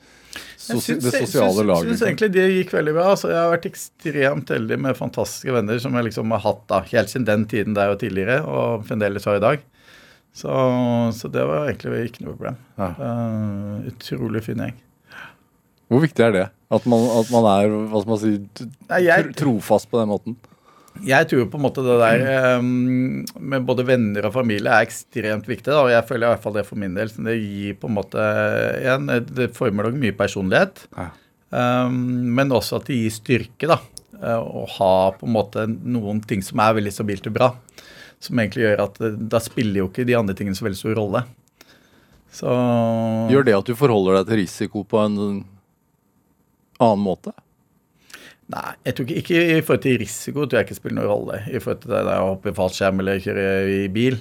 sosi 0.57 0.95
det 0.99 1.11
sosiale 1.13 1.65
laget? 1.67 1.89
syns 1.91 2.01
egentlig 2.07 2.31
det 2.33 2.45
gikk 2.51 2.73
veldig 2.73 2.93
bra. 2.95 3.05
Altså, 3.13 3.29
jeg 3.33 3.37
har 3.41 3.51
vært 3.53 3.67
ekstremt 3.69 4.53
heldig 4.55 4.77
med 4.85 4.97
fantastiske 4.97 5.53
venner 5.55 5.79
som 5.83 5.93
jeg 5.99 6.07
liksom 6.09 6.31
har 6.35 6.43
hatt 6.45 6.63
da, 6.71 6.81
helt 6.93 7.11
siden 7.11 7.27
den 7.29 7.45
tiden 7.51 7.75
der 7.77 7.93
og 7.93 7.99
tidligere, 8.01 8.39
og 8.47 8.85
fremdeles 8.89 9.25
har 9.29 9.37
i 9.37 9.43
dag. 9.43 9.61
Så, 10.33 10.49
så 11.13 11.29
det 11.29 11.43
var 11.45 11.67
egentlig 11.69 12.07
ikke 12.09 12.23
noe 12.25 12.33
problem. 12.33 12.55
Ja. 12.79 12.87
Uh, 12.97 13.85
utrolig 13.91 14.41
fin 14.47 14.63
gjeng. 14.63 14.79
Hvor 15.93 16.01
viktig 16.01 16.23
er 16.25 16.31
det? 16.33 16.45
At 16.73 16.87
man, 16.89 17.03
at 17.19 17.29
man 17.29 17.45
er 17.51 17.69
hva 17.91 17.99
skal 18.01 18.09
man 18.15 18.21
si, 18.23 18.31
Nei, 18.89 19.01
jeg- 19.05 19.27
tr- 19.27 19.35
trofast 19.43 19.91
på 19.91 19.99
den 20.01 20.09
måten? 20.09 20.37
Jeg 21.01 21.27
tror 21.29 21.47
på 21.49 21.57
en 21.57 21.63
måte 21.65 21.83
det 21.83 21.95
der 21.99 22.59
um, 22.61 23.23
med 23.41 23.65
både 23.65 23.85
venner 23.87 24.27
og 24.27 24.35
familie 24.35 24.69
er 24.69 24.85
ekstremt 24.85 25.47
viktig. 25.49 25.71
Da, 25.71 25.81
og 25.81 25.91
jeg 25.91 26.05
føler 26.07 26.27
i 26.27 26.31
hvert 26.35 26.43
fall 26.45 26.55
det 26.59 26.65
for 26.67 26.79
min 26.79 26.93
del. 26.97 27.09
Så 27.09 27.25
det 27.25 27.39
gir 27.39 27.79
på 27.81 27.89
en 27.89 27.97
måte 27.97 28.27
igjen, 28.77 29.09
Det 29.33 29.49
former 29.57 29.89
nok 29.89 29.99
mye 29.99 30.15
personlighet. 30.17 30.85
Ja. 30.95 31.09
Um, 31.53 31.97
men 32.37 32.53
også 32.53 32.79
at 32.79 32.89
det 32.89 32.99
gir 33.01 33.13
styrke. 33.13 33.69
da, 33.73 33.79
eh, 34.21 34.37
Å 34.37 34.65
ha 34.77 34.95
på 35.17 35.27
en 35.27 35.35
måte 35.35 35.67
noen 35.67 36.21
ting 36.21 36.45
som 36.45 36.61
er 36.63 36.77
veldig 36.77 36.93
stabilt 36.93 37.29
og 37.29 37.37
bra. 37.39 37.51
Som 38.23 38.39
egentlig 38.39 38.67
gjør 38.67 38.85
at 38.85 38.99
det, 39.01 39.15
da 39.33 39.41
spiller 39.43 39.83
jo 39.83 39.89
ikke 39.89 40.07
de 40.07 40.15
andre 40.15 40.37
tingene 40.37 40.55
så 40.55 40.69
veldig 40.69 40.79
stor 40.79 40.99
rolle. 41.01 41.25
Så 42.33 42.49
Gjør 43.29 43.45
det 43.45 43.57
at 43.57 43.67
du 43.69 43.75
forholder 43.77 44.21
deg 44.21 44.29
til 44.29 44.39
risiko 44.41 44.85
på 44.87 45.01
en 45.03 45.17
annen 46.81 47.03
måte? 47.03 47.33
Nei, 48.53 48.73
jeg 48.85 48.95
tror 48.97 49.09
ikke, 49.09 49.21
ikke 49.23 49.41
i 49.57 49.61
forhold 49.65 49.83
til 49.83 49.99
risiko 50.01 50.45
tror 50.45 50.59
jeg 50.59 50.67
ikke 50.67 50.77
spiller 50.77 50.99
noen 50.99 51.09
rolle. 51.09 51.41
I 51.49 51.61
forhold 51.63 51.83
til 51.83 51.93
det 51.93 52.15
å 52.19 52.31
hoppe 52.33 52.51
i 52.51 52.57
fallskjerm 52.57 53.01
eller 53.01 53.21
kjøre 53.23 53.45
i 53.73 53.83
bil. 53.93 54.19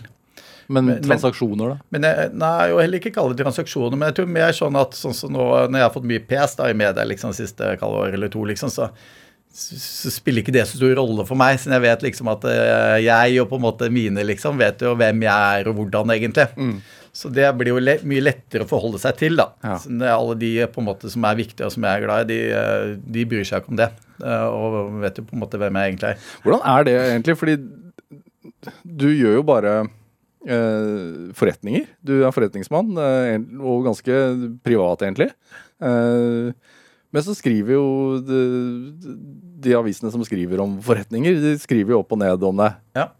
Men, 0.72 0.86
Men- 0.88 1.02
transaksjoner, 1.04 1.74
da? 1.74 1.88
Men 1.92 2.06
jeg, 2.08 2.28
nei, 2.38 2.70
og 2.72 2.80
heller 2.80 3.00
ikke 3.02 3.12
kalle 3.14 3.34
det 3.34 3.44
transaksjoner. 3.44 3.98
Men 3.98 4.08
jeg 4.08 4.20
tror 4.20 4.30
mer 4.38 4.54
sånn 4.56 4.78
at 4.80 4.96
sånn 4.96 5.16
som 5.16 5.34
nå, 5.34 5.48
når 5.68 5.82
jeg 5.82 5.88
har 5.88 5.96
fått 5.96 6.08
mye 6.08 6.22
PS 6.30 6.56
da 6.60 6.70
i 6.70 6.78
media 6.78 7.04
liksom 7.08 7.34
siste 7.36 7.74
halvår 7.74 8.06
år 8.06 8.16
eller 8.16 8.32
to, 8.32 8.44
liksom, 8.48 8.72
så, 8.72 8.88
så, 9.52 10.12
spiller 10.14 10.40
ikke 10.40 10.54
det 10.54 10.64
så 10.70 10.80
stor 10.80 10.94
rolle 10.96 11.26
for 11.28 11.40
meg. 11.40 11.60
Siden 11.60 11.76
jeg 11.76 11.84
vet 11.84 12.06
liksom 12.08 12.32
at 12.32 12.48
eh, 12.48 13.02
jeg 13.04 13.42
og 13.42 13.50
på 13.52 13.60
en 13.60 13.66
måte 13.66 13.90
mine 13.92 14.24
liksom 14.24 14.56
vet 14.62 14.86
jo 14.86 14.94
hvem 14.96 15.26
jeg 15.26 15.60
er 15.60 15.68
og 15.68 15.76
hvordan 15.80 16.16
egentlig. 16.16 16.48
Så 17.12 17.28
det 17.28 17.44
blir 17.60 17.74
jo 17.74 17.80
le 17.82 17.98
mye 18.08 18.22
lettere 18.24 18.64
å 18.64 18.68
forholde 18.70 18.96
seg 19.02 19.18
til, 19.20 19.34
da. 19.36 19.50
Ja. 19.60 19.74
Alle 20.14 20.36
de 20.40 20.52
på 20.72 20.80
en 20.80 20.86
måte 20.88 21.10
som 21.12 21.24
er 21.28 21.36
viktige 21.36 21.66
og 21.68 21.74
som 21.74 21.84
jeg 21.84 21.98
er 22.00 22.06
glad 22.06 22.24
i, 22.24 22.32
de, 22.32 22.38
eh, 22.56 22.94
de 23.18 23.24
bryr 23.28 23.44
seg 23.44 23.60
ikke 23.60 23.74
om 23.74 23.80
det. 23.82 23.90
eh, 24.24 24.46
Og 24.48 25.00
vet 25.02 25.20
jo 25.20 25.26
på 25.28 25.36
en 25.36 25.42
måte 25.44 25.60
hvem 25.60 25.76
jeg 25.76 25.92
egentlig 25.92 26.08
er. 26.14 26.22
Hvordan 26.46 26.64
er 26.72 26.88
det 26.88 26.94
egentlig? 27.02 27.36
Fordi 27.42 27.56
du 28.86 29.08
gjør 29.12 29.36
jo 29.40 29.44
bare 29.44 29.74
eh, 30.48 31.32
forretninger. 31.36 31.84
Du 32.02 32.14
er 32.24 32.32
forretningsmann, 32.34 32.92
eh, 32.96 33.36
og 33.60 33.84
ganske 33.90 34.16
privat, 34.64 35.04
egentlig. 35.04 35.28
Eh, 35.82 36.52
men 37.12 37.24
så 37.26 37.34
skriver 37.36 37.74
jo 37.76 37.86
de, 38.24 38.40
de 39.62 39.74
avisene 39.76 40.08
som 40.14 40.22
skriver 40.24 40.62
om 40.64 40.78
forretninger, 40.80 41.36
de 41.42 41.52
skriver 41.60 41.92
jo 41.92 42.00
opp 42.00 42.14
og 42.16 42.22
ned 42.22 42.46
om 42.48 42.62
det. 42.64 42.70
Ja. 42.96 43.10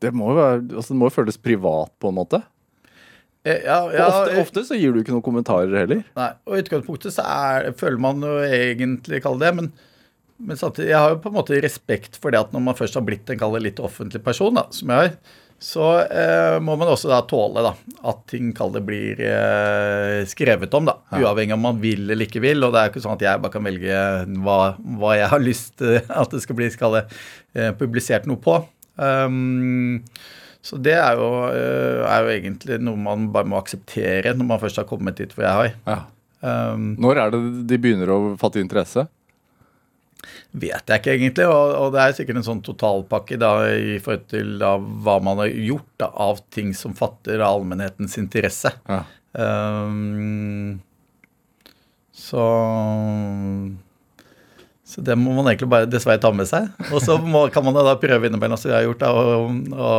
Det 0.00 0.14
må 0.16 0.30
jo 0.32 0.38
være, 0.38 0.62
altså 0.72 0.94
det 0.94 1.00
må 1.02 1.10
føles 1.12 1.36
privat, 1.40 1.92
på 2.00 2.08
en 2.12 2.18
måte. 2.20 2.40
Eh, 3.44 3.60
Ja, 3.64 3.82
ja, 3.92 4.06
ofte, 4.08 4.40
ofte 4.40 4.64
så 4.68 4.76
gir 4.78 4.92
du 4.92 5.02
ikke 5.02 5.14
noen 5.14 5.24
kommentarer 5.24 5.72
heller. 5.82 6.02
Nei, 6.16 6.30
og 6.48 6.56
i 6.56 6.64
utgangspunktet 6.64 7.14
så 7.16 7.24
er, 7.24 7.70
føler 7.76 8.00
man 8.00 8.24
jo 8.24 8.38
egentlig 8.44 9.22
kalle 9.24 9.40
det, 9.44 9.52
men, 9.56 9.70
men 10.40 10.60
samtidig, 10.60 10.90
jeg 10.92 11.00
har 11.00 11.14
jo 11.14 11.20
på 11.24 11.32
en 11.32 11.38
måte 11.40 11.60
respekt 11.64 12.18
for 12.20 12.32
det 12.32 12.40
at 12.40 12.52
når 12.56 12.64
man 12.70 12.76
først 12.78 12.96
har 13.00 13.04
blitt 13.06 13.28
en 13.32 13.40
kalle 13.40 13.62
litt 13.64 13.80
offentlig 13.80 14.22
person, 14.24 14.56
da, 14.60 14.66
som 14.76 14.92
jeg 14.92 15.04
har, 15.08 15.38
så 15.60 15.86
eh, 16.08 16.54
må 16.64 16.72
man 16.80 16.88
også 16.88 17.10
da 17.10 17.18
tåle 17.28 17.60
da, 17.66 17.74
at 18.08 18.20
ting 18.32 18.46
kalle 18.56 18.78
det 18.78 18.84
blir 18.88 19.18
eh, 19.20 20.22
skrevet 20.28 20.72
om, 20.78 20.86
da, 20.88 20.94
uavhengig 21.20 21.52
om 21.58 21.64
man 21.68 21.80
vil 21.82 22.06
eller 22.08 22.24
ikke 22.24 22.40
vil, 22.40 22.64
og 22.64 22.72
det 22.72 22.80
er 22.80 22.92
ikke 22.92 23.02
sånn 23.04 23.18
at 23.18 23.24
jeg 23.26 23.42
bare 23.44 23.52
kan 23.52 23.66
velge 23.68 23.98
hva, 24.40 24.56
hva 25.00 25.10
jeg 25.20 25.28
har 25.34 25.44
lyst 25.44 25.74
til 25.80 25.98
at 26.08 26.32
det 26.32 26.40
skal 26.44 26.56
bli 26.56 26.70
skal 26.72 26.96
eh, 27.02 27.72
publisert 27.76 28.24
noe 28.28 28.40
på. 28.40 28.56
Um, 29.00 30.02
så 30.60 30.76
det 30.76 30.92
er 31.00 31.16
jo, 31.16 31.28
eh, 31.48 32.02
er 32.04 32.26
jo 32.26 32.32
egentlig 32.34 32.76
noe 32.84 33.00
man 33.00 33.30
bare 33.32 33.48
må 33.48 33.56
akseptere 33.56 34.34
når 34.36 34.48
man 34.50 34.60
først 34.60 34.82
har 34.82 34.88
kommet 34.90 35.16
dit 35.16 35.32
hvor 35.32 35.46
jeg 35.46 35.56
har. 35.56 35.70
Ja. 35.88 36.00
Um, 36.40 36.94
Når 37.00 37.18
er 37.20 37.32
det 37.32 37.40
de 37.68 37.78
begynner 37.80 38.12
å 38.12 38.20
fatte 38.40 38.60
interesse? 38.60 39.06
vet 40.50 40.90
jeg 40.90 41.00
ikke 41.00 41.12
egentlig, 41.14 41.46
og, 41.46 41.74
og 41.78 41.92
det 41.94 42.02
er 42.02 42.14
sikkert 42.16 42.40
en 42.40 42.46
sånn 42.46 42.62
totalpakke 42.66 43.38
da, 43.40 43.52
i 43.70 43.98
forhold 44.02 44.26
til 44.32 44.56
da, 44.60 44.74
hva 44.78 45.16
man 45.22 45.42
har 45.44 45.52
gjort 45.52 45.90
da, 46.02 46.10
av 46.26 46.42
ting 46.54 46.72
som 46.76 46.96
fatter 46.98 47.42
allmennhetens 47.44 48.18
interesse. 48.20 48.72
Ja. 48.90 49.04
Um, 49.30 50.80
så 52.10 52.42
så 54.90 55.04
det 55.06 55.14
må 55.18 55.32
man 55.36 55.46
egentlig 55.46 55.70
bare 55.70 55.86
dessverre 55.86 56.18
ta 56.22 56.32
med 56.34 56.48
seg. 56.50 56.66
Og 56.90 56.98
så 57.04 57.14
må, 57.22 57.44
kan 57.54 57.62
man 57.66 57.78
da 57.78 57.94
prøve 58.00 58.26
innimellom, 58.26 58.58
som 58.58 58.72
jeg 58.72 58.80
har 58.80 58.88
gjort, 58.88 59.04
da, 59.04 59.10
å, 59.14 59.86
å 59.86 59.92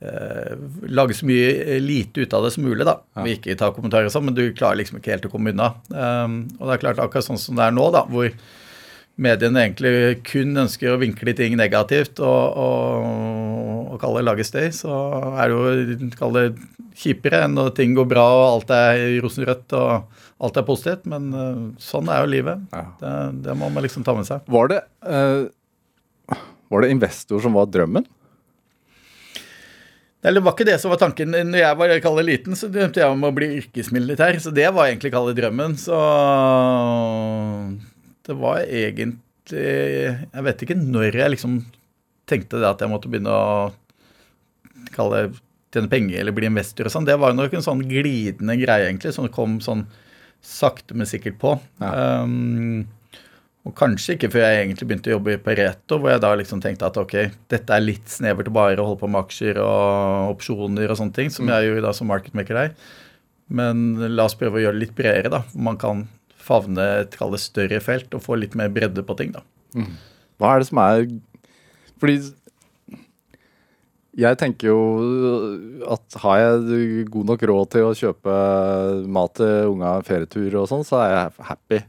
eh, 0.00 0.54
lage 0.88 1.16
så 1.18 1.28
mye 1.28 1.78
lite 1.84 2.24
ut 2.24 2.36
av 2.36 2.46
det 2.46 2.54
som 2.54 2.64
mulig. 2.64 2.86
da. 2.88 2.96
Ja. 3.12 3.22
Og 3.22 3.32
ikke 3.34 3.58
ta 3.60 3.68
kommentarer 3.76 4.08
og 4.08 4.14
sånn, 4.14 4.24
men 4.30 4.38
du 4.38 4.46
klarer 4.56 4.80
liksom 4.80 5.02
ikke 5.02 5.12
helt 5.16 5.28
å 5.28 5.32
komme 5.32 5.52
unna. 5.52 5.74
Um, 5.92 6.38
og 6.56 6.68
det 6.68 6.78
er 6.78 6.84
klart, 6.86 7.02
akkurat 7.04 7.28
sånn 7.28 7.40
som 7.40 7.60
det 7.60 7.68
er 7.68 7.76
nå, 7.76 7.90
da, 7.92 8.06
hvor 8.08 8.32
mediene 9.14 9.62
egentlig 9.62 10.22
kun 10.26 10.56
ønsker 10.64 10.94
å 10.94 11.00
vinkle 11.00 11.34
ting 11.38 11.54
negativt 11.58 12.18
og, 12.18 12.56
og, 12.58 13.92
og 13.94 14.00
kalle 14.02 14.20
det 14.20 14.26
lage 14.26 14.46
støy, 14.48 14.68
så 14.74 14.94
er 15.38 15.52
det 15.52 15.54
jo 15.54 16.08
kall 16.18 16.34
det 16.34 16.46
kjipere 16.98 17.44
enn 17.46 17.54
når 17.58 17.72
ting 17.78 17.94
går 17.96 18.08
bra 18.10 18.24
og 18.38 18.44
alt 18.48 18.74
er 18.74 19.20
rosenrødt 19.22 19.74
og 19.78 20.18
alt 20.44 20.58
er 20.58 20.66
positivt. 20.66 21.06
Men 21.10 21.30
eh, 21.30 21.62
sånn 21.82 22.10
er 22.10 22.24
jo 22.24 22.32
livet. 22.32 22.66
Ja. 22.74 22.84
Det, 23.00 23.14
det 23.46 23.56
må 23.58 23.70
man 23.70 23.86
liksom 23.86 24.06
ta 24.06 24.16
med 24.16 24.28
seg. 24.28 24.44
Var 24.50 24.70
det, 24.72 24.82
uh, 25.06 26.36
var 26.72 26.84
det 26.84 26.92
investor 26.94 27.42
som 27.42 27.56
var 27.58 27.70
drømmen? 27.70 28.06
Eller 30.24 30.40
var 30.40 30.54
ikke 30.54 30.64
det 30.64 30.78
som 30.80 30.88
var 30.88 31.02
tanken. 31.02 31.34
Når 31.34 31.60
jeg 31.60 31.76
var 31.76 31.98
kall 32.00 32.22
det 32.22 32.28
liten, 32.30 32.56
så 32.56 32.70
drømte 32.72 33.02
jeg 33.02 33.12
om 33.12 33.26
å 33.28 33.34
bli 33.36 33.50
yrkesmilitær. 33.58 34.38
Så 34.40 34.54
det 34.56 34.70
var 34.72 34.88
egentlig 34.88 35.12
kall 35.12 35.28
drømmen. 35.36 35.76
Så 35.76 35.98
det 38.24 38.36
var 38.40 38.62
egentlig 38.64 39.20
Jeg 40.32 40.44
vet 40.46 40.62
ikke 40.64 40.76
når 40.80 41.18
jeg 41.20 41.32
liksom 41.34 41.58
tenkte 42.28 42.60
det 42.62 42.70
at 42.70 42.80
jeg 42.80 42.88
måtte 42.88 43.10
begynne 43.12 43.32
å 43.32 43.72
kalle 44.94 45.18
det 45.26 45.42
tjene 45.74 45.90
penger 45.90 46.20
eller 46.20 46.34
bli 46.34 46.48
investor 46.48 46.88
og 46.88 46.94
sånn. 46.94 47.06
Det 47.08 47.16
var 47.20 47.34
nok 47.34 47.54
en 47.56 47.64
sånn 47.64 47.82
glidende 47.88 48.56
greie, 48.60 48.88
egentlig, 48.88 49.12
som 49.16 49.28
kom 49.32 49.58
sånn 49.64 49.84
sakte, 50.44 50.96
men 50.96 51.08
sikkert 51.08 51.38
på. 51.40 51.54
Um, 51.80 52.84
og 53.64 53.72
kanskje 53.78 54.16
ikke 54.16 54.30
før 54.34 54.44
jeg 54.44 54.60
egentlig 54.60 54.88
begynte 54.90 55.10
å 55.10 55.16
jobbe 55.16 55.36
i 55.36 55.40
Pareto, 55.40 55.98
hvor 55.98 56.12
jeg 56.12 56.22
da 56.24 56.32
liksom 56.36 56.60
tenkte 56.64 56.88
at 56.88 56.98
ok, 57.00 57.14
dette 57.52 57.76
er 57.76 57.84
litt 57.84 58.12
snevert 58.12 58.50
å 58.50 58.54
bare 58.54 58.84
holde 58.84 59.00
på 59.00 59.08
med 59.08 59.24
aksjer 59.24 59.60
og 59.62 60.34
opsjoner 60.34 60.92
og 60.92 61.00
sånne 61.00 61.16
ting, 61.16 61.32
som 61.32 61.48
jeg 61.48 61.70
gjorde 61.70 61.86
da 61.86 61.94
som 61.96 62.10
marketmaker 62.12 62.60
der. 62.60 62.74
Men 63.54 63.86
la 64.12 64.28
oss 64.28 64.36
prøve 64.40 64.60
å 64.60 64.66
gjøre 64.66 64.78
det 64.78 64.86
litt 64.86 64.96
bredere, 64.96 65.32
da. 65.32 65.42
Man 65.56 65.80
kan 65.80 66.04
favne 66.44 66.84
et 67.02 67.18
større 67.40 67.80
felt 67.82 68.14
og 68.14 68.22
få 68.24 68.38
litt 68.38 68.54
mer 68.58 68.72
bredde 68.72 69.04
på 69.06 69.16
ting, 69.18 69.34
da. 69.34 69.42
Hva 70.38 70.54
er 70.54 70.62
det 70.62 70.68
som 70.68 70.80
er 70.82 71.06
Fordi 72.02 72.18
jeg 74.14 74.38
tenker 74.38 74.68
jo 74.70 74.80
at 75.90 76.18
har 76.22 76.38
jeg 76.38 77.08
god 77.10 77.32
nok 77.32 77.42
råd 77.50 77.70
til 77.72 77.88
å 77.88 77.96
kjøpe 77.98 78.34
mat 79.10 79.34
til 79.40 79.72
unga, 79.72 79.96
ferietur 80.06 80.60
og 80.60 80.68
sånn, 80.70 80.84
så 80.86 81.00
er 81.02 81.10
jeg 81.16 81.46
happy. 81.48 81.80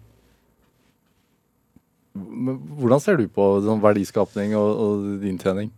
Men 2.16 2.58
Hvordan 2.80 3.04
ser 3.04 3.20
du 3.20 3.28
på 3.30 3.46
sånn 3.66 3.84
verdiskapning 3.84 4.56
og, 4.58 4.72
og 4.86 5.28
inntjening? 5.30 5.70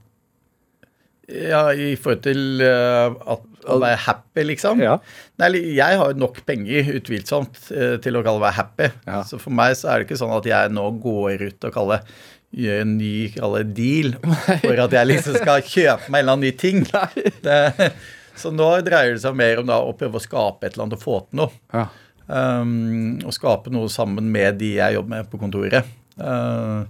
Ja, 1.28 1.65
i 1.75 1.95
forhold 1.99 2.21
til 2.23 2.61
eh, 2.63 3.15
at, 3.34 3.43
å 3.67 3.78
være 3.84 3.99
happy, 4.05 4.45
liksom. 4.47 4.80
Ja. 4.80 4.95
Nei, 5.41 5.49
jeg 5.75 5.99
har 5.99 6.13
jo 6.13 6.21
nok 6.21 6.39
penger, 6.47 6.93
utvilsomt, 7.01 7.59
eh, 7.75 7.97
til 8.03 8.15
å 8.15 8.23
kalle 8.23 8.43
være 8.45 8.59
happy. 8.61 8.89
Ja. 9.09 9.21
Så 9.28 9.39
for 9.41 9.55
meg 9.55 9.75
så 9.75 9.91
er 9.91 9.99
det 9.99 10.07
ikke 10.07 10.19
sånn 10.21 10.36
at 10.38 10.47
jeg 10.47 10.71
nå 10.71 10.88
går 11.03 11.43
ut 11.49 11.67
og 11.67 11.75
kaller 11.75 12.07
gjør 12.55 12.86
en 12.86 12.93
ny 12.95 13.28
kalle 13.34 13.63
deal 13.75 14.13
for 14.63 14.80
at 14.80 14.93
jeg 14.95 15.09
liksom 15.09 15.36
skal 15.41 15.65
kjøpe 15.67 16.07
meg 16.07 16.21
en 16.21 16.23
eller 16.23 16.38
annen 16.38 16.47
ny 16.47 16.53
ting. 16.55 16.86
Det, 17.47 17.91
så 18.38 18.51
nå 18.53 18.69
dreier 18.86 19.17
det 19.17 19.23
seg 19.23 19.36
mer 19.36 19.59
om 19.59 19.67
da 19.67 19.80
å 19.82 19.95
prøve 19.97 20.19
å 20.19 20.23
skape 20.23 20.67
et 20.67 20.75
eller 20.75 20.86
annet 20.86 20.99
og 20.99 21.03
få 21.03 21.19
til 21.25 21.41
noe. 21.41 21.61
Ja. 21.73 21.88
Um, 22.28 23.17
og 23.23 23.34
skape 23.34 23.71
noe 23.73 23.89
sammen 23.89 24.28
med 24.32 24.59
de 24.61 24.75
jeg 24.78 24.97
jobber 24.97 25.15
med 25.15 25.30
på 25.32 25.39
kontoret. 25.41 25.89
Uh, 26.19 26.86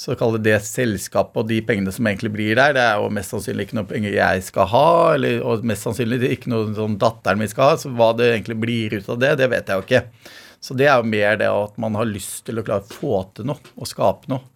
så 0.00 0.14
kalle 0.16 0.38
det 0.40 0.56
selskapet 0.64 1.42
og 1.42 1.48
de 1.50 1.58
pengene 1.66 1.92
som 1.92 2.06
egentlig 2.08 2.30
blir 2.32 2.54
der, 2.56 2.72
det 2.72 2.84
er 2.86 3.00
jo 3.02 3.10
mest 3.12 3.34
sannsynlig 3.34 3.66
ikke 3.66 3.76
noe 3.76 3.88
penger 3.90 4.14
jeg 4.14 4.44
skal 4.46 4.68
ha, 4.70 4.84
eller, 5.16 5.42
og 5.44 5.66
mest 5.68 5.84
sannsynlig 5.84 6.22
ikke 6.38 6.52
noe 6.52 6.70
sånn 6.76 6.94
datteren 7.00 7.42
min 7.42 7.50
skal 7.50 7.74
ha. 7.74 7.80
Så 7.82 7.92
hva 7.92 8.14
det 8.16 8.30
egentlig 8.30 8.56
blir 8.62 8.96
ut 8.96 9.10
av 9.12 9.18
det, 9.20 9.34
det 9.42 9.50
vet 9.52 9.68
jeg 9.68 9.76
jo 9.76 9.84
ikke. 9.84 10.30
Så 10.60 10.76
det 10.76 10.88
er 10.88 11.02
jo 11.02 11.10
mer 11.12 11.36
det 11.40 11.50
at 11.52 11.76
man 11.80 11.98
har 12.00 12.08
lyst 12.08 12.46
til 12.46 12.60
å 12.60 12.64
klare 12.64 12.86
å 12.86 12.94
få 12.94 13.20
til 13.36 13.50
noe 13.50 13.74
og 13.76 13.90
skape 13.90 14.32
noe. 14.32 14.46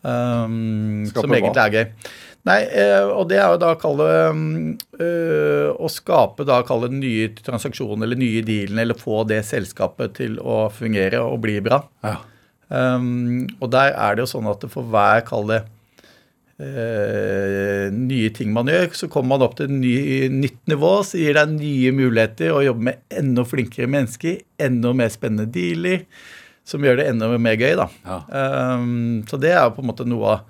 Um, 0.00 1.06
Skape 1.06 1.26
som 1.26 1.36
egentlig 1.38 1.62
er 1.62 1.76
gøy. 1.76 2.10
Nei, 2.48 2.58
eh, 2.82 3.04
og 3.04 3.26
det 3.28 3.36
er 3.36 3.52
jo 3.52 3.58
da 3.60 3.74
å 3.74 3.76
kalle 3.76 4.06
øh, 4.32 5.66
Å 5.76 5.88
skape 5.92 6.46
da 6.48 6.62
kalle 6.64 6.88
nye 6.88 7.26
transaksjoner 7.36 8.08
eller 8.08 8.16
nye 8.16 8.40
dealene, 8.40 8.86
eller 8.86 8.96
få 8.96 9.26
det 9.28 9.42
selskapet 9.44 10.16
til 10.16 10.38
å 10.40 10.64
fungere 10.72 11.20
og 11.20 11.42
bli 11.44 11.58
bra. 11.62 11.82
Ja. 12.06 12.16
Um, 12.70 13.48
og 13.58 13.72
der 13.74 13.96
er 13.98 14.14
det 14.14 14.24
jo 14.24 14.30
sånn 14.36 14.48
at 14.50 14.64
for 14.70 14.86
hver, 14.86 15.24
kall 15.26 15.48
det 15.50 15.60
uh, 16.62 17.86
nye 17.94 18.30
ting 18.36 18.52
man 18.54 18.70
gjør, 18.70 18.92
så 18.94 19.08
kommer 19.10 19.34
man 19.34 19.46
opp 19.46 19.56
til 19.58 19.66
et 19.66 19.74
ny, 19.74 19.94
nytt 20.44 20.60
nivå, 20.70 20.92
så 21.06 21.18
gir 21.18 21.34
deg 21.38 21.56
nye 21.56 21.90
muligheter 21.96 22.54
å 22.54 22.62
jobbe 22.62 22.86
med 22.90 23.02
enda 23.22 23.46
flinkere 23.48 23.90
mennesker, 23.90 24.38
enda 24.62 24.94
mer 24.94 25.10
spennende 25.10 25.50
dealer, 25.50 26.06
som 26.66 26.86
gjør 26.86 27.00
det 27.00 27.08
enda 27.10 27.32
mer 27.42 27.58
gøy, 27.58 27.74
da. 27.80 27.88
Ja. 28.06 28.22
Um, 28.76 29.22
så 29.26 29.40
det 29.40 29.54
er 29.56 29.64
jo 29.64 29.74
på 29.78 29.82
en 29.82 29.90
måte 29.90 30.06
noe 30.06 30.36
av 30.36 30.46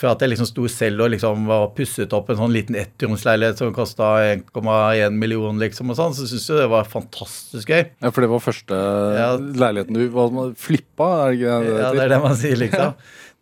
fra 0.00 0.14
at 0.14 0.22
jeg 0.24 0.30
liksom 0.32 0.48
sto 0.48 0.64
selv 0.72 1.02
og 1.04 1.10
liksom 1.12 1.42
var 1.50 1.66
pusset 1.76 2.12
opp 2.16 2.30
en 2.32 2.38
sånn 2.40 2.54
liten 2.54 2.76
ettromsleilighet 2.80 3.58
som 3.60 3.72
kosta 3.76 4.14
1,1 4.32 5.12
million, 5.20 5.58
liksom, 5.60 5.90
og 5.92 5.98
sånn, 5.98 6.14
så 6.16 6.24
syns 6.30 6.46
jeg 6.48 6.62
det 6.62 6.68
var 6.72 6.88
fantastisk 6.88 7.68
gøy. 7.68 7.82
ja, 8.00 8.10
for 8.10 8.24
det 8.24 8.30
var 8.32 8.40
første 8.40 8.78
Ja. 9.18 9.26
leiligheten 9.36 9.98
du 10.00 10.06
hva, 10.14 10.24
flippa? 10.56 11.10
Er 11.26 11.34
det 11.34 11.40
ikke 11.42 11.58
det 11.66 11.74
Ja, 11.82 11.90
det 11.92 12.00
er 12.06 12.14
det 12.16 12.22
man 12.24 12.36
sier, 12.40 12.56
liksom. 12.56 12.94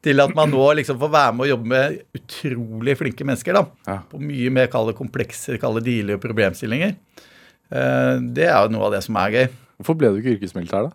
Til 0.03 0.21
at 0.23 0.35
man 0.35 0.51
nå 0.51 0.67
liksom 0.79 0.99
får 0.99 1.11
være 1.11 1.33
med 1.35 1.47
og 1.47 1.49
jobbe 1.53 1.67
med 1.67 2.03
utrolig 2.15 2.97
flinke 2.99 3.25
mennesker, 3.27 3.53
da. 3.55 3.65
Ja. 3.87 3.97
På 4.11 4.21
mye 4.23 4.51
mer 4.55 4.67
kalde 4.71 4.95
komplekser, 4.99 5.59
kalde 5.63 5.83
dealer 5.83 6.15
og 6.19 6.23
problemstillinger. 6.23 6.95
Eh, 7.71 8.15
Det 8.35 8.47
er 8.47 8.63
jo 8.63 8.69
noe 8.75 8.87
av 8.87 8.93
det 8.95 9.03
som 9.05 9.17
er 9.17 9.31
gøy. 9.35 9.49
Hvorfor 9.79 9.99
ble 9.99 10.11
du 10.15 10.21
ikke 10.23 10.37
yrkesmilitær, 10.39 10.89
da? 10.91 10.93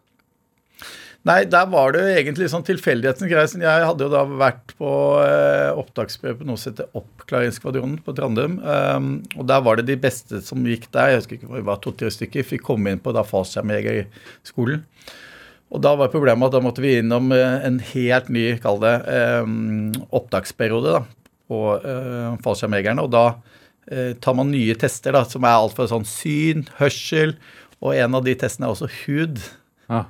Nei, 1.23 1.45
der 1.47 1.69
var 1.71 1.93
det 1.95 2.01
jo 2.03 2.15
egentlig 2.17 2.49
sånn 2.51 2.65
tilfeldighetens 2.67 3.29
greie. 3.31 3.47
Jeg 3.63 3.87
hadde 3.87 4.03
jo 4.03 4.11
da 4.11 4.25
vært 4.27 4.73
på 4.75 4.91
eh, 5.23 5.69
opptaksprøve 5.79 6.41
på 6.41 6.47
noe 6.49 6.59
som 6.59 6.73
heter 6.73 6.89
Oppklaringsskvadronen 6.99 8.01
på 8.03 8.15
Trandum. 8.17 8.57
Um, 8.59 9.11
og 9.37 9.45
der 9.47 9.61
var 9.63 9.79
det 9.79 9.85
de 9.87 9.95
beste 10.03 10.41
som 10.43 10.65
gikk 10.67 10.89
der, 10.91 11.13
jeg 11.13 11.21
husker 11.21 11.37
ikke, 11.37 11.51
det 11.55 11.67
var 11.69 11.79
to-tre 11.83 12.11
stykker, 12.11 12.43
fikk 12.49 12.65
komme 12.67 12.91
inn 12.91 12.99
på 13.03 13.13
da 13.15 13.23
fallskjermjegerskolen. 13.23 14.81
Og 15.73 15.81
da 15.81 15.93
var 15.97 16.11
problemet 16.11 16.51
at 16.51 16.57
da 16.57 16.61
måtte 16.65 16.83
vi 16.83 16.97
innom 16.99 17.31
eh, 17.31 17.55
en 17.69 17.79
helt 17.93 18.27
ny, 18.27 18.43
kall 18.61 18.81
det, 18.83 18.93
eh, 19.13 19.47
opptaksperiode 20.19 20.97
da, 20.97 21.01
på 21.47 21.61
eh, 21.79 22.35
fallskjermjegerne. 22.43 23.07
Og 23.07 23.13
da 23.15 23.23
eh, 23.87 24.11
tar 24.19 24.35
man 24.35 24.51
nye 24.51 24.75
tester, 24.75 25.15
da, 25.15 25.23
som 25.23 25.47
er 25.47 25.55
alt 25.55 25.79
fra 25.79 25.87
sånn 25.87 26.03
syn, 26.03 26.67
hørsel, 26.81 27.37
og 27.79 27.95
en 27.95 28.19
av 28.19 28.27
de 28.27 28.35
testene 28.43 28.67
er 28.67 28.75
også 28.75 28.91
hud. 29.05 29.39
Ja. 29.87 30.03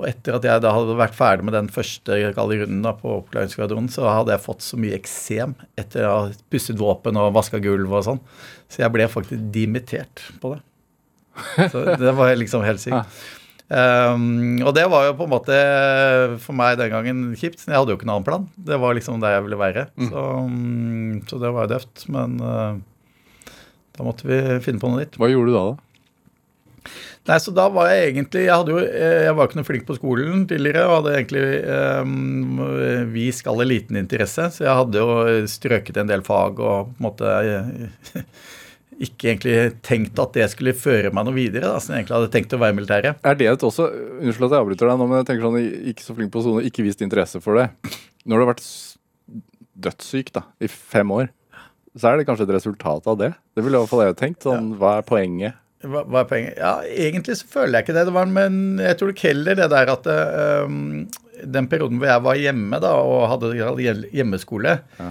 Og 0.00 0.06
etter 0.08 0.38
at 0.38 0.46
jeg 0.48 0.62
da 0.64 0.72
hadde 0.72 0.96
vært 0.96 1.16
ferdig 1.16 1.44
med 1.44 1.52
den 1.52 1.66
første 1.72 2.16
runden 2.32 2.78
da, 2.86 2.94
på 2.96 3.18
oppklaringsskvadronen, 3.18 3.90
så 3.92 4.06
hadde 4.08 4.32
jeg 4.32 4.44
fått 4.46 4.64
så 4.64 4.78
mye 4.80 4.96
eksem 4.96 5.52
etter 5.80 6.06
å 6.08 6.14
ha 6.14 6.22
pusset 6.52 6.78
våpen 6.80 7.18
og 7.20 7.34
vaska 7.36 7.60
gulv 7.60 7.92
og 7.92 8.06
sånn. 8.06 8.22
Så 8.70 8.80
jeg 8.80 8.94
ble 8.94 9.10
faktisk 9.12 9.50
dimittert 9.52 10.24
på 10.40 10.54
det. 10.54 10.62
Så 11.68 11.84
det 12.00 12.14
var 12.16 12.32
liksom 12.38 12.64
helt 12.64 12.80
sykt. 12.80 13.20
Um, 13.70 14.58
og 14.66 14.72
det 14.74 14.88
var 14.90 15.04
jo 15.06 15.18
på 15.20 15.28
en 15.28 15.30
måte 15.30 15.58
for 16.42 16.56
meg 16.58 16.80
den 16.80 16.90
gangen 16.94 17.20
kjipt. 17.38 17.66
Jeg 17.68 17.76
hadde 17.76 17.92
jo 17.92 18.00
ikke 18.00 18.08
noen 18.08 18.16
annen 18.16 18.30
plan. 18.30 18.48
Det 18.56 18.80
var 18.80 18.96
liksom 18.96 19.20
der 19.22 19.36
jeg 19.36 19.44
ville 19.46 19.60
være. 19.60 19.84
Så, 20.00 20.24
um, 20.40 21.20
så 21.28 21.42
det 21.44 21.52
var 21.54 21.68
jo 21.68 21.74
døvt. 21.76 22.08
Men 22.16 22.40
uh, 22.40 22.80
da 23.98 24.08
måtte 24.08 24.26
vi 24.32 24.40
finne 24.64 24.80
på 24.80 24.90
noe 24.90 25.04
nytt. 25.04 25.20
Hva 25.20 25.28
gjorde 25.30 25.52
du 25.52 25.58
da? 25.58 25.68
da? 25.74 25.89
Nei, 27.30 27.36
så 27.38 27.52
da 27.54 27.68
var 27.70 27.90
jeg 27.92 28.08
egentlig 28.08 28.46
Jeg 28.48 28.72
jo, 28.72 28.78
eh, 28.82 29.24
jeg 29.28 29.34
var 29.38 29.46
ikke 29.46 29.60
noe 29.60 29.68
flink 29.68 29.84
på 29.86 29.94
skolen 29.98 30.46
tidligere 30.50 30.86
og 30.88 30.96
hadde 30.96 31.12
egentlig 31.14 31.44
eh, 31.62 33.04
vist 33.12 33.46
alle 33.50 33.68
liten 33.68 34.00
interesse, 34.00 34.48
så 34.56 34.64
jeg 34.66 34.78
hadde 34.80 35.04
jo 35.04 35.36
strøket 35.50 36.00
en 36.02 36.10
del 36.10 36.24
fag 36.26 36.58
og 36.58 36.90
på 36.90 36.98
en 36.98 37.06
måte 37.06 37.36
jeg, 37.46 38.24
ikke 39.06 39.30
egentlig 39.30 39.56
tenkt 39.86 40.18
at 40.20 40.34
det 40.36 40.48
skulle 40.52 40.74
føre 40.76 41.12
meg 41.14 41.28
noe 41.28 41.36
videre, 41.36 41.70
da, 41.70 41.78
som 41.80 41.94
jeg 41.94 42.02
egentlig 42.02 42.18
hadde 42.18 42.32
tenkt 42.34 42.56
å 42.56 42.60
være 42.60 42.74
i 42.74 42.78
militæret. 42.80 43.22
Er 43.24 43.38
det 43.38 43.48
et 43.48 43.66
også 43.70 43.86
Unnskyld 44.20 44.50
at 44.50 44.56
jeg 44.56 44.64
avbryter 44.66 44.90
deg 44.90 45.00
nå, 45.00 45.06
men 45.08 45.22
jeg 45.22 45.30
tenker 45.30 45.46
sånn 45.46 45.88
ikke 45.94 46.04
så 46.04 46.16
flink 46.18 46.34
på 46.34 46.44
sone, 46.44 46.66
ikke 46.66 46.84
vist 46.84 47.04
interesse 47.06 47.40
for 47.44 47.60
det. 47.60 47.70
Når 48.26 48.34
du 48.34 48.42
har 48.42 48.50
vært 48.50 48.66
dødssyk 49.86 50.34
da, 50.36 50.44
i 50.60 50.68
fem 50.68 51.14
år, 51.14 51.30
så 51.96 52.10
er 52.10 52.20
det 52.20 52.26
kanskje 52.28 52.44
et 52.48 52.54
resultat 52.58 53.08
av 53.10 53.16
det. 53.22 53.32
Det 53.56 53.64
ville 53.64 53.78
i 53.78 53.82
hvert 53.82 53.90
fall 53.90 54.04
jeg 54.04 54.18
tenkt. 54.18 54.44
Sånn, 54.46 54.74
Hva 54.78 54.98
er 54.98 55.06
poenget? 55.06 55.56
Hva, 55.80 56.02
hva 56.04 56.20
er 56.20 56.28
poenget? 56.28 56.58
Ja, 56.60 56.74
egentlig 57.08 57.38
så 57.40 57.46
føler 57.48 57.78
jeg 57.78 57.86
ikke 57.88 57.96
det. 57.96 58.04
det 58.10 58.12
var, 58.18 58.28
men 58.28 58.56
jeg 58.84 58.98
tror 59.00 59.12
ikke 59.14 59.30
heller 59.30 59.56
det 59.56 59.68
der 59.72 59.92
at 59.94 60.08
um, 60.68 61.06
den 61.40 61.68
perioden 61.72 61.96
hvor 62.02 62.10
jeg 62.10 62.24
var 62.26 62.36
hjemme 62.36 62.80
da, 62.84 62.90
og 63.00 63.22
hadde 63.32 63.54
hjemmeskole, 64.12 64.74
Ja. 65.00 65.08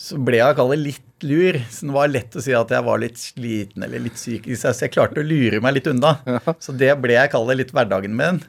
så 0.00 0.16
ble 0.24 0.40
jeg 0.40 0.56
kallet 0.56 0.80
litt 0.80 1.26
lur. 1.28 1.58
Så 1.72 1.88
det 1.90 1.94
var 1.98 2.08
lett 2.12 2.36
å 2.36 2.42
si 2.44 2.56
at 2.56 2.72
jeg 2.72 2.84
var 2.88 3.00
litt 3.02 3.20
sliten 3.20 3.84
eller 3.84 4.02
litt 4.06 4.16
syk. 4.20 4.48
Så 4.56 4.72
jeg 4.72 4.94
klarte 4.96 5.20
å 5.20 5.26
lure 5.28 5.60
meg 5.64 5.76
litt 5.78 5.92
unna. 5.92 6.16
Så 6.64 6.72
det 6.76 6.94
ble 7.04 7.16
jeg 7.18 7.32
kallet 7.36 7.60
litt 7.60 7.72
hverdagen 7.76 8.16
min. 8.16 8.40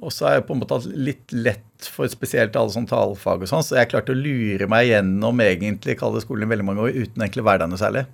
Og 0.00 0.10
så 0.16 0.26
er 0.30 0.38
jeg 0.38 0.46
på 0.48 0.54
en 0.56 0.62
måte 0.62 0.78
litt 0.96 1.32
lett 1.36 1.86
for 1.92 2.08
spesielt 2.10 2.54
alle 2.56 2.72
sånne 2.72 2.88
talfag 2.88 3.42
og 3.44 3.50
sånn, 3.50 3.62
så 3.66 3.76
jeg 3.76 3.90
klarte 3.92 4.14
å 4.14 4.16
lure 4.16 4.66
meg 4.70 4.86
gjennom 4.88 5.42
egentlig 5.44 5.98
kall 6.00 6.16
skolen 6.24 6.46
i 6.46 6.50
veldig 6.54 6.66
mange 6.66 6.86
år 6.86 6.94
uten 7.02 7.20
egentlig 7.20 7.44
å 7.44 7.48
være 7.50 7.62
der 7.66 7.70
noe 7.74 7.80
særlig. 7.82 8.06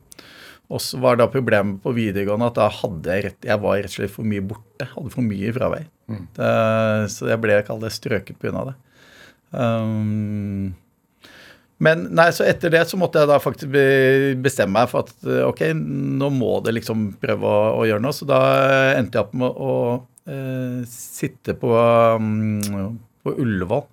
Og 0.67 0.81
så 0.83 0.99
var 0.99 1.19
da 1.21 1.29
problemet 1.31 1.79
på 1.85 1.93
videregående 1.95 2.49
at 2.51 2.57
da 2.59 2.67
hadde 2.81 3.13
jeg 3.15 3.25
rett, 3.29 3.45
jeg 3.47 3.63
var 3.63 3.77
rett 3.79 3.93
og 3.93 3.99
slett 4.01 4.15
for 4.15 4.27
mye 4.27 4.43
borte. 4.43 4.89
Hadde 4.97 5.13
for 5.15 5.23
mye 5.27 5.53
fravær. 5.55 5.85
Det, 6.35 6.51
så 7.15 7.29
jeg 7.31 7.43
ble 7.43 7.61
kall 7.67 7.81
det 7.83 7.93
strøket 7.95 8.41
pga. 8.43 8.65
det. 8.73 8.75
Um, 9.55 10.75
Men 11.79 12.07
nei, 12.17 12.31
så 12.33 12.47
etter 12.49 12.73
det 12.73 12.83
så 12.89 12.97
måtte 12.99 13.21
jeg 13.23 13.29
da 13.31 13.37
faktisk 13.43 13.75
bestemme 14.43 14.79
meg 14.79 14.89
for 14.91 15.05
at 15.05 15.27
eh, 15.29 15.43
ok, 15.45 15.61
nå 15.77 16.31
må 16.33 16.55
det 16.65 16.73
liksom 16.79 17.11
prøve 17.21 17.45
å, 17.47 17.67
å 17.83 17.85
gjøre 17.87 18.03
noe. 18.03 18.17
Så 18.17 18.27
da 18.29 18.39
endte 18.97 19.19
jeg 19.21 19.27
opp 19.27 19.35
med 19.37 19.61
å 19.61 19.75
eh, 20.27 20.81
sitte 20.89 21.55
på, 21.61 21.75
um, 22.17 22.97
på 23.23 23.37
Ullevål 23.45 23.85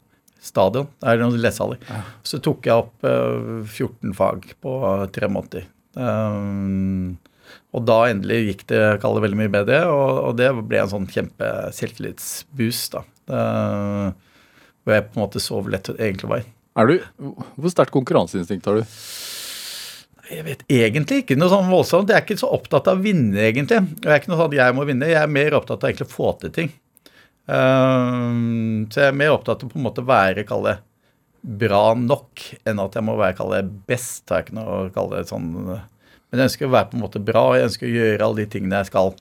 stadion. 0.44 0.88
Det 1.00 1.12
er 1.12 1.22
noen 1.22 1.38
lesesaler. 1.44 1.84
Så 2.28 2.40
tok 2.44 2.66
jeg 2.68 2.82
opp 2.86 3.06
eh, 3.08 3.62
14 3.68 4.16
fag 4.18 4.50
på 4.64 4.80
tre 5.16 5.30
måneder. 5.32 5.68
Um, 5.94 7.16
og 7.74 7.86
da 7.88 8.00
endelig 8.10 8.40
gikk 8.48 8.68
det 8.70 8.82
kall 9.02 9.18
veldig 9.22 9.40
mye 9.40 9.54
bedre, 9.54 9.84
og, 9.90 10.10
og 10.30 10.36
det 10.38 10.52
ble 10.62 10.82
en 10.84 10.92
sånn 10.92 11.10
kjempe 11.10 11.50
selvtillitsboost. 11.74 12.98
da. 12.98 13.04
Eh, 13.34 14.34
hvor 14.84 14.98
jeg 14.98 15.06
på 15.08 15.18
en 15.18 15.24
måte 15.24 15.42
så 15.42 15.58
hvor 15.58 15.74
lett 15.74 15.90
det 15.90 15.98
egentlig 15.98 16.30
var. 16.30 16.44
Er 16.82 16.90
du, 16.90 16.96
hvor 17.56 17.74
sterkt 17.74 17.94
konkurranseinstinkt 17.96 18.68
har 18.70 18.82
du? 18.82 18.98
Jeg 20.34 20.46
vet 20.48 20.64
egentlig 20.72 21.24
ikke 21.24 21.38
noe 21.38 21.52
sånn 21.52 21.70
voldsomt. 21.70 22.10
Jeg 22.10 22.18
er 22.18 22.26
ikke 22.26 22.40
så 22.42 22.50
opptatt 22.56 22.88
av 22.90 23.02
å 23.02 23.04
vinne, 23.04 23.38
egentlig. 23.44 23.82
Jeg 24.02 24.10
er 24.10 24.22
ikke 24.22 24.32
noe 24.32 24.40
sånn 24.40 24.54
at 24.54 24.58
jeg 24.58 24.78
må 24.78 24.86
vinne. 24.88 25.12
Jeg 25.12 25.20
er 25.22 25.36
mer 25.36 25.58
opptatt 25.58 25.84
av 25.84 25.92
egentlig 25.92 26.08
å 26.10 26.14
få 26.14 26.32
til 26.42 26.54
ting. 26.56 26.72
Ehm, 27.52 28.88
så 28.90 29.04
jeg 29.04 29.12
er 29.12 29.20
mer 29.20 29.34
opptatt 29.36 29.66
av 29.66 29.72
på 29.72 29.80
en 29.80 29.86
måte 29.86 30.06
være, 30.08 30.46
kall 30.48 30.64
det, 30.70 30.78
bra 31.44 31.94
nok, 32.00 32.46
enn 32.64 32.80
at 32.80 32.96
jeg 32.96 33.06
må 33.06 33.18
være, 33.20 33.36
kalle 33.38 33.60
det, 33.62 33.82
best. 33.90 34.24
Det 34.28 34.36
er 34.36 34.46
ikke 34.46 34.58
noe 34.58 34.78
å 34.78 34.92
kalle 34.96 35.20
det 35.20 35.32
sånn 35.32 35.50
Men 35.54 36.40
jeg 36.40 36.48
ønsker 36.48 36.70
å 36.70 36.74
være 36.74 36.90
på 36.92 36.98
en 36.98 37.04
måte 37.04 37.22
bra, 37.24 37.44
og 37.50 37.58
jeg 37.60 37.68
ønsker 37.68 37.90
å 37.90 37.98
gjøre 37.98 38.30
alle 38.30 38.42
de 38.42 38.48
tingene 38.56 38.80
jeg 38.80 38.92
skal. 38.94 39.12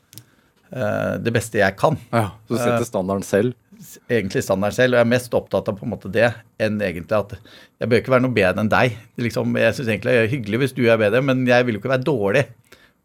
Uh, 0.73 1.19
det 1.21 1.35
beste 1.35 1.61
jeg 1.61 1.77
kan. 1.77 1.99
Ja, 2.15 2.31
Så 2.47 2.55
du 2.55 2.63
setter 2.63 2.89
standarden 2.89 3.27
selv? 3.27 3.59
egentlig 4.07 4.45
standarden 4.47 4.77
selv, 4.77 4.95
og 4.95 5.01
jeg 5.01 5.07
er 5.07 5.11
mest 5.11 5.33
opptatt 5.35 5.67
av 5.67 5.75
på 5.75 5.83
en 5.83 5.91
måte 5.91 6.11
det 6.13 6.29
enn 6.63 6.77
egentlig 6.85 7.17
at 7.17 7.33
jeg 7.35 7.91
bør 7.91 7.99
ikke 7.99 8.13
være 8.15 8.23
noe 8.23 8.37
bedre 8.37 8.63
enn 8.63 8.71
deg. 8.71 8.95
Liksom, 9.19 9.57
jeg 9.59 9.75
syns 9.75 9.91
egentlig 9.91 10.15
det 10.15 10.21
er 10.23 10.31
hyggelig 10.31 10.61
hvis 10.63 10.77
du 10.77 10.83
er 10.87 11.01
bedre, 11.01 11.23
men 11.27 11.43
jeg 11.49 11.67
vil 11.67 11.77
jo 11.77 11.83
ikke 11.83 11.91
være 11.91 12.07
dårlig. 12.07 12.45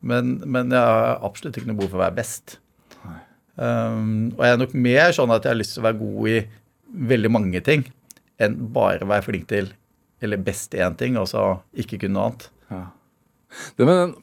Men, 0.06 0.36
men 0.46 0.70
jeg 0.70 0.78
har 0.78 1.18
absolutt 1.26 1.58
ikke 1.58 1.72
noe 1.72 1.80
behov 1.80 1.96
for 1.96 2.02
å 2.02 2.06
være 2.06 2.18
best. 2.20 2.60
Um, 3.58 4.36
og 4.38 4.44
jeg 4.46 4.54
er 4.54 4.62
nok 4.62 4.74
mer 4.78 5.16
sånn 5.18 5.34
at 5.34 5.48
jeg 5.48 5.56
har 5.56 5.58
lyst 5.58 5.74
til 5.74 5.82
å 5.82 5.88
være 5.88 5.98
god 6.04 6.30
i 6.30 6.40
veldig 7.10 7.32
mange 7.34 7.62
ting 7.66 7.88
enn 8.42 8.58
bare 8.74 9.04
å 9.04 9.10
være 9.10 9.26
flink 9.26 9.50
til 9.50 9.72
eller 10.24 10.42
best 10.42 10.74
i 10.74 10.82
én 10.82 10.96
ting, 10.98 11.18
og 11.20 11.28
så 11.30 11.60
ikke 11.78 12.00
kunne 12.02 12.18
noe 12.18 12.30
annet. 12.30 12.48
Det 13.78 13.86
med 13.86 14.00
den 14.02 14.16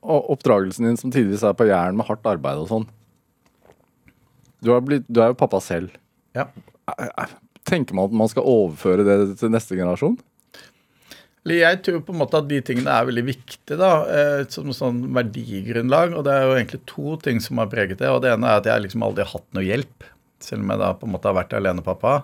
oppdragelsen 0.00 0.88
din 0.88 0.98
som 0.98 1.12
tidvis 1.14 1.44
er 1.46 1.54
på 1.56 1.68
jern 1.68 1.98
med 1.98 2.08
hardt 2.08 2.26
arbeid 2.26 2.62
og 2.62 2.70
sånn. 2.70 2.88
Du, 4.60 4.72
blitt, 4.84 5.06
du 5.08 5.22
er 5.22 5.32
jo 5.32 5.38
pappa 5.40 5.60
selv. 5.64 5.94
Ja. 6.36 6.48
Tenker 7.68 7.96
man 7.96 8.10
at 8.10 8.18
man 8.22 8.30
skal 8.32 8.48
overføre 8.48 9.06
det 9.06 9.16
til 9.40 9.52
neste 9.52 9.78
generasjon? 9.78 10.18
Jeg 11.48 11.78
tror 11.80 12.02
på 12.04 12.12
en 12.12 12.20
måte 12.20 12.36
at 12.36 12.48
de 12.50 12.58
tingene 12.64 12.92
er 12.92 13.06
veldig 13.08 13.22
viktige 13.24 13.78
da, 13.80 13.92
eh, 14.12 14.42
som 14.52 14.68
sånn 14.76 15.06
verdigrunnlag. 15.16 16.12
Og 16.12 16.26
det 16.26 16.34
er 16.34 16.44
jo 16.44 16.56
egentlig 16.58 16.82
to 16.90 17.14
ting 17.24 17.40
som 17.40 17.62
har 17.62 17.70
preget 17.72 18.02
det. 18.02 18.10
og 18.12 18.20
Det 18.24 18.34
ene 18.34 18.50
er 18.50 18.60
at 18.60 18.68
jeg 18.68 18.84
liksom 18.84 19.06
aldri 19.06 19.24
har 19.24 19.32
hatt 19.38 19.48
noe 19.56 19.64
hjelp. 19.64 20.10
Selv 20.40 20.64
om 20.64 20.72
jeg 20.74 20.80
da 20.82 20.92
på 20.96 21.06
en 21.08 21.12
måte 21.14 21.28
har 21.30 21.36
vært 21.36 21.52
alenepappa 21.58 22.14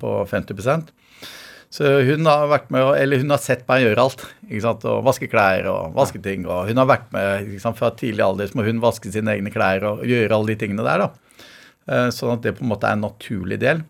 på 0.00 0.10
50% 0.30 0.90
Så 1.70 1.86
hun 2.08 2.26
har 2.26 2.48
vært 2.50 2.70
med, 2.74 2.82
eller 2.98 3.20
hun 3.22 3.30
har 3.30 3.38
sett 3.42 3.62
meg 3.68 3.84
gjøre 3.84 4.02
alt. 4.02 4.24
ikke 4.48 4.62
sant, 4.64 4.84
og 4.90 5.04
Vaske 5.06 5.28
klær 5.30 5.68
og 5.70 5.94
vaske 5.94 6.18
ting. 6.22 6.46
og 6.50 6.66
Hun 6.68 6.80
har 6.82 6.88
vært 6.90 7.12
med 7.14 7.46
ikke 7.52 7.62
sant, 7.62 7.78
fra 7.78 7.92
tidlig 7.94 8.24
alder, 8.26 8.50
så 8.50 8.58
må 8.58 8.66
hun 8.66 8.80
vaske 8.82 9.12
sine 9.14 9.36
egne 9.36 9.52
klær 9.54 9.84
og 9.92 10.02
gjøre 10.08 10.34
alle 10.34 10.50
de 10.52 10.58
tingene 10.64 10.82
der. 10.86 11.04
da. 11.06 11.10
Eh, 11.90 12.08
Sånn 12.10 12.34
at 12.34 12.42
det 12.42 12.56
på 12.58 12.64
en 12.66 12.72
måte 12.72 12.88
er 12.90 12.98
en 12.98 13.04
naturlig 13.06 13.60
del. 13.62 13.84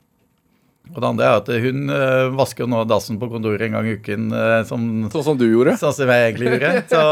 Og 0.90 0.98
det 1.00 1.06
andre 1.08 1.26
er 1.30 1.36
at 1.40 1.48
hun 1.62 1.90
eh, 1.94 2.28
vasker 2.34 2.66
nå 2.68 2.82
dassen 2.90 3.18
på 3.20 3.28
kontoret 3.30 3.62
en 3.68 3.76
gang 3.78 3.86
i 3.88 3.96
uken. 4.00 4.28
eh, 4.34 4.62
som 4.68 4.86
Sånn 5.12 5.24
som 5.30 5.38
du 5.40 5.46
gjorde? 5.48 5.76
Sånn 5.80 5.94
som 5.94 6.10
jeg 6.10 6.32
egentlig 6.34 6.52
gjorde. 6.56 6.72
Så, 6.92 7.02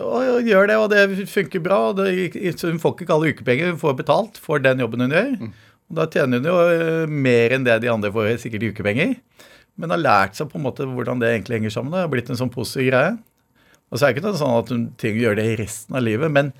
og, 0.00 0.16
og 0.36 0.48
gjør 0.48 0.70
det, 0.70 0.78
og 0.80 0.88
det 0.92 1.28
funker 1.30 1.62
bra. 1.64 1.80
Og 1.90 2.00
det, 2.00 2.54
hun 2.62 2.80
får 2.82 2.96
ikke 2.96 3.08
kalle 3.10 3.32
ukepenger, 3.34 3.74
hun 3.74 3.80
får 3.80 3.98
betalt 4.00 4.40
for 4.42 4.62
den 4.62 4.82
jobben 4.84 5.06
hun 5.06 5.14
gjør. 5.14 5.30
Og 5.90 5.98
da 5.98 6.08
tjener 6.10 6.40
hun 6.40 6.48
jo 6.48 6.56
eh, 6.72 7.04
mer 7.10 7.54
enn 7.56 7.66
det 7.66 7.80
de 7.84 7.92
andre 7.92 8.12
får 8.14 8.38
sikkert 8.42 8.64
i 8.64 8.72
ukepenger. 8.74 9.14
Men 9.80 9.92
har 9.94 10.00
lært 10.00 10.38
seg 10.38 10.48
på 10.50 10.58
en 10.60 10.66
måte 10.66 10.86
hvordan 10.86 11.20
det 11.22 11.32
egentlig 11.32 11.58
henger 11.60 11.74
sammen. 11.76 11.94
Det 11.94 12.04
har 12.04 12.12
blitt 12.12 12.30
en 12.30 12.40
sånn 12.40 12.52
positiv 12.54 12.88
greie. 12.92 13.14
Og 13.90 13.98
så 13.98 14.06
er 14.06 14.10
det 14.10 14.16
ikke 14.16 14.26
noe 14.26 14.40
sånn 14.40 14.58
at 14.58 14.72
hun 14.72 14.84
trenger 14.98 15.20
å 15.20 15.24
gjøre 15.28 15.40
det 15.40 15.58
resten 15.60 15.98
av 15.98 16.02
livet, 16.02 16.32
men, 16.32 16.50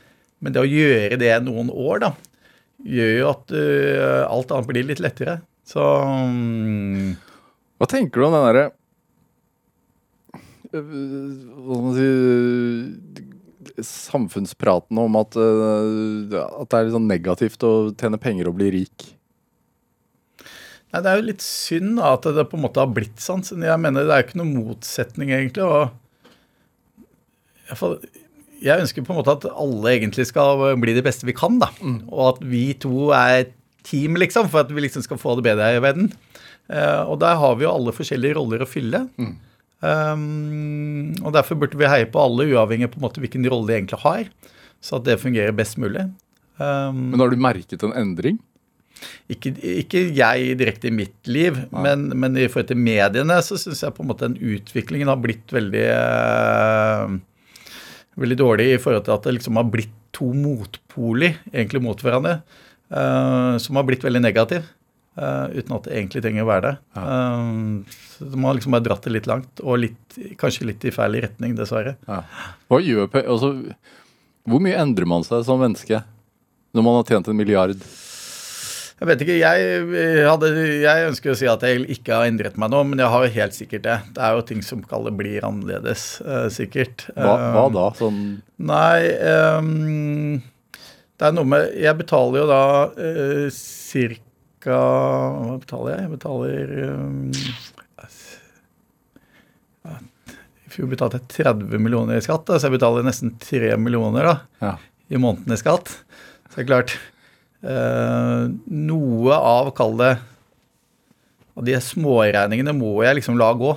men 0.44 0.54
det 0.54 0.62
å 0.62 0.68
gjøre 0.68 1.18
det 1.18 1.32
noen 1.42 1.70
år, 1.72 2.02
da, 2.04 2.10
gjør 2.84 3.12
jo 3.16 3.28
at 3.30 3.54
uh, 3.56 4.22
alt 4.28 4.52
annet 4.54 4.70
blir 4.70 4.86
litt 4.86 5.02
lettere. 5.02 5.38
Så 5.66 5.82
um... 5.82 7.14
Hva 7.80 7.88
tenker 7.90 8.20
du 8.20 8.26
om 8.28 8.34
den 8.36 8.44
derre 8.44 8.64
øh, 8.68 8.70
Hva 8.70 10.38
skal 10.38 10.38
man 10.38 10.63
si 11.96 12.10
Samfunnspraten 13.84 14.98
om 15.00 15.16
at, 15.18 15.34
øh, 15.40 16.34
at 16.60 16.68
det 16.70 16.76
er 16.78 16.84
litt 16.86 16.94
sånn 16.94 17.08
negativt 17.10 17.64
å 17.66 17.70
tjene 17.98 18.20
penger 18.20 18.50
og 18.50 18.58
bli 18.60 18.68
rik. 18.74 19.06
Nei, 20.92 21.00
Det 21.02 21.10
er 21.10 21.16
jo 21.18 21.26
litt 21.26 21.42
synd 21.42 21.96
da, 21.98 22.12
at 22.14 22.22
det 22.36 22.44
på 22.50 22.58
en 22.58 22.62
måte 22.66 22.78
har 22.82 22.92
blitt 22.94 23.18
sånn. 23.18 23.42
Jeg 23.42 23.80
mener 23.82 24.04
Det 24.04 24.12
er 24.14 24.22
jo 24.22 24.26
ikke 24.28 24.42
noen 24.42 24.54
motsetning, 24.68 25.32
egentlig. 25.34 25.64
og 25.64 25.90
Jeg 28.62 28.80
ønsker 28.80 29.02
på 29.02 29.10
en 29.10 29.18
måte 29.18 29.34
at 29.34 29.48
alle 29.50 29.96
egentlig 29.96 30.26
skal 30.28 30.76
bli 30.78 30.94
det 30.94 31.02
beste 31.04 31.26
vi 31.26 31.32
kan. 31.34 31.58
da, 31.58 31.68
Og 32.12 32.36
at 32.36 32.44
vi 32.44 32.74
to 32.74 33.10
er 33.10 33.40
et 33.42 33.52
team, 33.82 34.14
liksom, 34.14 34.48
for 34.48 34.60
at 34.60 34.70
vi 34.70 34.80
liksom 34.80 35.02
skal 35.02 35.18
få 35.18 35.34
det 35.36 35.44
bedre 35.50 35.64
her 35.66 35.80
i 35.80 35.82
verden. 35.84 36.12
Eh, 36.70 37.02
og 37.04 37.18
der 37.20 37.34
har 37.36 37.56
vi 37.56 37.64
jo 37.64 37.72
alle 37.74 37.92
forskjellige 37.92 38.36
roller 38.36 38.62
å 38.62 38.68
fylle. 38.68 39.08
Um, 39.84 41.12
og 41.20 41.34
derfor 41.36 41.58
burde 41.60 41.76
vi 41.76 41.90
heie 41.90 42.08
på 42.08 42.22
alle, 42.22 42.48
uavhengig 42.54 42.88
på 42.92 43.00
en 43.00 43.04
måte 43.04 43.20
hvilken 43.20 43.44
rolle 43.52 43.68
de 43.68 43.76
egentlig 43.76 44.00
har. 44.04 44.28
Så 44.84 44.98
at 44.98 45.06
det 45.08 45.20
fungerer 45.20 45.56
best 45.56 45.76
mulig. 45.80 46.06
Um, 46.56 47.10
Men 47.12 47.20
har 47.20 47.32
du 47.32 47.40
merket 47.40 47.84
en 47.84 47.96
endring? 47.98 48.40
ikke, 49.32 49.52
ikke 49.82 50.02
jeg 50.16 50.56
direkte 50.60 50.88
i 50.88 50.94
mitt 50.94 51.28
liv, 51.28 51.56
men, 51.72 52.06
men 52.20 52.36
i 52.38 52.46
forhold 52.48 52.70
til 52.70 52.80
mediene 52.80 53.38
så 53.44 53.58
syns 53.60 53.82
jeg 53.84 53.94
på 53.96 54.04
en 54.04 54.10
måte 54.10 54.28
den 54.28 54.38
utviklingen 54.54 55.10
har 55.10 55.20
blitt 55.22 55.52
veldig 55.54 55.84
eh, 55.90 57.16
veldig 58.20 58.38
dårlig 58.40 58.68
i 58.74 58.80
forhold 58.82 59.06
til 59.06 59.16
at 59.16 59.26
det 59.26 59.36
liksom 59.38 59.60
har 59.60 59.68
blitt 59.72 59.94
to 60.14 60.30
motpoler 60.38 61.40
egentlig 61.50 61.82
mot 61.82 62.00
hverandre, 62.04 62.38
eh, 62.94 63.54
som 63.62 63.80
har 63.80 63.86
blitt 63.88 64.04
veldig 64.06 64.22
negativ. 64.22 64.68
Eh, 65.16 65.58
uten 65.58 65.76
at 65.76 65.88
det 65.88 65.96
egentlig 65.96 66.22
trenger 66.24 66.46
å 66.46 66.50
være 66.50 66.64
det. 66.68 66.74
Eh, 67.00 67.98
så 68.14 68.30
man 68.36 68.48
har 68.50 68.58
liksom 68.60 68.76
bare 68.76 68.86
dratt 68.86 69.06
det 69.06 69.14
litt 69.16 69.28
langt, 69.30 69.62
og 69.64 69.82
litt, 69.82 70.18
kanskje 70.40 70.70
litt 70.70 70.86
i 70.86 70.94
feil 70.94 71.18
retning, 71.24 71.56
dessverre. 71.58 71.96
Hva 72.06 72.80
gjør 72.82 73.10
altså, 73.24 73.54
Hvor 74.44 74.62
mye 74.62 74.80
endrer 74.80 75.08
man 75.08 75.24
seg 75.26 75.44
som 75.46 75.62
menneske 75.62 76.02
når 76.74 76.82
man 76.84 76.98
har 76.98 77.06
tjent 77.08 77.30
en 77.30 77.38
milliard? 77.38 77.78
Jeg 78.94 79.08
vet 79.10 79.22
ikke, 79.24 79.34
jeg, 79.36 80.24
hadde, 80.24 80.48
jeg 80.80 81.06
ønsker 81.08 81.32
å 81.32 81.36
si 81.36 81.48
at 81.50 81.64
jeg 81.66 81.82
ikke 81.96 82.14
har 82.14 82.28
endret 82.30 82.54
meg 82.60 82.70
nå, 82.70 82.78
men 82.86 83.02
jeg 83.02 83.10
har 83.10 83.24
jo 83.26 83.32
helt 83.34 83.56
sikkert 83.56 83.82
det. 83.84 83.96
Det 84.14 84.22
er 84.22 84.36
jo 84.36 84.44
ting 84.46 84.62
som 84.62 84.84
kaller 84.86 85.12
blir 85.18 85.44
annerledes, 85.44 86.04
uh, 86.22 86.46
sikkert. 86.52 87.08
Hva, 87.16 87.34
hva 87.56 87.64
Eh, 87.66 87.72
da? 87.74 87.86
Sånn 87.98 88.20
Nei, 88.70 89.00
um, 89.58 90.38
det 91.18 91.26
er 91.26 91.34
noe 91.34 91.48
med 91.48 91.74
Jeg 91.82 91.98
betaler 91.98 92.40
jo 92.40 92.46
da 92.48 92.62
uh, 92.94 93.48
cirka 93.52 94.23
Hva 94.64 95.58
betaler 95.60 95.92
jeg? 95.92 96.04
Jeg 96.06 96.12
betaler 96.14 96.70
um, 96.88 97.32
I 100.64 100.72
fjor 100.72 100.88
betalte 100.90 101.20
jeg 101.20 101.44
30 101.44 101.82
millioner 101.84 102.16
i 102.16 102.24
skatt, 102.24 102.46
da, 102.48 102.56
så 102.56 102.70
jeg 102.70 102.78
betaler 102.78 103.04
nesten 103.04 103.34
3 103.42 103.74
millioner 103.76 104.30
da, 104.30 104.34
ja. 104.64 104.72
i 105.12 105.20
måneden 105.20 105.52
i 105.54 105.60
skatt. 105.60 105.92
Så 106.48 106.56
det 106.56 106.64
er 106.64 106.70
klart 106.70 106.96
uh, 107.66 108.48
Noe 108.72 109.36
av, 109.36 109.70
kall 109.76 109.98
det 110.00 110.14
Av 111.54 111.66
de 111.68 111.76
småregningene 111.84 112.74
må 112.76 112.96
jeg 113.04 113.20
liksom 113.20 113.38
la 113.40 113.52
gå. 113.58 113.76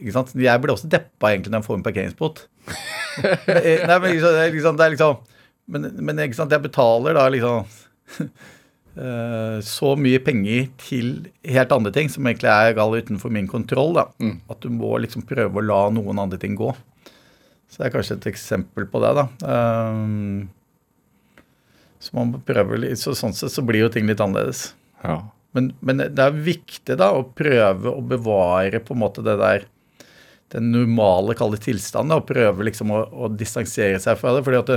Ikke 0.00 0.16
sant? 0.16 0.34
Jeg 0.40 0.62
blir 0.62 0.74
også 0.74 0.90
deppa 0.92 1.32
egentlig 1.32 1.52
når 1.52 1.60
jeg 1.60 1.68
får 1.68 1.78
en 1.78 1.86
parkeringsbot. 1.86 2.44
Nei, 3.86 3.96
men 4.00 4.10
liksom, 4.10 4.32
det 4.32 4.42
er 4.42 4.54
liksom, 4.56 4.80
det 4.80 5.12
men, 5.66 5.88
men 6.08 6.24
ikke 6.24 6.38
sant, 6.38 6.52
jeg 6.54 6.62
betaler 6.62 7.16
da 7.16 7.24
liksom 7.32 7.64
eh, 8.22 8.28
så 8.96 9.90
mye 10.00 10.20
penger 10.24 10.70
til 10.80 11.08
helt 11.44 11.72
andre 11.74 11.90
ting 11.92 12.08
som 12.08 12.24
egentlig 12.24 12.48
er 12.48 12.76
gal 12.78 12.94
utenfor 12.96 13.32
min 13.34 13.48
kontroll. 13.50 13.92
da. 13.98 14.06
At 14.48 14.62
du 14.64 14.70
må 14.72 14.94
liksom 15.02 15.26
prøve 15.28 15.60
å 15.60 15.64
la 15.64 15.82
noen 15.92 16.22
andre 16.22 16.40
ting 16.40 16.56
gå. 16.56 16.70
Så 17.68 17.82
det 17.82 17.88
er 17.88 17.94
kanskje 17.98 18.16
et 18.16 18.28
eksempel 18.30 18.86
på 18.88 19.02
det. 19.04 19.12
da. 19.18 19.26
Um, 19.44 20.48
så 22.00 22.16
man 22.16 22.36
prøver, 22.46 22.86
så 22.96 23.14
sånn 23.18 23.34
sett 23.36 23.54
så 23.54 23.64
blir 23.66 23.86
jo 23.86 23.92
ting 23.92 24.08
litt 24.08 24.22
annerledes. 24.22 24.70
ja. 25.04 25.22
Men, 25.56 25.70
men 25.80 26.02
det 26.02 26.20
er 26.20 26.34
viktig 26.36 26.98
da 27.00 27.14
å 27.16 27.22
prøve 27.32 27.88
å 27.88 28.02
bevare 28.04 28.76
på 28.84 28.92
en 28.92 29.00
måte 29.00 29.22
det 29.24 29.38
der 29.40 29.62
den 30.52 30.68
normale 30.70 31.34
kalde 31.38 31.56
tilstanden 31.62 32.18
og 32.18 32.26
prøve 32.28 32.66
liksom 32.68 32.92
å, 32.92 32.98
å 33.08 33.30
distansere 33.32 33.96
seg 34.02 34.18
fra 34.20 34.34
det. 34.36 34.42
fordi 34.44 34.60
at 34.60 34.72
det, 34.74 34.76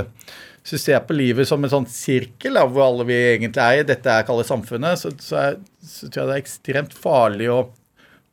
Hvis 0.60 0.76
du 0.76 0.82
ser 0.82 1.00
på 1.08 1.16
livet 1.16 1.48
som 1.48 1.62
en 1.64 1.72
sånn 1.72 1.88
sirkel 1.88 2.58
av 2.60 2.72
hvor 2.74 2.90
alle 2.90 3.06
vi 3.08 3.16
egentlig 3.32 3.62
er 3.64 3.80
i, 3.80 3.86
dette 3.88 4.12
er 4.12 4.26
kaller 4.28 4.46
samfunnet, 4.46 5.00
så, 5.00 5.12
så, 5.24 5.38
er, 5.40 5.60
så 5.80 6.08
tror 6.08 6.22
jeg 6.22 6.28
det 6.28 6.34
er 6.36 6.42
ekstremt 6.44 6.96
farlig 6.96 7.48
å 7.52 7.60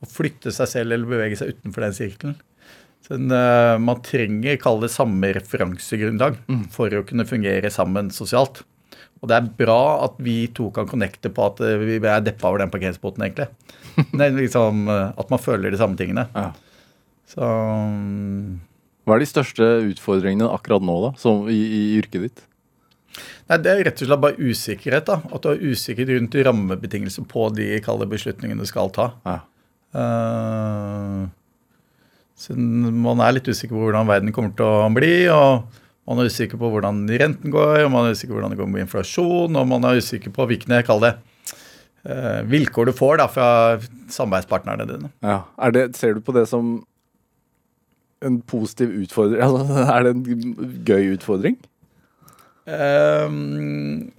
å 0.04 0.10
flytte 0.10 0.54
seg 0.54 0.70
selv 0.70 0.94
eller 0.94 1.10
bevege 1.10 1.40
seg 1.40 1.56
utenfor 1.56 1.86
den 1.86 1.98
sirkelen. 1.98 2.38
Så 3.06 3.16
en, 3.16 3.32
eh, 3.32 3.78
man 3.82 4.02
trenger 4.04 4.60
kalle 4.62 4.86
det 4.86 4.94
samme 4.94 5.32
referansegrunnlag 5.38 6.42
for 6.74 6.94
å 6.94 7.06
kunne 7.08 7.28
fungere 7.30 7.72
sammen 7.74 8.12
sosialt. 8.14 8.64
Og 9.22 9.32
det 9.32 9.38
er 9.38 9.50
bra 9.58 10.06
at 10.06 10.20
vi 10.22 10.46
to 10.54 10.70
kan 10.76 10.90
connecte 10.90 11.32
på 11.34 11.46
at 11.48 11.62
eh, 11.66 11.78
vi 11.82 11.98
er 11.98 12.26
deppa 12.26 12.52
over 12.52 12.62
den 12.62 12.74
parkeringsbåten, 12.74 13.26
egentlig. 13.26 13.50
Er 14.22 14.36
liksom, 14.36 14.86
eh, 14.94 15.10
at 15.18 15.32
man 15.34 15.42
føler 15.42 15.74
de 15.74 15.80
samme 15.80 15.98
tingene. 15.98 16.28
Ja. 16.36 16.52
Så 17.28 17.42
mm, 17.42 18.60
Hva 19.08 19.16
er 19.16 19.24
de 19.24 19.30
største 19.30 19.66
utfordringene 19.88 20.50
akkurat 20.52 20.84
nå, 20.84 20.98
da, 21.06 21.14
som 21.22 21.46
i, 21.48 21.56
i 21.56 21.82
yrket 21.96 22.26
ditt? 22.26 22.42
Nei, 23.48 23.58
Det 23.64 23.72
er 23.72 23.86
rett 23.88 24.02
og 24.04 24.10
slett 24.10 24.24
bare 24.26 24.50
usikkerhet. 24.50 25.08
da, 25.08 25.22
At 25.32 25.46
du 25.46 25.54
er 25.54 25.64
usikker 25.64 26.10
rundt 26.12 26.36
rammebetingelser 26.36 27.24
på 27.32 27.48
de 27.56 27.70
kalde 27.86 28.10
beslutningene 28.12 28.66
du 28.66 28.70
skal 28.70 28.92
ta. 28.92 29.14
Ja. 29.24 29.38
Uh, 29.96 31.32
man 32.92 33.24
er 33.24 33.38
litt 33.38 33.48
usikker 33.48 33.74
på 33.74 33.86
hvordan 33.88 34.10
verden 34.12 34.36
kommer 34.36 34.52
til 34.60 34.68
å 34.68 34.92
bli. 34.94 35.14
og 35.32 35.80
Man 36.08 36.20
er 36.20 36.28
usikker 36.28 36.60
på 36.60 36.74
hvordan 36.76 37.06
renten 37.08 37.56
går, 37.56 37.86
og 37.86 37.94
man 37.96 38.10
er 38.10 38.18
usikker 38.18 38.36
på 38.36 38.42
hvordan 38.42 38.54
det 38.54 38.60
går 38.60 38.70
med 38.74 38.86
inflasjon, 38.86 39.56
og 39.56 39.72
man 39.72 39.88
er 39.88 40.04
usikker 40.04 40.36
på 40.36 40.46
hvilke 40.52 40.84
kall 40.86 41.02
det, 41.04 41.16
eh, 42.04 42.44
vilkår 42.44 42.92
du 42.92 42.94
får 42.96 43.18
da 43.24 43.32
fra 43.32 43.48
samarbeidspartnerne 44.12 44.88
dine. 44.88 45.12
Ja. 45.24 45.42
Er 45.58 45.72
det, 45.72 45.96
ser 45.96 46.14
du 46.16 46.22
på 46.22 46.36
det 46.36 46.46
som 46.52 46.84
en 48.26 48.40
positiv 48.42 48.94
utfordring? 49.04 49.42
Altså, 49.48 49.82
er 49.84 50.06
det 50.08 50.14
en 50.16 50.80
gøy 50.88 51.12
utfordring? 51.16 51.58
Um, 52.68 54.10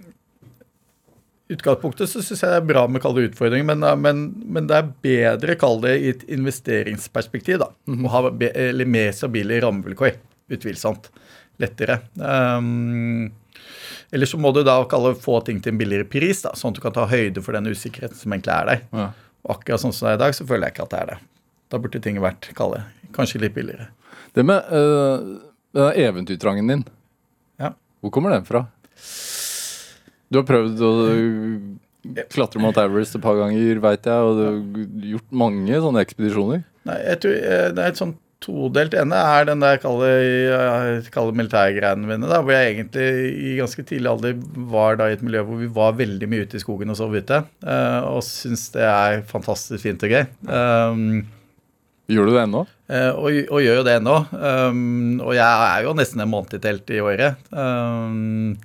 utgangspunktet 1.49 2.09
så 2.09 2.23
syns 2.23 2.41
jeg 2.41 2.53
det 2.53 2.61
er 2.61 2.69
bra 2.69 2.85
med 2.89 3.03
kalde 3.03 3.27
utfordringer, 3.27 3.67
men, 3.69 3.85
men, 4.01 4.23
men 4.45 4.69
det 4.69 4.79
er 4.79 4.93
bedre 5.05 5.57
å 5.57 5.61
kalle 5.61 5.85
det 5.87 5.97
i 5.99 6.11
et 6.13 6.25
investeringsperspektiv. 6.37 7.59
da, 7.61 7.69
Å 7.73 8.13
ha 8.15 8.23
be, 8.29 8.51
eller 8.53 8.89
mer 8.89 9.11
stabile 9.15 9.61
rammevilkår. 9.65 10.17
Utvilsomt. 10.49 11.11
Lettere. 11.59 11.99
Um, 12.15 13.29
eller 14.09 14.29
så 14.29 14.39
må 14.41 14.51
du 14.55 14.63
da 14.65 14.79
kalle 14.89 15.11
få 15.19 15.41
ting 15.45 15.59
til 15.61 15.73
en 15.73 15.81
billigere 15.81 16.07
pris, 16.09 16.41
da, 16.45 16.55
sånn 16.57 16.73
at 16.73 16.79
du 16.79 16.83
kan 16.85 16.95
ta 16.95 17.05
høyde 17.09 17.43
for 17.45 17.57
den 17.57 17.69
usikkerheten 17.69 18.17
som 18.17 18.33
egentlig 18.33 18.55
er 18.55 18.69
der. 18.71 18.85
Ja. 18.95 19.09
Og 19.45 19.57
akkurat 19.57 19.83
sånn 19.83 19.93
som 19.95 20.07
det 20.07 20.15
er 20.15 20.17
i 20.17 20.23
dag, 20.23 20.37
så 20.37 20.47
føler 20.49 20.69
jeg 20.69 20.75
ikke 20.75 20.87
at 20.87 20.93
det 20.93 21.01
er 21.03 21.11
det. 21.11 21.17
Da 21.69 21.81
burde 21.83 22.01
ting 22.01 22.17
vært 22.23 22.49
kalle, 22.57 22.81
kanskje 23.15 23.41
litt 23.43 23.55
billigere. 23.55 23.89
Det 24.35 24.45
med 24.45 24.69
uh, 24.71 25.91
eventyrtrangen 25.97 26.69
din, 26.69 26.85
Ja. 27.59 27.73
hvor 28.01 28.13
kommer 28.13 28.35
den 28.35 28.45
fra? 28.47 28.65
Du 30.29 30.37
har 30.37 30.45
prøvd 30.45 30.81
å 30.85 30.93
klatre 32.29 32.61
Mount 32.61 32.77
Everest 32.79 33.17
et 33.17 33.23
par 33.23 33.37
ganger, 33.39 33.81
veit 33.83 34.05
jeg, 34.07 34.25
og 34.25 34.37
du 34.37 34.43
har 34.45 35.13
gjort 35.15 35.37
mange 35.43 35.81
sånne 35.83 36.03
ekspedisjoner. 36.05 36.63
Nei, 36.87 36.97
jeg 37.09 37.21
tror 37.23 37.37
eh, 37.37 37.69
det 37.75 37.83
er 37.85 37.93
et 37.93 38.01
sånn 38.01 38.15
todelt 38.39 38.93
ene 38.95 39.17
er 39.19 39.49
den 39.49 39.59
der 39.59 39.81
kalde, 39.83 40.09
kalle 41.11 41.35
militærgreiene 41.35 42.07
mine, 42.07 42.29
da, 42.29 42.37
hvor 42.39 42.55
jeg 42.55 42.69
egentlig 42.71 43.07
i 43.35 43.57
ganske 43.57 43.83
tidlig 43.89 44.07
alder 44.13 44.37
var 44.71 44.95
da 44.99 45.09
i 45.09 45.17
et 45.17 45.25
miljø 45.25 45.41
hvor 45.47 45.59
vi 45.59 45.67
var 45.75 45.97
veldig 45.99 46.29
mye 46.31 46.45
ute 46.47 46.55
i 46.55 46.63
skogen 46.63 46.93
og 46.93 46.99
sov 47.01 47.17
ute, 47.19 47.41
eh, 47.67 47.99
og 48.07 48.23
syns 48.23 48.69
det 48.77 48.85
er 48.87 49.25
fantastisk 49.27 49.83
fint 49.83 50.07
og 50.07 50.15
gøy. 50.15 50.23
Um, 50.47 51.03
Gjør 52.09 52.25
du 52.25 52.33
det 52.33 52.43
ennå? 52.47 52.65
Eh, 52.89 53.11
og, 53.13 53.39
og 53.53 53.61
gjør 53.61 53.81
jo 53.81 53.85
det 53.85 53.99
ennå. 53.99 54.17
Um, 54.33 55.19
og 55.21 55.35
jeg 55.37 55.45
er 55.45 55.83
jo 55.85 55.95
nesten 55.97 56.23
en 56.23 56.31
måned 56.31 56.55
i 56.57 56.61
telt 56.63 56.89
i 56.89 57.01
året. 57.05 57.37
Um, 57.53 58.55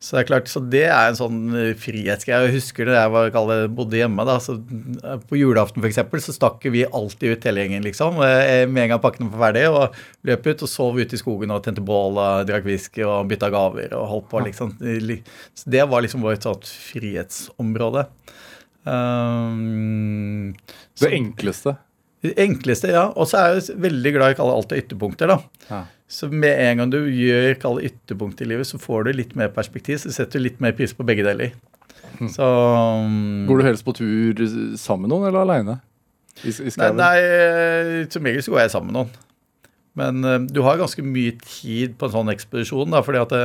så 0.00 0.14
det 0.14 0.20
er 0.20 0.28
klart, 0.28 0.46
så 0.48 0.62
det 0.62 0.84
er 0.86 1.10
en 1.10 1.18
sånn 1.18 1.40
frihetsgreie. 1.82 2.46
Jeg 2.46 2.54
husker 2.54 2.88
det 2.88 2.94
jeg 2.94 3.12
var, 3.12 3.32
kalle, 3.34 3.56
bodde 3.74 3.98
hjemme. 3.98 4.24
da, 4.24 4.38
så 4.40 4.54
eh, 4.54 5.18
På 5.28 5.36
julaften 5.36 5.84
eksempel, 5.90 6.22
så 6.24 6.32
stakk 6.36 6.64
vi 6.72 6.86
alltid 6.86 7.34
ut 7.34 7.50
hele 7.50 7.66
gjengen. 7.66 7.84
liksom, 7.84 8.22
Med 8.22 8.70
en 8.86 8.94
gang 8.94 9.02
pakkene 9.02 9.34
var 9.34 9.48
ferdig, 9.48 9.66
og 9.74 9.98
løp 10.30 10.46
ut 10.46 10.64
og 10.64 10.72
sov 10.76 11.02
ute 11.02 11.18
i 11.18 11.20
skogen 11.20 11.50
og 11.52 11.66
tente 11.66 11.84
bål 11.84 12.22
og 12.22 12.48
drakk 12.48 12.70
whisky 12.70 13.02
og 13.02 13.28
bytta 13.34 13.50
gaver 13.52 13.98
og 13.98 14.08
holdt 14.14 14.30
på. 14.30 14.46
liksom. 14.46 14.78
Så 15.58 15.74
Det 15.74 15.84
var 15.90 16.06
liksom 16.06 16.22
vårt 16.22 16.46
sånt 16.46 16.70
frihetsområde. 16.70 18.06
Um, 18.86 20.54
Det 20.96 21.12
enkleste. 21.18 21.76
Det 22.24 22.34
enkleste, 22.42 22.90
ja. 22.92 23.06
Og 23.16 23.30
så 23.30 23.38
er 23.40 23.56
jeg 23.56 23.78
veldig 23.80 24.12
glad 24.16 24.32
i 24.32 24.36
å 24.36 24.38
kalle 24.42 24.56
alt 24.58 24.72
det 24.72 24.82
ytterpunkter. 24.84 25.30
da. 25.30 25.38
Ja. 25.70 25.80
Så 26.10 26.26
med 26.28 26.58
en 26.58 26.82
gang 26.82 26.92
du 26.92 26.98
gjør 27.06 27.54
kalle 27.62 27.86
ytterpunkt 27.86 28.40
i 28.42 28.48
livet, 28.50 28.68
så 28.68 28.80
får 28.82 29.06
du 29.06 29.12
litt 29.14 29.36
mer 29.38 29.52
perspektiv. 29.54 30.02
Så 30.02 30.12
setter 30.12 30.40
du 30.40 30.48
litt 30.48 30.60
mer 30.62 30.74
pris 30.76 30.92
på 30.96 31.06
begge 31.06 31.24
deler. 31.26 31.54
Så 32.34 32.44
um, 32.44 33.46
Går 33.48 33.60
du 33.60 33.64
helst 33.64 33.86
på 33.86 33.94
tur 33.96 34.42
sammen 34.76 35.06
med 35.06 35.14
noen, 35.14 35.28
eller 35.30 35.46
aleine? 35.46 35.78
Nei, 36.44 36.90
nei, 36.96 37.16
som 38.12 38.26
regel 38.26 38.44
så 38.44 38.52
går 38.52 38.64
jeg 38.64 38.72
sammen 38.74 38.90
med 38.90 38.98
noen. 38.98 39.14
Men 40.00 40.26
uh, 40.26 40.38
du 40.44 40.60
har 40.66 40.80
ganske 40.80 41.04
mye 41.04 41.36
tid 41.40 41.96
på 42.00 42.08
en 42.08 42.16
sånn 42.18 42.32
ekspedisjon, 42.32 42.92
da, 42.92 43.00
fordi 43.06 43.22
at 43.22 43.32
det, 43.34 43.44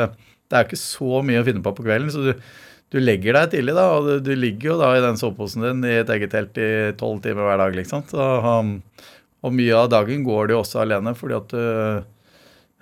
det 0.51 0.59
er 0.59 0.67
ikke 0.67 0.82
så 0.82 1.21
mye 1.26 1.41
å 1.41 1.47
finne 1.47 1.63
på 1.63 1.76
på 1.78 1.86
kvelden. 1.86 2.11
så 2.11 2.28
du 2.28 2.34
du 2.93 2.99
legger 3.01 3.36
deg 3.36 3.55
tidlig, 3.55 3.75
da, 3.75 3.86
og 3.97 4.07
du, 4.07 4.13
du 4.23 4.33
ligger 4.38 4.73
jo 4.73 4.79
da 4.79 4.91
i 4.95 5.03
den 5.03 5.17
soveposen 5.19 5.65
din 5.65 5.86
i 5.88 5.97
et 6.01 6.11
eget 6.15 6.31
telt 6.33 6.59
i 6.61 6.69
tolv 6.99 7.23
timer 7.23 7.47
hver 7.47 7.63
dag. 7.63 7.77
liksom. 7.77 8.05
Så, 8.11 8.27
um, 8.45 8.77
og 9.45 9.55
mye 9.55 9.79
av 9.79 9.89
dagen 9.93 10.23
går 10.25 10.49
du 10.49 10.55
også 10.59 10.83
alene, 10.83 11.15
fordi 11.17 11.38
at 11.38 11.55
du, 11.55 12.05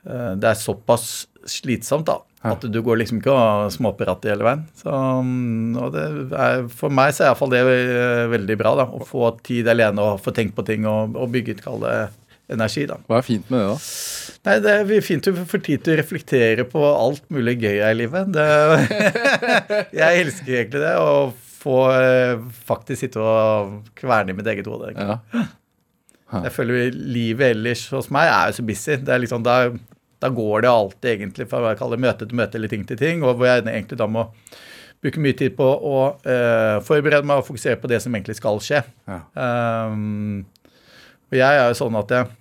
uh, 0.09 0.33
det 0.37 0.51
er 0.51 0.59
såpass 0.59 1.25
slitsomt 1.49 2.07
da, 2.07 2.19
at 2.43 2.63
du 2.67 2.79
går 2.83 2.99
liksom 3.01 3.21
ikke 3.21 3.33
og 3.35 3.71
småprater 3.71 4.33
hele 4.33 4.47
veien. 4.47 4.65
Så, 4.79 4.91
um, 4.91 5.73
og 5.79 5.95
det 5.95 6.03
er, 6.35 6.67
for 6.71 6.93
meg 6.93 7.15
så 7.15 7.25
er 7.25 7.31
iallfall 7.31 7.55
det 7.55 7.63
eh, 7.63 8.25
veldig 8.31 8.59
bra, 8.59 8.75
da, 8.83 8.87
å 8.91 9.07
få 9.07 9.31
tid 9.43 9.71
alene 9.71 10.03
og 10.03 10.21
få 10.23 10.35
tenkt 10.35 10.55
på 10.59 10.67
ting 10.67 10.87
og, 10.89 11.15
og 11.15 11.31
bygge 11.33 11.57
ut, 11.57 11.63
kall 11.63 11.87
det, 11.87 11.97
energi. 12.51 12.85
da. 12.89 12.99
Hva 13.07 13.19
er 13.19 13.27
fint 13.27 13.49
med 13.51 13.63
det, 13.63 13.71
da? 13.71 13.77
Nei, 14.43 14.57
det 14.59 14.71
er 14.75 15.05
fint 15.05 15.27
å 15.29 15.33
få 15.47 15.59
tid 15.63 15.85
til 15.85 15.93
å 15.93 15.99
reflektere 16.01 16.65
på 16.67 16.81
alt 16.83 17.23
mulig 17.31 17.55
gøy 17.61 17.77
her 17.79 17.93
i 17.93 17.99
livet. 18.01 18.33
Det, 18.35 18.47
jeg 20.01 20.25
elsker 20.25 20.57
egentlig 20.57 20.81
det, 20.83 20.95
å 20.99 21.31
få 21.63 21.77
eh, 21.95 22.41
faktisk 22.67 23.05
sitte 23.05 23.23
og 23.23 23.77
kverne 23.95 24.33
i 24.33 24.37
mitt 24.37 24.49
eget 24.51 24.67
hode. 24.67 24.91
Ja. 24.97 25.47
Jeg 26.43 26.51
føler 26.55 26.91
livet 26.91 27.53
ellers 27.53 27.85
hos 27.93 28.09
meg 28.11 28.27
er 28.27 28.51
jo 28.51 28.57
så 28.57 28.67
busy. 28.67 28.99
Det 28.99 29.15
er 29.15 29.23
liksom, 29.23 29.45
da, 29.45 29.69
da 30.19 30.31
går 30.33 30.65
det 30.65 30.73
alltid 30.73 31.11
egentlig 31.13 31.47
fra 31.47 31.63
hva 31.63 31.71
jeg 31.73 31.81
kaller 31.85 32.03
møte 32.03 32.27
til 32.27 32.39
møte 32.41 32.59
eller 32.59 32.71
ting 32.71 32.83
til 32.89 32.99
ting, 32.99 33.23
og 33.23 33.37
hvor 33.37 33.47
jeg 33.47 33.63
egentlig 33.63 34.01
da 34.01 34.09
må 34.11 34.27
bruke 35.03 35.23
mye 35.23 35.35
tid 35.39 35.55
på 35.55 35.67
å 35.67 35.97
uh, 36.15 36.77
forberede 36.83 37.27
meg 37.27 37.41
og 37.41 37.47
fokusere 37.47 37.79
på 37.79 37.89
det 37.91 37.99
som 38.03 38.13
egentlig 38.15 38.37
skal 38.39 38.59
skje. 38.63 38.81
Ja. 39.07 39.19
Um, 39.35 40.45
og 41.31 41.37
jeg 41.39 41.59
er 41.59 41.69
jo 41.69 41.79
sånn 41.79 41.99
at 41.99 42.11
jeg 42.15 42.31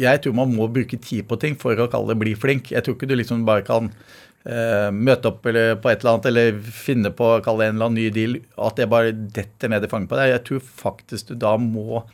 jeg 0.00 0.22
tror 0.22 0.36
man 0.36 0.54
må 0.54 0.68
bruke 0.72 0.98
tid 1.02 1.26
på 1.28 1.38
ting 1.42 1.56
for 1.58 1.78
å 1.78 1.88
kalle 1.92 2.12
det 2.12 2.20
bli 2.20 2.34
flink. 2.38 2.72
Jeg 2.74 2.86
tror 2.86 2.96
ikke 2.96 3.08
du 3.10 3.16
liksom 3.18 3.44
bare 3.48 3.64
kan 3.66 3.90
uh, 3.90 4.90
møte 4.94 5.32
opp 5.32 5.46
eller 5.50 5.76
på 5.82 5.90
et 5.90 6.00
eller 6.02 6.12
annet 6.14 6.30
eller 6.30 6.60
finne 6.76 7.12
på 7.16 7.32
å 7.34 7.42
kalle 7.44 7.64
det 7.64 7.72
en 7.72 7.78
eller 7.78 7.90
annen 7.90 8.00
ny 8.00 8.06
deal, 8.14 8.38
at 8.68 8.78
det 8.78 8.90
bare 8.92 9.12
detter 9.12 9.72
ned 9.72 9.86
i 9.86 9.90
fanget 9.90 10.12
på 10.12 10.20
deg. 10.20 10.32
Jeg 10.34 10.46
tror 10.48 10.64
faktisk 10.86 11.32
du 11.32 11.38
da 11.46 11.56
må 11.60 12.04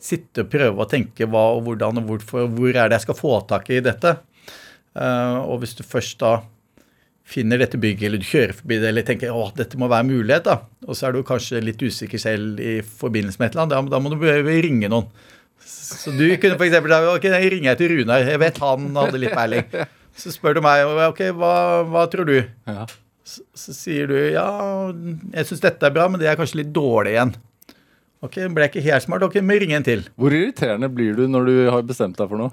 sitte 0.00 0.46
og 0.46 0.52
prøve 0.52 0.80
å 0.80 0.88
tenke 0.88 1.28
hva 1.28 1.50
og 1.56 1.66
hvordan 1.66 2.00
og 2.00 2.08
hvorfor, 2.08 2.48
hvor 2.56 2.72
er 2.72 2.88
det 2.88 3.00
jeg 3.00 3.08
skal 3.08 3.20
få 3.20 3.34
tak 3.48 3.68
i 3.72 3.82
dette. 3.84 4.16
Uh, 4.96 5.44
og 5.46 5.60
hvis 5.62 5.76
du 5.78 5.84
først 5.86 6.18
da 6.22 6.40
finner 7.30 7.60
dette 7.60 7.78
bygget, 7.78 8.08
eller 8.08 8.22
du 8.22 8.26
kjører 8.26 8.56
forbi 8.58 8.80
det, 8.80 8.88
eller 8.90 9.06
tenker 9.06 9.36
at 9.36 9.58
dette 9.60 9.78
må 9.78 9.86
være 9.90 10.02
en 10.06 10.10
mulighet, 10.10 10.48
da, 10.48 10.56
og 10.88 10.96
så 10.98 11.06
er 11.06 11.14
du 11.14 11.20
kanskje 11.26 11.60
litt 11.62 11.82
usikker 11.82 12.18
selv 12.18 12.58
i 12.58 12.80
forbindelse 12.82 13.38
med 13.38 13.50
et 13.50 13.54
eller 13.54 13.68
annet, 13.68 13.92
da, 13.92 13.98
da 13.98 14.00
må 14.02 14.10
du 14.10 14.24
ringe 14.64 14.90
noen. 14.90 15.12
Så 15.64 16.12
du 16.16 16.24
kunne 16.40 16.56
eksempel, 16.56 16.94
ok, 17.12 17.26
jeg 17.30 17.52
ringer 17.56 17.78
til 17.78 17.92
Runar, 17.94 18.24
jeg 18.26 18.40
vet 18.40 18.60
han 18.62 18.88
hadde 18.96 19.20
litt 19.20 19.36
peiling. 19.36 19.66
Så 20.16 20.32
spør 20.34 20.58
du 20.58 20.64
meg, 20.64 20.82
ok, 21.06 21.22
hva, 21.38 21.52
hva 21.88 22.06
tror 22.10 22.28
du? 22.28 22.38
Ja. 22.68 22.86
Så, 23.24 23.44
så 23.54 23.74
sier 23.76 24.10
du, 24.10 24.16
ja, 24.32 24.48
jeg 25.36 25.46
synes 25.50 25.62
dette 25.62 25.86
er 25.86 25.94
bra, 25.94 26.08
men 26.10 26.20
det 26.20 26.30
er 26.30 26.38
kanskje 26.40 26.62
litt 26.62 26.72
dårlig 26.74 27.14
igjen. 27.14 27.36
Ok, 28.20 28.36
ble 28.52 28.66
jeg 28.66 28.74
ikke 28.74 28.86
helt 28.88 29.04
smart, 29.06 29.24
ok, 29.24 29.38
må 29.44 29.56
ringe 29.60 29.78
en 29.78 29.86
til. 29.86 30.02
Hvor 30.20 30.34
irriterende 30.34 30.90
blir 30.92 31.14
du 31.16 31.24
når 31.30 31.46
du 31.46 31.54
har 31.72 31.86
bestemt 31.88 32.18
deg 32.18 32.28
for 32.32 32.42
noe? 32.42 32.50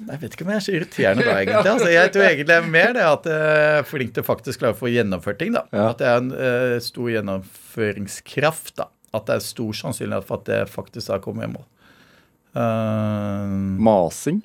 Jeg 0.00 0.20
vet 0.22 0.32
ikke 0.32 0.46
om 0.46 0.52
jeg 0.52 0.60
er 0.60 0.64
så 0.64 0.74
irriterende 0.76 1.24
da, 1.26 1.32
egentlig. 1.40 1.72
Altså, 1.74 1.88
jeg 1.92 2.12
tror 2.14 2.26
egentlig 2.28 2.46
det 2.48 2.56
er 2.56 2.68
mer 2.76 2.94
det 2.96 3.02
at 3.04 3.26
jeg 3.28 3.64
er 3.80 3.88
flink 3.88 4.14
til 4.16 4.24
faktisk 4.24 4.62
klare 4.62 4.76
å 4.76 4.78
få 4.78 4.92
gjennomført 4.92 5.40
ting. 5.42 5.52
da. 5.56 5.64
Ja. 5.74 5.90
At 5.90 6.04
jeg 6.04 6.12
er 6.12 6.22
en 6.22 6.30
uh, 6.32 6.76
stor 6.84 7.10
gjennomføringskraft. 7.16 8.72
da. 8.80 8.88
At 9.16 9.26
det 9.26 9.38
er 9.38 9.44
stor 9.44 9.76
sannsynlighet 9.76 10.26
for 10.28 10.40
at 10.40 10.48
det 10.50 10.62
faktisk 10.70 11.14
har 11.14 11.22
kommet 11.24 11.48
i 11.48 11.52
mål. 11.54 11.66
Uh, 12.54 13.46
Masing? 13.82 14.42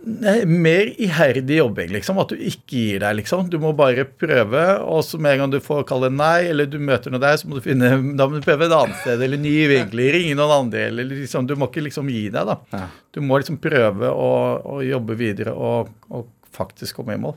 Nei, 0.00 0.46
mer 0.48 0.88
iherdig 0.96 1.58
jobbing, 1.58 1.90
liksom. 1.92 2.18
At 2.22 2.30
du 2.32 2.40
ikke 2.40 2.72
gir 2.72 3.02
deg, 3.02 3.18
liksom. 3.18 3.50
Du 3.52 3.58
må 3.60 3.74
bare 3.76 4.06
prøve, 4.08 4.62
og 4.80 5.02
så 5.04 5.20
med 5.20 5.34
en 5.34 5.42
gang 5.42 5.52
du 5.52 5.58
får 5.60 5.84
kalle 5.90 6.08
nei, 6.14 6.48
eller 6.48 6.70
du 6.70 6.78
møter 6.80 7.12
noe 7.12 7.20
der, 7.20 7.36
så 7.36 7.50
må 7.50 7.58
du 7.58 7.66
finne 7.66 7.90
Da 8.18 8.24
må 8.26 8.38
du 8.38 8.46
prøve 8.46 8.64
et 8.64 8.76
annet 8.76 8.96
sted, 9.02 9.20
eller 9.26 9.40
ny 9.40 9.54
vinkler, 9.68 10.14
ringe 10.16 10.38
noen 10.38 10.56
andre, 10.56 10.86
eller 10.88 11.08
liksom 11.10 11.48
Du 11.50 11.52
må 11.60 11.68
ikke 11.68 11.84
liksom 11.84 12.08
gi 12.12 12.28
deg, 12.32 12.48
da. 12.48 12.86
Du 13.12 13.20
må 13.24 13.42
liksom 13.42 13.60
prøve 13.60 14.08
å, 14.08 14.32
å 14.72 14.80
jobbe 14.86 15.18
videre 15.20 15.52
og, 15.52 15.92
og 16.08 16.32
faktisk 16.56 17.02
komme 17.02 17.18
i 17.18 17.20
mål. 17.20 17.36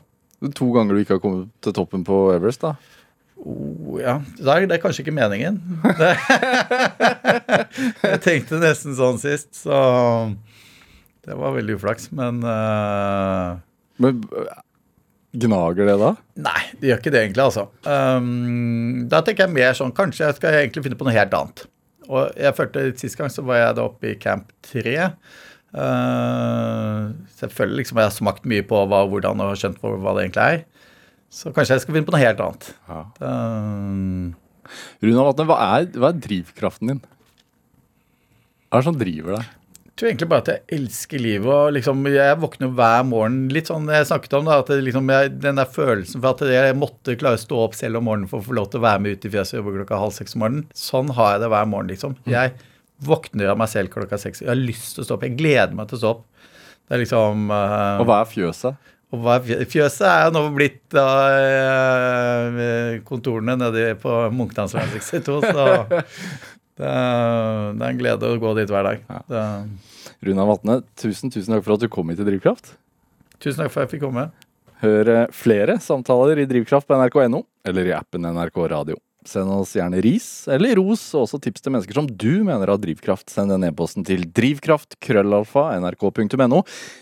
To 0.56 0.70
ganger 0.72 0.96
du 0.96 1.04
ikke 1.04 1.18
har 1.18 1.22
kommet 1.22 1.52
til 1.64 1.76
toppen 1.76 2.04
på 2.04 2.26
Everest, 2.32 2.64
da? 2.64 2.74
Oh, 3.44 4.00
ja, 4.00 4.18
Det 4.38 4.72
er 4.72 4.80
kanskje 4.80 5.04
ikke 5.04 5.14
meningen. 5.14 5.60
Jeg 8.08 8.20
tenkte 8.24 8.60
nesten 8.62 8.96
sånn 8.96 9.20
sist, 9.20 9.52
så 9.58 9.76
det 11.24 11.36
var 11.36 11.52
veldig 11.56 11.76
uflaks. 11.76 12.08
Men 12.16 12.40
uh... 12.40 13.60
Men 14.00 14.22
øh, 14.32 14.48
gnager 15.44 15.86
det 15.86 15.98
da? 16.00 16.10
nei, 16.46 16.62
det 16.80 16.88
gjør 16.88 17.02
ikke 17.02 17.12
det 17.14 17.20
egentlig, 17.20 17.44
altså. 17.44 17.64
Um, 17.86 19.04
da 19.10 19.20
tenker 19.22 19.46
jeg 19.46 19.54
mer 19.54 19.76
sånn 19.78 19.94
Kanskje 19.94 20.26
jeg 20.26 20.36
skal 20.38 20.56
egentlig 20.58 20.82
finne 20.86 20.98
på 20.98 21.06
noe 21.06 21.14
helt 21.14 21.36
annet. 21.36 21.66
Og 22.08 22.30
jeg 22.36 22.56
følte 22.56 22.84
Sist 23.00 23.18
gang 23.20 23.32
så 23.32 23.44
var 23.46 23.60
jeg 23.60 23.76
da 23.78 23.86
oppe 23.86 24.12
i 24.12 24.18
camp 24.20 24.50
3. 24.70 24.96
Uh, 25.74 27.12
selvfølgelig 27.40 27.82
liksom 27.82 28.00
jeg 28.00 28.08
har 28.08 28.14
smakt 28.14 28.48
mye 28.48 28.64
på 28.66 28.84
hva, 28.88 29.04
hvordan 29.10 29.42
og 29.44 29.56
skjønt 29.58 29.80
på 29.82 29.96
hva 30.00 30.16
det 30.16 30.28
egentlig 30.28 30.48
er. 30.48 30.64
Så 31.34 31.50
kanskje 31.54 31.74
jeg 31.74 31.82
skal 31.82 31.96
finne 31.96 32.06
på 32.06 32.14
noe 32.14 32.22
helt 32.22 32.40
annet. 32.44 32.70
Ja. 32.86 33.00
Um, 33.26 34.34
Runa 35.02 35.26
Vatne, 35.26 35.46
hva 35.50 35.58
hva 35.98 36.12
er 36.12 36.22
drivkraften 36.22 36.92
din? 36.92 37.02
Hva 38.70 38.78
er 38.78 38.82
det 38.84 38.88
som 38.88 38.98
driver 39.00 39.36
deg? 39.38 39.52
Jeg 39.84 39.98
tror 40.00 40.08
egentlig 40.10 40.28
bare 40.30 40.42
at 40.42 40.48
jeg 40.50 40.78
elsker 40.78 41.20
livet. 41.22 41.50
og 41.54 41.74
liksom, 41.76 42.00
Jeg 42.10 42.38
våkner 42.42 42.70
hver 42.74 43.04
morgen 43.06 43.36
litt 43.54 43.68
sånn 43.70 43.84
Jeg 43.86 44.08
snakket 44.08 44.32
om 44.40 44.48
da, 44.48 44.56
at 44.58 44.72
det 44.72 44.80
liksom, 44.82 45.10
jeg, 45.14 45.34
den 45.44 45.60
der 45.60 45.68
følelsen 45.70 46.18
for 46.24 46.32
at 46.34 46.42
jeg 46.50 46.74
måtte 46.80 47.14
klare 47.20 47.38
å 47.38 47.42
stå 47.44 47.60
opp 47.68 47.76
selv 47.78 48.00
om 48.00 48.08
morgenen 48.08 48.30
for 48.30 48.42
å 48.42 48.46
få 48.48 48.56
lov 48.58 48.72
til 48.72 48.80
å 48.82 48.86
være 48.88 49.04
med 49.04 49.14
ut 49.14 49.28
i 49.28 49.30
fjøset 49.36 49.54
og 49.54 49.60
jobbe 49.60 49.76
klokka 49.76 50.00
halv 50.02 50.16
seks 50.16 50.34
om 50.34 50.42
morgenen. 50.42 50.64
Sånn 50.74 51.12
har 51.14 51.36
jeg 51.36 51.44
det 51.44 51.50
hver 51.54 51.70
morgen. 51.70 51.92
liksom. 51.94 52.16
Jeg 52.26 52.56
våkner 53.06 53.52
av 53.52 53.60
meg 53.62 53.70
selv 53.70 53.92
klokka 53.94 54.18
seks. 54.18 54.42
Jeg 54.42 54.50
har 54.50 54.58
lyst 54.58 54.96
til 54.96 55.04
å 55.04 55.06
stå 55.06 55.18
opp. 55.18 55.28
Jeg 55.28 55.38
gleder 55.38 55.78
meg 55.78 55.90
til 55.90 56.00
å 56.00 56.02
stå 56.02 56.10
opp. 56.16 56.26
Det 56.84 56.98
er 56.98 57.04
liksom 57.04 57.46
Uh, 57.54 58.00
Og 58.02 58.08
hva 58.10 58.18
er 58.24 58.28
fjøset? 58.34 58.90
Og 59.14 59.22
hva 59.22 59.38
er 59.38 59.64
Fjøset 59.70 60.04
er 60.08 60.26
jo 60.26 60.34
nå 60.34 60.42
blitt 60.56 60.82
da, 60.94 61.06
eh, 61.38 62.98
kontorene 63.06 63.56
nede 63.60 63.94
på 64.02 64.12
Munkedansveien 64.34 64.90
62, 64.98 65.38
så 65.46 65.66
det 65.88 66.02
det 66.74 66.88
er 66.90 67.84
en 67.86 68.00
glede 68.00 68.30
å 68.34 68.40
gå 68.42 68.54
dit 68.58 68.70
hver 68.70 68.88
dag. 68.88 69.04
Ja. 69.30 69.50
Runa 70.24 70.46
Vatne, 70.48 70.80
tusen, 70.98 71.30
tusen 71.30 71.54
takk 71.54 71.62
for 71.66 71.76
at 71.76 71.84
du 71.84 71.90
kom 71.92 72.10
hit 72.10 72.18
til 72.18 72.26
Drivkraft. 72.32 72.74
tusen 73.38 73.62
takk 73.62 73.70
for 73.70 73.84
at 73.84 73.86
jeg 73.86 73.96
fikk 73.96 74.06
komme. 74.08 74.28
Hør 74.82 75.12
flere 75.32 75.78
samtaler 75.80 76.42
i 76.42 76.48
Drivkraft 76.50 76.90
på 76.90 76.98
nrk.no, 76.98 77.44
eller 77.64 77.88
i 77.88 77.94
appen 77.96 78.26
NRK 78.26 78.58
Radio. 78.74 78.98
Send 79.28 79.50
oss 79.50 79.76
gjerne 79.76 80.00
ris 80.04 80.48
eller 80.52 80.76
ros, 80.78 81.14
og 81.16 81.22
også 81.24 81.38
tips 81.44 81.60
til 81.64 81.72
mennesker 81.74 81.94
som 81.96 82.06
du 82.08 82.44
mener 82.44 82.66
har 82.68 82.78
drivkraft. 82.80 83.30
Send 83.32 83.50
den 83.52 83.64
e-posten 83.68 84.04
til 84.06 84.20
drivkraft.krøllalfa.nrk.no. 84.36 86.58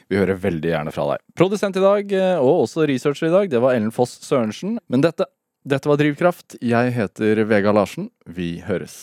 Vi 0.09 0.17
hører 0.21 0.43
veldig 0.43 0.71
gjerne 0.73 0.93
fra 0.95 1.05
deg. 1.13 1.19
Produsent 1.39 1.77
i 1.79 1.85
dag, 1.85 2.05
eh, 2.15 2.39
og 2.39 2.61
også 2.67 2.87
researcher 2.91 3.27
i 3.31 3.35
dag, 3.35 3.45
det 3.53 3.61
var 3.63 3.73
Ellen 3.77 3.95
Foss 3.95 4.13
Sørensen. 4.27 4.73
Men 4.89 5.01
dette, 5.05 5.25
dette 5.67 5.89
var 5.91 5.97
Drivkraft. 6.01 6.49
Jeg 6.63 6.87
heter 6.97 7.33
Vega 7.51 7.71
Larsen. 7.75 8.05
Vi 8.27 8.49
høres. 8.67 8.95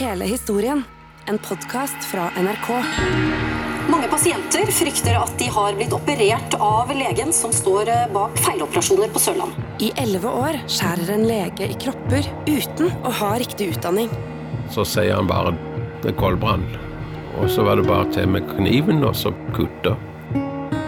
Hele 0.00 0.24
historien. 0.28 0.80
En 1.28 1.38
podkast 1.40 2.00
fra 2.10 2.24
NRK. 2.36 3.63
Mange 3.84 4.08
pasienter 4.08 4.70
frykter 4.72 5.18
at 5.20 5.32
de 5.36 5.46
har 5.52 5.74
blitt 5.76 5.92
operert 5.92 6.54
av 6.62 6.88
legen 6.96 7.34
som 7.36 7.52
står 7.52 7.90
eh, 7.92 8.06
bak 8.14 8.38
feiloperasjoner 8.40 9.10
på 9.12 9.20
Sørlandet. 9.20 9.60
I 9.84 9.90
elleve 10.00 10.30
år 10.32 10.56
skjærer 10.72 11.12
en 11.12 11.26
lege 11.28 11.68
i 11.68 11.76
kropper 11.82 12.24
uten 12.48 12.88
å 13.04 13.12
ha 13.20 13.34
riktig 13.42 13.74
utdanning. 13.74 14.08
Så 14.72 14.86
sier 14.88 15.18
han 15.18 15.28
bare 15.28 15.52
det 16.00 16.14
er 16.14 16.16
koldbrann. 16.16 16.64
Og 17.36 17.50
så 17.52 17.66
var 17.66 17.76
det 17.76 17.84
bare 17.90 18.08
til 18.14 18.30
med 18.32 18.48
kniven 18.54 19.04
og 19.04 19.16
så 19.18 19.34
kutte. 19.52 19.96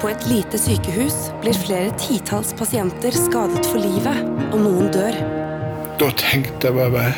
På 0.01 0.09
et 0.13 0.27
lite 0.31 0.57
sykehus 0.61 1.31
blir 1.45 1.57
flere 1.57 1.93
titalls 2.01 2.55
pasienter 2.57 3.13
skadet 3.17 3.65
for 3.67 3.81
livet, 3.81 4.25
og 4.53 4.61
noen 4.63 4.89
dør. 4.95 5.21
Da 6.01 6.11
tenkte 6.17 6.71
jeg 6.71 6.93
bare 6.93 7.15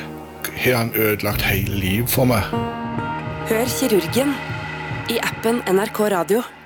Har 0.58 0.74
han 0.74 0.94
ødelagt 0.94 1.42
hele 1.46 1.76
livet 1.78 2.10
for 2.10 2.26
meg? 2.26 2.46
Hør 3.46 3.68
kirurgen 3.78 4.32
i 5.08 5.18
appen 5.20 5.62
NRK 5.66 6.08
Radio. 6.08 6.57